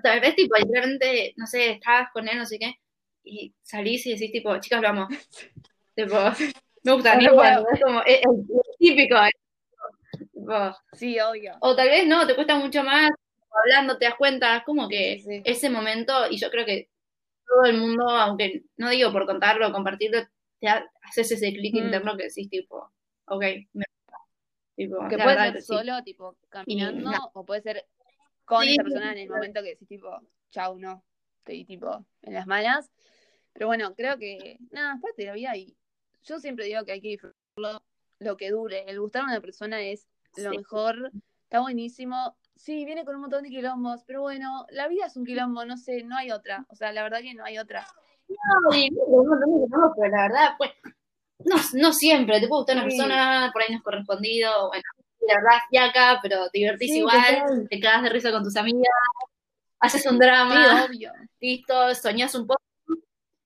tal 0.03 0.19
vez 0.21 0.35
tipo, 0.35 0.55
literalmente, 0.57 1.33
no 1.37 1.45
sé, 1.45 1.71
estabas 1.71 2.09
con 2.11 2.27
él, 2.27 2.37
no 2.37 2.45
sé 2.45 2.57
qué, 2.57 2.75
y 3.23 3.53
salís 3.61 4.05
y 4.05 4.13
decís 4.13 4.31
tipo, 4.31 4.57
chicas, 4.59 4.81
lo 4.81 4.87
amo. 4.89 5.07
tipo, 5.95 6.15
me 6.87 6.93
gusta, 6.93 7.13
No 7.15 7.19
tipo, 7.19 7.35
puedo. 7.35 7.67
es 7.73 7.81
como, 7.81 8.01
es, 8.03 8.19
es 8.19 8.77
típico, 8.79 9.15
tipo, 10.33 10.75
Sí, 10.93 11.19
obvio. 11.19 11.53
o 11.61 11.75
tal 11.75 11.89
vez 11.89 12.07
no, 12.07 12.25
te 12.25 12.35
cuesta 12.35 12.55
mucho 12.57 12.83
más, 12.83 13.11
hablando 13.63 13.97
te 13.97 14.05
das 14.05 14.15
cuenta, 14.15 14.57
es 14.57 14.63
como 14.63 14.87
que 14.87 15.19
Sí, 15.23 15.41
ese 15.43 15.69
momento, 15.69 16.13
y 16.29 16.37
yo 16.37 16.49
creo 16.49 16.65
que 16.65 16.89
todo 17.45 17.65
el 17.65 17.77
mundo, 17.77 18.09
aunque 18.09 18.63
no 18.77 18.89
digo 18.89 19.11
por 19.11 19.25
contarlo, 19.25 19.71
compartirlo, 19.71 20.19
te 20.59 20.67
ha- 20.67 20.85
haces 21.03 21.31
ese 21.31 21.53
clic 21.53 21.73
Mm. 21.73 21.77
interno 21.77 22.17
que 22.17 22.23
decís 22.23 22.49
tipo, 22.49 22.91
ok, 23.25 23.41
me 23.73 23.85
gusta. 23.85 24.17
Tipo, 24.75 24.97
Que 25.09 25.15
puede 25.17 25.27
verdad 25.27 25.53
ser 25.53 25.61
sí. 25.61 25.67
solo, 25.67 26.03
tipo, 26.03 26.37
caminando, 26.49 27.11
no. 27.11 27.31
o 27.33 27.45
puede 27.45 27.61
ser 27.61 27.85
con 28.45 28.63
Sí, 28.63 28.73
esa 28.73 28.83
persona 28.83 29.11
en 29.11 29.17
el 29.19 29.29
momento 29.29 29.61
que 29.61 29.69
decís, 29.69 29.87
tipo, 29.87 30.09
chau, 30.51 30.77
no, 30.79 31.03
estoy, 31.39 31.65
tipo, 31.65 32.05
en 32.21 32.33
las 32.33 32.47
malas. 32.47 32.91
Pero 33.53 33.67
bueno, 33.67 33.95
creo 33.95 34.17
que, 34.17 34.57
nada, 34.71 34.95
es 34.95 35.01
parte 35.01 35.21
de 35.23 35.27
la 35.27 35.33
vida 35.33 35.55
y 35.57 35.75
yo 36.27 36.39
siempre 36.39 36.65
digo 36.65 36.83
que 36.83 36.91
hay 36.91 37.01
que 37.01 37.07
disfrutarlo 37.09 37.81
lo 38.19 38.37
que 38.37 38.51
dure. 38.51 38.83
El 38.87 38.99
gustar 38.99 39.23
a 39.23 39.25
una 39.25 39.41
persona 39.41 39.81
es 39.81 40.07
lo 40.35 40.51
Sí. 40.51 40.57
mejor, 40.57 41.11
está 41.43 41.61
buenísimo. 41.61 42.37
Sí, 42.55 42.85
viene 42.85 43.05
con 43.05 43.15
un 43.15 43.21
montón 43.21 43.43
de 43.43 43.49
quilombos, 43.49 44.03
pero 44.05 44.21
bueno, 44.21 44.65
la 44.71 44.87
vida 44.87 45.05
es 45.05 45.15
un 45.15 45.25
quilombo, 45.25 45.63
no 45.65 45.77
sé, 45.77 46.03
no 46.03 46.17
hay 46.17 46.31
otra. 46.31 46.65
O 46.69 46.75
sea, 46.75 46.91
la 46.91 47.03
verdad 47.03 47.21
que 47.21 47.33
no 47.33 47.45
hay 47.45 47.59
otra. 47.59 47.87
No, 48.27 48.75
y 48.75 48.89
cosas, 48.95 49.91
pero 49.95 50.09
la 50.09 50.23
verdad, 50.23 50.49
pues, 50.57 50.71
no, 51.45 51.55
no 51.75 51.93
siempre, 51.93 52.39
te 52.41 52.47
puede 52.47 52.61
gustar 52.61 52.75
una 52.77 52.89
Sí. 52.89 52.97
persona, 52.97 53.49
por 53.53 53.61
ahí 53.61 53.67
no 53.71 53.77
es 53.77 53.83
correspondido, 53.83 54.67
bueno, 54.67 54.83
la 55.21 55.35
verdad 55.35 55.59
es 55.71 55.81
acá, 55.81 56.19
pero 56.21 56.49
te 56.49 56.59
divertís 56.59 56.91
Sí, 56.91 56.99
igual, 56.99 57.67
te 57.69 57.79
cagas 57.79 58.03
de 58.03 58.09
risa 58.09 58.31
con 58.31 58.43
tus 58.43 58.55
amigas, 58.57 58.91
haces 59.79 60.05
un 60.07 60.13
Sí, 60.13 60.19
drama, 60.19 60.85
obvio. 60.85 61.13
listo, 61.39 61.95
soñás 61.95 62.35
un 62.35 62.47
poco, 62.47 62.61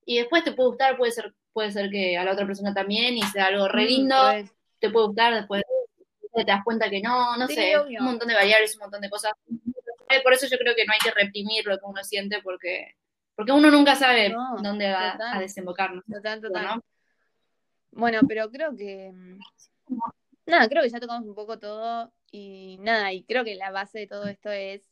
y 0.06 0.18
después 0.20 0.44
te 0.44 0.54
puede 0.54 0.70
gustar, 0.70 0.98
puede 0.98 1.12
ser, 1.12 1.34
puede 1.54 1.72
ser 1.72 1.90
que 1.90 2.18
a 2.18 2.24
la 2.24 2.34
otra 2.34 2.46
persona 2.46 2.74
también, 2.74 3.16
y 3.18 3.22
sea 3.24 3.48
algo 3.48 3.68
re 3.68 3.84
Mm, 3.84 3.88
lindo, 3.88 4.16
te 4.80 4.90
puede 4.90 5.08
gustar, 5.08 5.34
después 5.36 5.64
te 6.34 6.44
das 6.46 6.64
cuenta 6.64 6.90
que 6.90 7.02
no, 7.02 7.36
no 7.38 7.48
Sí, 7.48 7.56
sé, 7.56 7.78
obvio. 7.78 8.00
un 8.00 8.06
montón 8.06 8.28
de 8.30 8.34
variables, 8.36 8.76
un 8.76 8.82
montón 8.82 9.02
de 9.02 9.10
cosas. 9.10 9.34
Por 10.24 10.34
eso 10.34 10.48
yo 10.48 10.58
creo 10.58 10.76
que 10.76 10.86
no 10.86 10.94
hay 10.94 11.00
que 11.00 11.12
reprimir 11.12 11.66
lo 11.66 11.78
que 11.78 11.86
uno 11.86 12.04
siente, 12.04 12.42
porque, 12.42 12.96
porque 13.36 13.52
uno 13.52 13.70
nunca 13.72 13.96
sabe 13.96 14.30
No, 14.30 14.56
dónde 14.62 14.92
va 14.92 15.14
total. 15.14 15.38
a 15.38 15.40
desembocar, 15.40 15.94
¿no? 15.94 16.02
Total, 16.12 16.42
total. 16.42 16.64
¿no? 16.66 16.84
Bueno, 17.92 18.22
pero 18.28 18.50
creo 18.50 18.76
que. 18.76 19.12
mm, 19.14 19.40
Nada, 20.46 20.68
creo 20.68 20.84
que 20.84 20.90
ya 20.90 21.00
tocamos 21.00 21.28
un 21.28 21.36
poco 21.36 21.60
todo 21.60 22.12
y 22.32 22.78
nada, 22.82 23.14
y 23.14 23.24
creo 23.24 23.44
que 23.44 23.56
la 23.56 23.72
base 23.72 24.00
de 24.00 24.08
todo 24.08 24.28
esto 24.28 24.50
es. 24.52 24.90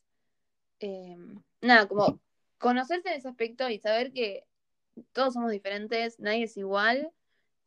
eh, 0.80 1.16
nada, 1.60 1.86
como 1.86 2.18
conocerse 2.58 3.08
en 3.10 3.14
ese 3.16 3.28
aspecto 3.28 3.68
y 3.68 3.78
saber 3.78 4.12
que 4.12 4.44
todos 5.12 5.34
somos 5.34 5.50
diferentes, 5.50 6.18
nadie 6.20 6.44
es 6.44 6.56
igual 6.56 7.10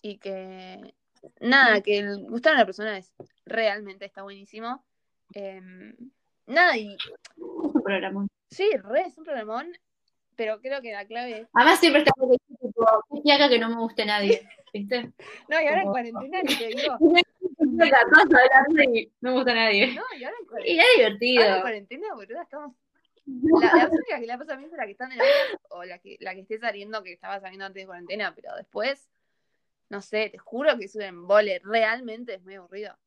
y 0.01 0.17
que. 0.17 0.93
Nada, 1.39 1.79
que 1.81 1.99
el 1.99 2.25
gustar 2.29 2.51
a 2.53 2.55
una 2.57 2.65
persona 2.65 2.97
es 2.97 3.13
realmente 3.45 4.03
está 4.05 4.23
buenísimo. 4.23 4.83
Eh, 5.35 5.61
nada, 6.47 6.75
y 6.77 6.97
Un 7.37 7.71
programa. 7.81 8.27
sí, 8.49 8.69
re 8.83 9.01
es 9.03 9.17
un 9.17 9.23
problemón, 9.23 9.71
pero 10.35 10.59
creo 10.59 10.81
que 10.81 10.91
la 10.91 11.05
clave 11.05 11.39
es. 11.41 11.47
Además 11.53 11.79
siempre 11.79 12.01
está 12.01 12.11
tipo, 12.59 13.05
qué 13.13 13.21
fiaca 13.21 13.47
que 13.47 13.57
no 13.59 13.69
me 13.69 13.77
guste 13.77 14.05
nadie, 14.05 14.47
¿viste? 14.73 15.11
No, 15.49 15.61
y 15.61 15.67
ahora 15.67 15.81
en 15.83 15.87
cuarentena 15.87 16.41
ni 16.43 16.55
te 16.57 16.67
digo. 16.67 16.97
Y 17.65 19.11
no 19.21 19.31
me 19.31 19.31
gusta 19.35 19.53
nadie. 19.53 19.95
No, 19.95 20.03
y 20.19 20.23
ahora 20.23 20.35
en 20.37 20.43
Y 20.43 20.47
cuarentena. 20.47 20.83
es 20.83 20.97
divertido. 20.97 21.43
Ahora 21.43 21.55
en 21.55 21.61
cuarentena, 21.61 22.13
boluda, 22.15 22.41
estamos. 22.43 22.75
La, 23.25 23.73
la 23.75 23.89
única 23.89 24.19
que 24.19 24.25
la 24.27 24.37
pasa 24.37 24.55
bien 24.57 24.69
es 24.71 24.77
la 24.77 24.85
que 24.85 24.91
está 24.91 25.05
en 25.05 25.13
el 25.13 25.19
o 25.69 25.83
la 25.85 25.97
que, 25.99 26.17
la 26.19 26.33
que 26.33 26.41
esté 26.41 26.59
saliendo, 26.59 27.01
que 27.03 27.13
estaba 27.13 27.39
saliendo 27.39 27.65
antes 27.65 27.81
de 27.83 27.87
cuarentena, 27.87 28.33
pero 28.35 28.55
después, 28.55 29.09
no 29.89 30.01
sé, 30.01 30.29
te 30.29 30.37
juro 30.37 30.77
que 30.77 30.85
es 30.85 30.95
un 30.95 31.03
embole. 31.03 31.61
Realmente 31.63 32.35
es 32.35 32.43
muy 32.43 32.55
aburrido. 32.55 32.97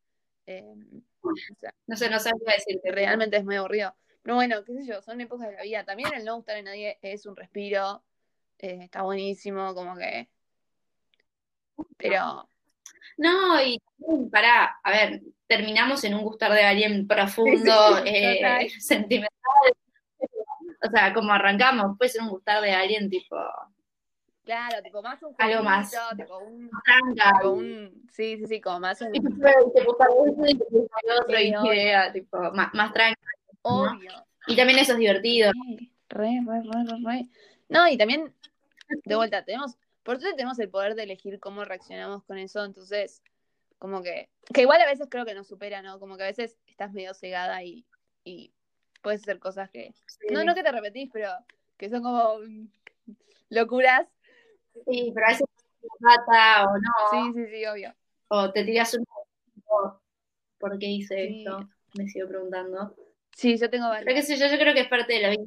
Eh, 0.47 0.75
o 1.23 1.31
sea, 1.61 1.75
No 1.87 1.97
sé, 1.97 2.09
no 2.09 2.19
sabía 2.19 2.55
decirte. 2.57 2.91
realmente 2.93 3.37
es 3.37 3.45
muy 3.45 3.57
aburrido. 3.57 3.95
Pero 4.23 4.37
bueno, 4.37 4.65
qué 4.65 4.73
sé 4.75 4.87
yo, 4.87 5.03
son 5.03 5.21
épocas 5.21 5.49
de 5.49 5.57
la 5.57 5.63
vida. 5.63 5.85
También 5.85 6.13
el 6.15 6.25
no 6.25 6.37
gustar 6.37 6.57
a 6.57 6.63
nadie 6.63 6.99
es 7.03 7.27
un 7.27 7.37
respiro. 7.37 8.03
eh, 8.59 8.79
está 8.83 9.03
buenísimo, 9.03 9.75
como 9.75 9.97
que. 9.97 10.29
Pero. 11.97 12.49
No, 13.19 13.63
y 13.63 13.81
para, 14.31 14.79
a 14.83 14.91
ver, 14.91 15.23
terminamos 15.47 16.05
en 16.05 16.15
un 16.15 16.23
gustar 16.23 16.53
de 16.53 16.63
alguien 16.63 17.07
profundo, 17.07 17.97
Sí, 18.03 18.03
eh, 18.07 18.69
sentimental. 18.81 19.31
O 20.87 20.91
sea, 20.91 21.13
como 21.13 21.33
arrancamos, 21.33 21.97
puede 21.99 22.11
ser 22.11 22.23
un 22.23 22.29
gustar 22.31 22.63
de 22.63 22.73
alguien 22.73 23.09
tipo 23.11 23.37
Claro, 24.47 24.81
tipo 24.81 25.03
más 25.03 25.21
un 25.25 25.35
Algo 25.39 25.65
más. 25.65 25.91
tipo 26.17 26.39
un, 26.39 26.71
tipo 27.41 27.51
un. 27.51 28.07
Sí, 28.13 28.37
sí, 28.37 28.47
sí, 28.47 28.61
como 28.61 28.79
más 28.79 29.01
un. 29.03 29.13
y 29.13 29.19
otro, 29.19 29.35
Sí, 31.37 31.53
idea, 31.73 32.13
tipo, 32.13 32.39
más, 32.53 32.73
más 32.73 32.93
tranca. 32.93 33.21
¿no? 33.65 33.93
Obvio. 33.93 34.13
Y 34.47 34.55
también 34.55 34.79
eso 34.79 34.93
es 34.93 34.99
divertido. 34.99 35.51
Sí, 35.53 35.93
re, 36.09 36.41
re, 36.47 36.63
re, 36.63 36.85
re, 36.85 36.97
re. 37.05 37.29
No, 37.69 37.89
y 37.89 37.99
también, 37.99 38.33
de 39.05 39.17
vuelta, 39.17 39.45
tenemos, 39.45 39.77
por 40.05 40.21
suerte 40.21 40.37
tenemos 40.37 40.61
el 40.61 40.71
poder 40.71 40.95
de 40.95 41.03
elegir 41.03 41.41
cómo 41.41 41.65
reaccionamos 41.65 42.23
con 42.23 42.39
eso, 42.39 42.65
entonces, 42.65 43.25
como 43.79 44.01
que, 44.01 44.31
que 44.55 44.61
igual 44.63 44.81
a 44.81 44.87
veces 44.87 45.09
creo 45.11 45.25
que 45.25 45.35
nos 45.35 45.49
supera, 45.49 45.83
¿no? 45.83 45.99
Como 45.99 46.17
que 46.17 46.23
a 46.23 46.27
veces 46.27 46.57
estás 46.69 46.93
medio 46.93 47.15
cegada 47.15 47.65
y, 47.65 47.85
y 48.23 48.53
puedes 49.07 49.23
hacer 49.23 49.39
cosas 49.39 49.71
que, 49.71 49.95
no, 50.33 50.43
no 50.43 50.53
que 50.53 50.65
te 50.65 50.73
repetís, 50.73 51.09
pero 51.13 51.31
que 51.77 51.89
son 51.89 52.03
como 52.03 52.41
mm, 52.41 52.67
locuras. 53.51 54.09
Sí, 54.85 55.13
pero 55.15 55.27
a 55.27 55.31
veces 55.31 55.47
te 55.81 55.87
mata 56.01 56.65
o 56.65 56.77
no, 56.77 56.93
Sí, 57.13 57.33
sí, 57.37 57.47
sí, 57.47 57.67
obvio. 57.67 57.95
o 58.27 58.51
te 58.51 58.65
tiras 58.65 58.95
un 58.95 59.07
¿por 60.59 60.77
qué 60.81 60.87
hice 60.87 61.15
Sí. 61.29 61.45
esto? 61.45 61.69
Me 61.95 62.09
sigo 62.09 62.27
preguntando. 62.27 62.97
Sí, 63.37 63.57
yo 63.57 63.71
tengo 63.71 63.87
Pero 63.93 64.13
qué 64.13 64.23
sé 64.23 64.37
yo, 64.37 64.49
yo 64.49 64.59
creo 64.59 64.75
que 64.75 64.81
es 64.81 64.89
parte 64.89 65.13
de 65.13 65.21
la 65.21 65.29
vida, 65.31 65.45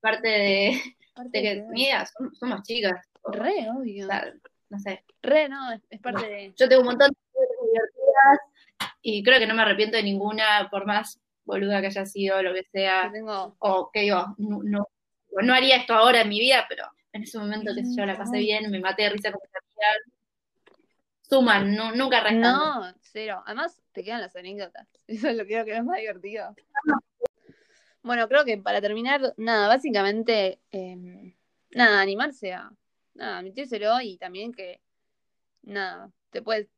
parte 0.00 0.28
de, 0.28 0.80
Parte 1.14 1.38
de 1.38 1.42
que, 1.42 1.54
de- 1.56 1.66
mira, 1.68 2.06
somos, 2.06 2.38
somos 2.38 2.62
chicas. 2.62 3.06
Re, 3.30 3.68
obvio. 3.76 4.06
sea, 4.06 4.32
no 4.70 4.78
sé. 4.78 5.04
Re, 5.20 5.50
no, 5.50 5.70
es, 5.72 5.82
es 5.90 6.00
parte 6.00 6.26
de... 6.26 6.54
Yo 6.56 6.66
tengo 6.66 6.80
un 6.80 6.86
montón 6.86 7.10
de 7.10 7.40
divertidas 7.66 8.38
y 9.02 9.22
creo 9.22 9.38
que 9.38 9.46
no 9.46 9.54
me 9.54 9.60
arrepiento 9.60 9.98
de 9.98 10.02
ninguna, 10.02 10.68
por 10.70 10.86
más 10.86 11.20
boluda 11.50 11.80
que 11.80 11.88
haya 11.88 12.06
sido, 12.06 12.42
lo 12.42 12.54
que 12.54 12.64
sea, 12.64 13.10
tengo... 13.12 13.56
o 13.58 13.90
que 13.92 14.00
digo, 14.00 14.34
no, 14.38 14.60
no, 14.62 14.88
no 15.42 15.54
haría 15.54 15.76
esto 15.76 15.94
ahora 15.94 16.22
en 16.22 16.28
mi 16.28 16.40
vida, 16.40 16.64
pero 16.68 16.84
en 17.12 17.22
ese 17.24 17.38
momento, 17.38 17.72
qué 17.74 17.84
sé 17.84 17.96
yo, 17.96 18.06
la 18.06 18.16
pasé 18.16 18.38
bien, 18.38 18.70
me 18.70 18.80
maté 18.80 19.02
de 19.04 19.10
risa 19.10 19.32
con 19.32 19.40
mis 19.42 19.54
amigas. 19.54 20.20
Suman, 21.22 21.76
nu- 21.76 21.94
nunca 21.94 22.20
restan. 22.20 22.40
No, 22.40 22.94
cero. 23.00 23.42
Además, 23.46 23.80
te 23.92 24.02
quedan 24.02 24.20
las 24.20 24.34
anécdotas. 24.34 24.88
Eso 25.06 25.28
es 25.28 25.36
lo 25.36 25.44
que 25.44 25.50
creo 25.50 25.64
que 25.64 25.76
es 25.76 25.84
más 25.84 25.98
divertido. 25.98 26.54
Bueno, 28.02 28.28
creo 28.28 28.44
que 28.44 28.56
para 28.58 28.80
terminar, 28.80 29.34
nada, 29.36 29.68
básicamente, 29.68 30.58
eh, 30.72 31.34
nada, 31.70 32.00
animarse 32.00 32.52
a, 32.52 32.70
nada, 33.14 33.38
admitírselo 33.38 34.00
y 34.00 34.16
también 34.16 34.52
que, 34.52 34.80
nada, 35.62 36.10
te 36.30 36.42
puedes, 36.42 36.68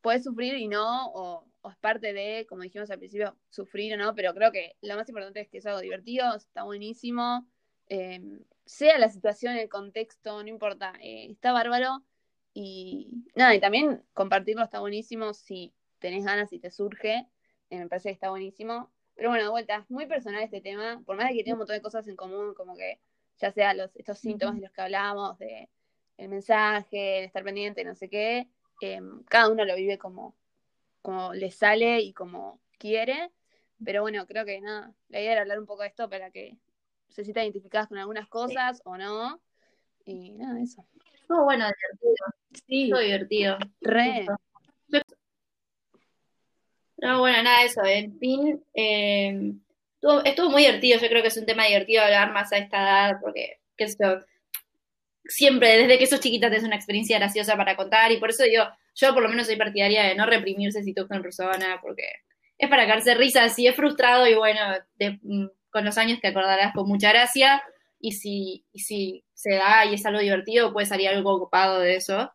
puedes 0.00 0.22
sufrir 0.22 0.54
y 0.56 0.68
no, 0.68 1.08
o, 1.12 1.47
o 1.60 1.70
es 1.70 1.76
parte 1.76 2.12
de, 2.12 2.46
como 2.48 2.62
dijimos 2.62 2.90
al 2.90 2.98
principio, 2.98 3.36
sufrir 3.50 3.94
o 3.94 3.96
no, 3.96 4.14
pero 4.14 4.34
creo 4.34 4.52
que 4.52 4.76
lo 4.82 4.96
más 4.96 5.08
importante 5.08 5.40
es 5.40 5.48
que 5.48 5.58
es 5.58 5.66
algo 5.66 5.80
divertido, 5.80 6.34
está 6.36 6.62
buenísimo, 6.64 7.46
eh, 7.88 8.20
sea 8.64 8.98
la 8.98 9.08
situación, 9.08 9.56
el 9.56 9.68
contexto, 9.68 10.42
no 10.42 10.48
importa, 10.48 10.92
eh, 11.00 11.26
está 11.30 11.52
bárbaro. 11.52 12.02
Y 12.54 13.24
nada, 13.34 13.54
y 13.54 13.60
también 13.60 14.02
compartirlo 14.14 14.64
está 14.64 14.80
buenísimo 14.80 15.32
si 15.32 15.72
tenés 15.98 16.24
ganas 16.24 16.52
y 16.52 16.58
te 16.58 16.70
surge, 16.70 17.26
eh, 17.70 17.78
me 17.78 17.88
parece 17.88 18.10
que 18.10 18.14
está 18.14 18.30
buenísimo. 18.30 18.90
Pero 19.14 19.30
bueno, 19.30 19.44
de 19.44 19.50
vuelta, 19.50 19.76
es 19.76 19.90
muy 19.90 20.06
personal 20.06 20.42
este 20.42 20.60
tema, 20.60 21.02
por 21.04 21.16
más 21.16 21.28
de 21.28 21.34
que 21.34 21.44
tiene 21.44 21.54
un 21.54 21.58
montón 21.58 21.76
de 21.76 21.82
cosas 21.82 22.06
en 22.08 22.16
común, 22.16 22.54
como 22.54 22.76
que 22.76 23.00
ya 23.38 23.52
sea 23.52 23.74
los, 23.74 23.94
estos 23.96 24.18
síntomas 24.18 24.56
de 24.56 24.62
los 24.62 24.72
que 24.72 24.80
hablábamos, 24.82 25.38
de 25.38 25.68
el 26.18 26.28
mensaje, 26.28 27.20
el 27.20 27.24
estar 27.24 27.44
pendiente, 27.44 27.84
no 27.84 27.94
sé 27.94 28.08
qué, 28.08 28.48
eh, 28.82 29.00
cada 29.28 29.48
uno 29.50 29.64
lo 29.64 29.74
vive 29.76 29.98
como, 29.98 30.36
como 31.08 31.32
le 31.32 31.50
sale 31.50 32.02
y 32.02 32.12
como 32.12 32.60
quiere. 32.76 33.30
Pero 33.82 34.02
bueno, 34.02 34.26
creo 34.26 34.44
que 34.44 34.60
nada, 34.60 34.92
la 35.08 35.20
idea 35.20 35.32
era 35.32 35.40
hablar 35.40 35.58
un 35.58 35.64
poco 35.64 35.80
de 35.80 35.88
esto 35.88 36.10
para 36.10 36.30
que 36.30 36.58
se 37.08 37.24
sientan 37.24 37.44
identificadas 37.44 37.88
con 37.88 37.96
algunas 37.96 38.28
cosas 38.28 38.82
o 38.84 38.98
no. 38.98 39.40
Y 40.04 40.32
nada, 40.32 40.60
eso. 40.60 40.84
Estuvo 41.14 41.44
bueno, 41.44 41.64
divertido. 41.64 42.26
Sí, 42.66 42.82
Estuvo 42.84 43.00
divertido. 43.00 43.58
re. 43.80 44.26
No, 46.98 47.20
bueno, 47.20 47.42
nada 47.42 47.60
de 47.60 47.66
eso. 47.66 47.82
En 47.86 48.18
fin, 48.18 48.62
eh, 48.74 49.52
estuvo, 49.94 50.22
estuvo 50.24 50.50
muy 50.50 50.60
divertido. 50.66 51.00
Yo 51.00 51.08
creo 51.08 51.22
que 51.22 51.28
es 51.28 51.36
un 51.38 51.46
tema 51.46 51.64
divertido 51.64 52.02
hablar 52.02 52.32
más 52.32 52.52
a 52.52 52.58
esta 52.58 52.82
edad, 52.82 53.18
porque, 53.22 53.60
qué 53.78 53.88
sé 53.88 53.96
yo, 53.98 54.18
siempre, 55.24 55.78
desde 55.78 55.98
que 55.98 56.06
sos 56.06 56.20
chiquita, 56.20 56.50
tenés 56.50 56.64
una 56.64 56.76
experiencia 56.76 57.18
graciosa 57.18 57.56
para 57.56 57.76
contar, 57.76 58.12
y 58.12 58.18
por 58.18 58.28
eso 58.28 58.42
digo, 58.42 58.64
yo 59.00 59.14
por 59.14 59.22
lo 59.22 59.28
menos 59.28 59.46
soy 59.46 59.56
partidaria 59.56 60.04
de 60.04 60.14
no 60.16 60.26
reprimirse 60.26 60.82
si 60.82 60.92
toca 60.92 61.14
una 61.14 61.22
persona, 61.22 61.78
porque 61.80 62.04
es 62.58 62.68
para 62.68 62.86
caerse 62.86 63.14
risa. 63.14 63.48
Si 63.48 63.66
es 63.66 63.76
frustrado, 63.76 64.26
y 64.26 64.34
bueno, 64.34 64.60
de- 64.96 65.18
mm, 65.22 65.46
con 65.70 65.84
los 65.84 65.96
años 65.98 66.20
te 66.20 66.28
acordarás 66.28 66.74
con 66.74 66.88
mucha 66.88 67.10
gracia, 67.10 67.62
y 68.00 68.12
si, 68.12 68.64
y 68.72 68.80
si 68.80 69.24
se 69.34 69.54
da 69.54 69.84
y 69.86 69.94
es 69.94 70.04
algo 70.06 70.20
divertido, 70.20 70.72
puede 70.72 70.86
salir 70.86 71.08
algo 71.08 71.34
ocupado 71.34 71.78
de 71.80 71.96
eso. 71.96 72.32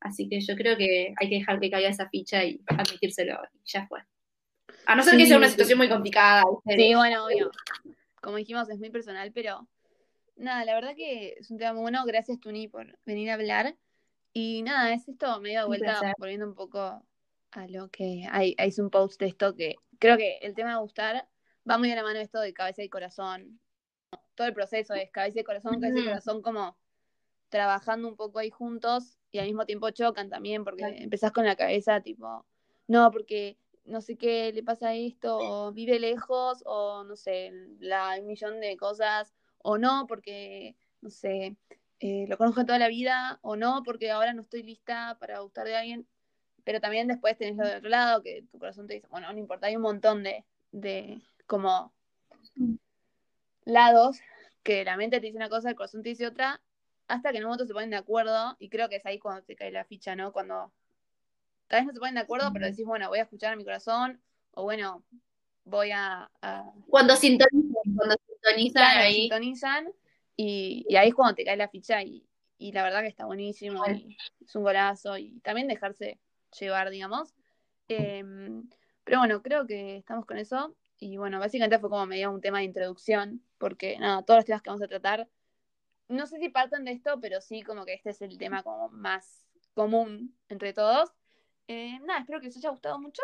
Así 0.00 0.28
que 0.28 0.40
yo 0.40 0.56
creo 0.56 0.76
que 0.76 1.14
hay 1.16 1.28
que 1.28 1.36
dejar 1.36 1.60
que 1.60 1.70
caiga 1.70 1.88
esa 1.88 2.08
ficha 2.10 2.44
y 2.44 2.60
admitírselo, 2.66 3.40
y 3.54 3.60
ya 3.64 3.86
fue. 3.86 4.00
A 4.84 4.94
no 4.96 5.02
ser 5.02 5.16
que 5.16 5.26
sea 5.26 5.36
una 5.38 5.48
situación 5.48 5.78
muy 5.78 5.88
complicada. 5.88 6.42
Sí, 6.76 6.94
bueno, 6.94 7.26
obvio. 7.26 7.50
Como 8.20 8.36
dijimos, 8.36 8.68
es 8.68 8.78
muy 8.78 8.90
personal, 8.90 9.32
pero 9.32 9.66
nada, 10.36 10.64
la 10.64 10.74
verdad 10.74 10.94
que 10.96 11.36
es 11.38 11.50
un 11.50 11.58
tema 11.58 11.72
muy 11.72 11.82
bueno. 11.82 12.04
Gracias, 12.04 12.38
Tuni, 12.40 12.68
por 12.68 12.98
venir 13.06 13.30
a 13.30 13.34
hablar. 13.34 13.74
Y 14.32 14.62
nada, 14.62 14.92
es 14.94 15.08
esto 15.08 15.40
medio 15.40 15.60
de 15.60 15.66
vuelta, 15.66 16.14
volviendo 16.18 16.46
un 16.46 16.54
poco 16.54 17.02
a 17.50 17.66
lo 17.68 17.88
que 17.90 18.26
hay, 18.30 18.54
hay 18.56 18.72
un 18.78 18.88
post 18.90 19.20
de 19.20 19.26
esto 19.26 19.54
que 19.54 19.76
creo 19.98 20.16
que 20.16 20.38
el 20.38 20.54
tema 20.54 20.70
de 20.70 20.80
gustar 20.80 21.28
va 21.68 21.78
muy 21.78 21.88
de 21.90 21.96
la 21.96 22.02
mano 22.02 22.18
esto 22.18 22.40
de 22.40 22.54
cabeza 22.54 22.82
y 22.82 22.88
corazón. 22.88 23.60
Todo 24.34 24.46
el 24.46 24.54
proceso 24.54 24.94
es 24.94 25.10
cabeza 25.10 25.40
y 25.40 25.44
corazón, 25.44 25.80
cabeza 25.80 26.00
y 26.00 26.04
corazón 26.04 26.42
como 26.42 26.76
trabajando 27.50 28.08
un 28.08 28.16
poco 28.16 28.38
ahí 28.38 28.48
juntos 28.50 29.18
y 29.30 29.38
al 29.38 29.46
mismo 29.46 29.66
tiempo 29.66 29.90
chocan 29.90 30.30
también 30.30 30.64
porque 30.64 30.84
Claro. 30.84 30.96
empezás 30.98 31.32
con 31.32 31.44
la 31.44 31.54
cabeza 31.54 32.00
tipo, 32.00 32.46
no, 32.88 33.10
porque 33.10 33.58
no 33.84 34.00
sé 34.00 34.16
qué 34.16 34.52
le 34.52 34.62
pasa 34.62 34.88
a 34.88 34.94
esto, 34.94 35.36
o 35.38 35.72
vive 35.72 35.98
lejos, 35.98 36.62
o 36.64 37.04
no 37.04 37.16
sé, 37.16 37.52
la 37.80 38.16
un 38.18 38.26
millón 38.26 38.60
de 38.60 38.76
cosas, 38.76 39.34
o 39.58 39.76
no, 39.76 40.06
porque, 40.06 40.76
no 41.00 41.10
sé, 41.10 41.56
eh, 42.04 42.26
lo 42.28 42.36
conozco 42.36 42.66
toda 42.66 42.80
la 42.80 42.88
vida, 42.88 43.38
o 43.42 43.54
no, 43.54 43.84
porque 43.84 44.10
ahora 44.10 44.32
no 44.34 44.42
estoy 44.42 44.64
lista 44.64 45.16
para 45.20 45.38
gustar 45.38 45.66
de 45.68 45.76
alguien, 45.76 46.04
pero 46.64 46.80
también 46.80 47.06
después 47.06 47.38
tenés 47.38 47.56
lo 47.56 47.64
del 47.64 47.78
otro 47.78 47.90
lado, 47.90 48.22
que 48.24 48.44
tu 48.50 48.58
corazón 48.58 48.88
te 48.88 48.94
dice, 48.94 49.06
bueno, 49.08 49.32
no 49.32 49.38
importa, 49.38 49.68
hay 49.68 49.76
un 49.76 49.82
montón 49.82 50.24
de, 50.24 50.44
de 50.72 51.20
como 51.46 51.92
lados 53.64 54.18
que 54.64 54.84
la 54.84 54.96
mente 54.96 55.20
te 55.20 55.26
dice 55.26 55.36
una 55.38 55.48
cosa, 55.48 55.68
el 55.70 55.76
corazón 55.76 56.02
te 56.02 56.08
dice 56.08 56.26
otra, 56.26 56.60
hasta 57.06 57.30
que 57.30 57.38
en 57.38 57.44
un 57.44 57.50
momento 57.50 57.66
se 57.66 57.72
ponen 57.72 57.90
de 57.90 57.96
acuerdo, 57.96 58.56
y 58.58 58.68
creo 58.68 58.88
que 58.88 58.96
es 58.96 59.06
ahí 59.06 59.20
cuando 59.20 59.42
te 59.44 59.54
cae 59.54 59.70
la 59.70 59.84
ficha, 59.84 60.16
¿no? 60.16 60.32
Cuando 60.32 60.72
tal 61.68 61.80
vez 61.80 61.86
no 61.86 61.92
se 61.92 62.00
ponen 62.00 62.16
de 62.16 62.22
acuerdo, 62.22 62.52
pero 62.52 62.66
decís, 62.66 62.84
bueno, 62.84 63.08
voy 63.10 63.20
a 63.20 63.22
escuchar 63.22 63.52
a 63.52 63.56
mi 63.56 63.62
corazón, 63.62 64.20
o 64.54 64.64
bueno, 64.64 65.04
voy 65.64 65.92
a, 65.92 66.28
a 66.42 66.72
Cuando 66.88 67.14
sintonizan, 67.14 67.94
cuando 67.96 68.16
sintonizan 68.26 68.82
claro, 68.82 69.00
ahí. 69.02 69.20
sintonizan, 69.20 69.92
y, 70.36 70.84
y 70.88 70.96
ahí 70.96 71.08
es 71.08 71.14
cuando 71.14 71.34
te 71.34 71.44
cae 71.44 71.56
la 71.56 71.68
ficha, 71.68 72.02
y, 72.02 72.26
y 72.58 72.72
la 72.72 72.82
verdad 72.82 73.02
que 73.02 73.08
está 73.08 73.26
buenísimo, 73.26 73.82
y 73.86 74.16
es 74.40 74.54
un 74.54 74.62
golazo, 74.62 75.18
y 75.18 75.40
también 75.40 75.68
dejarse 75.68 76.18
llevar, 76.58 76.90
digamos. 76.90 77.34
Em, 77.88 78.68
pero 79.04 79.18
bueno, 79.18 79.42
creo 79.42 79.66
que 79.66 79.96
estamos 79.96 80.26
con 80.26 80.38
eso, 80.38 80.76
y 80.98 81.16
bueno, 81.16 81.38
básicamente 81.40 81.78
fue 81.78 81.90
como 81.90 82.06
medio 82.06 82.30
un 82.30 82.40
tema 82.40 82.58
de 82.58 82.64
introducción, 82.64 83.42
porque 83.58 83.98
nada, 83.98 84.22
todos 84.22 84.38
los 84.38 84.44
temas 84.44 84.62
que 84.62 84.70
vamos 84.70 84.82
a 84.82 84.88
tratar, 84.88 85.28
no 86.08 86.26
sé 86.26 86.38
si 86.38 86.48
parten 86.48 86.84
de 86.84 86.92
esto, 86.92 87.18
pero 87.20 87.40
sí 87.40 87.62
como 87.62 87.84
que 87.84 87.94
este 87.94 88.10
es 88.10 88.22
el 88.22 88.38
tema 88.38 88.62
como 88.62 88.88
más 88.90 89.46
común 89.74 90.36
entre 90.48 90.72
todos. 90.72 91.10
Eh, 91.68 91.98
nada, 92.00 92.20
espero 92.20 92.40
que 92.40 92.46
les 92.46 92.56
haya 92.56 92.70
gustado 92.70 92.98
mucho. 93.00 93.22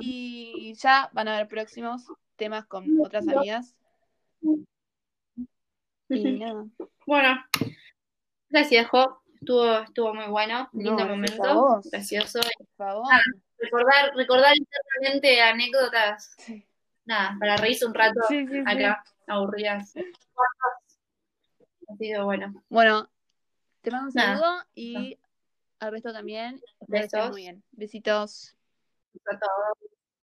Y 0.00 0.74
ya 0.74 1.10
van 1.12 1.28
a 1.28 1.36
haber 1.36 1.48
próximos 1.48 2.06
temas 2.36 2.66
con 2.66 2.98
otras 3.00 3.28
amigas. 3.28 3.76
Y 6.08 6.38
nada. 6.38 6.64
Bueno, 7.06 7.44
gracias, 8.48 8.88
Jo. 8.88 9.22
Estuvo, 9.34 9.78
estuvo 9.78 10.14
muy 10.14 10.26
bueno, 10.26 10.68
No, 10.72 10.82
lindo 10.82 11.02
a 11.02 11.06
momento, 11.06 11.80
gracioso. 11.92 12.40
Por 12.58 12.66
favor. 12.76 13.06
Ah. 13.10 13.20
Recordar, 13.58 14.12
recordar 14.14 14.52
internamente 14.56 15.40
anécdotas, 15.42 16.34
Sí, 16.38 16.64
nada, 17.04 17.36
para 17.40 17.56
reírse 17.56 17.84
un 17.86 17.94
rato 17.94 18.20
sí, 18.28 18.46
sí, 18.46 18.54
sí. 18.54 18.62
acá, 18.66 19.02
aburridas. 19.26 19.94
Ha 21.88 21.96
sido 21.96 22.24
bueno. 22.24 22.62
Bueno, 22.68 23.08
te 23.80 23.90
mando 23.90 24.08
un 24.08 24.14
Nada. 24.14 24.38
saludo 24.38 24.64
y 24.74 25.18
al 25.80 25.90
resto 25.92 26.12
también. 26.12 26.60
Besos. 26.86 27.30
muy 27.30 27.42
bien. 27.42 27.62
Besitos. 27.72 28.54
Todo. 29.24 29.90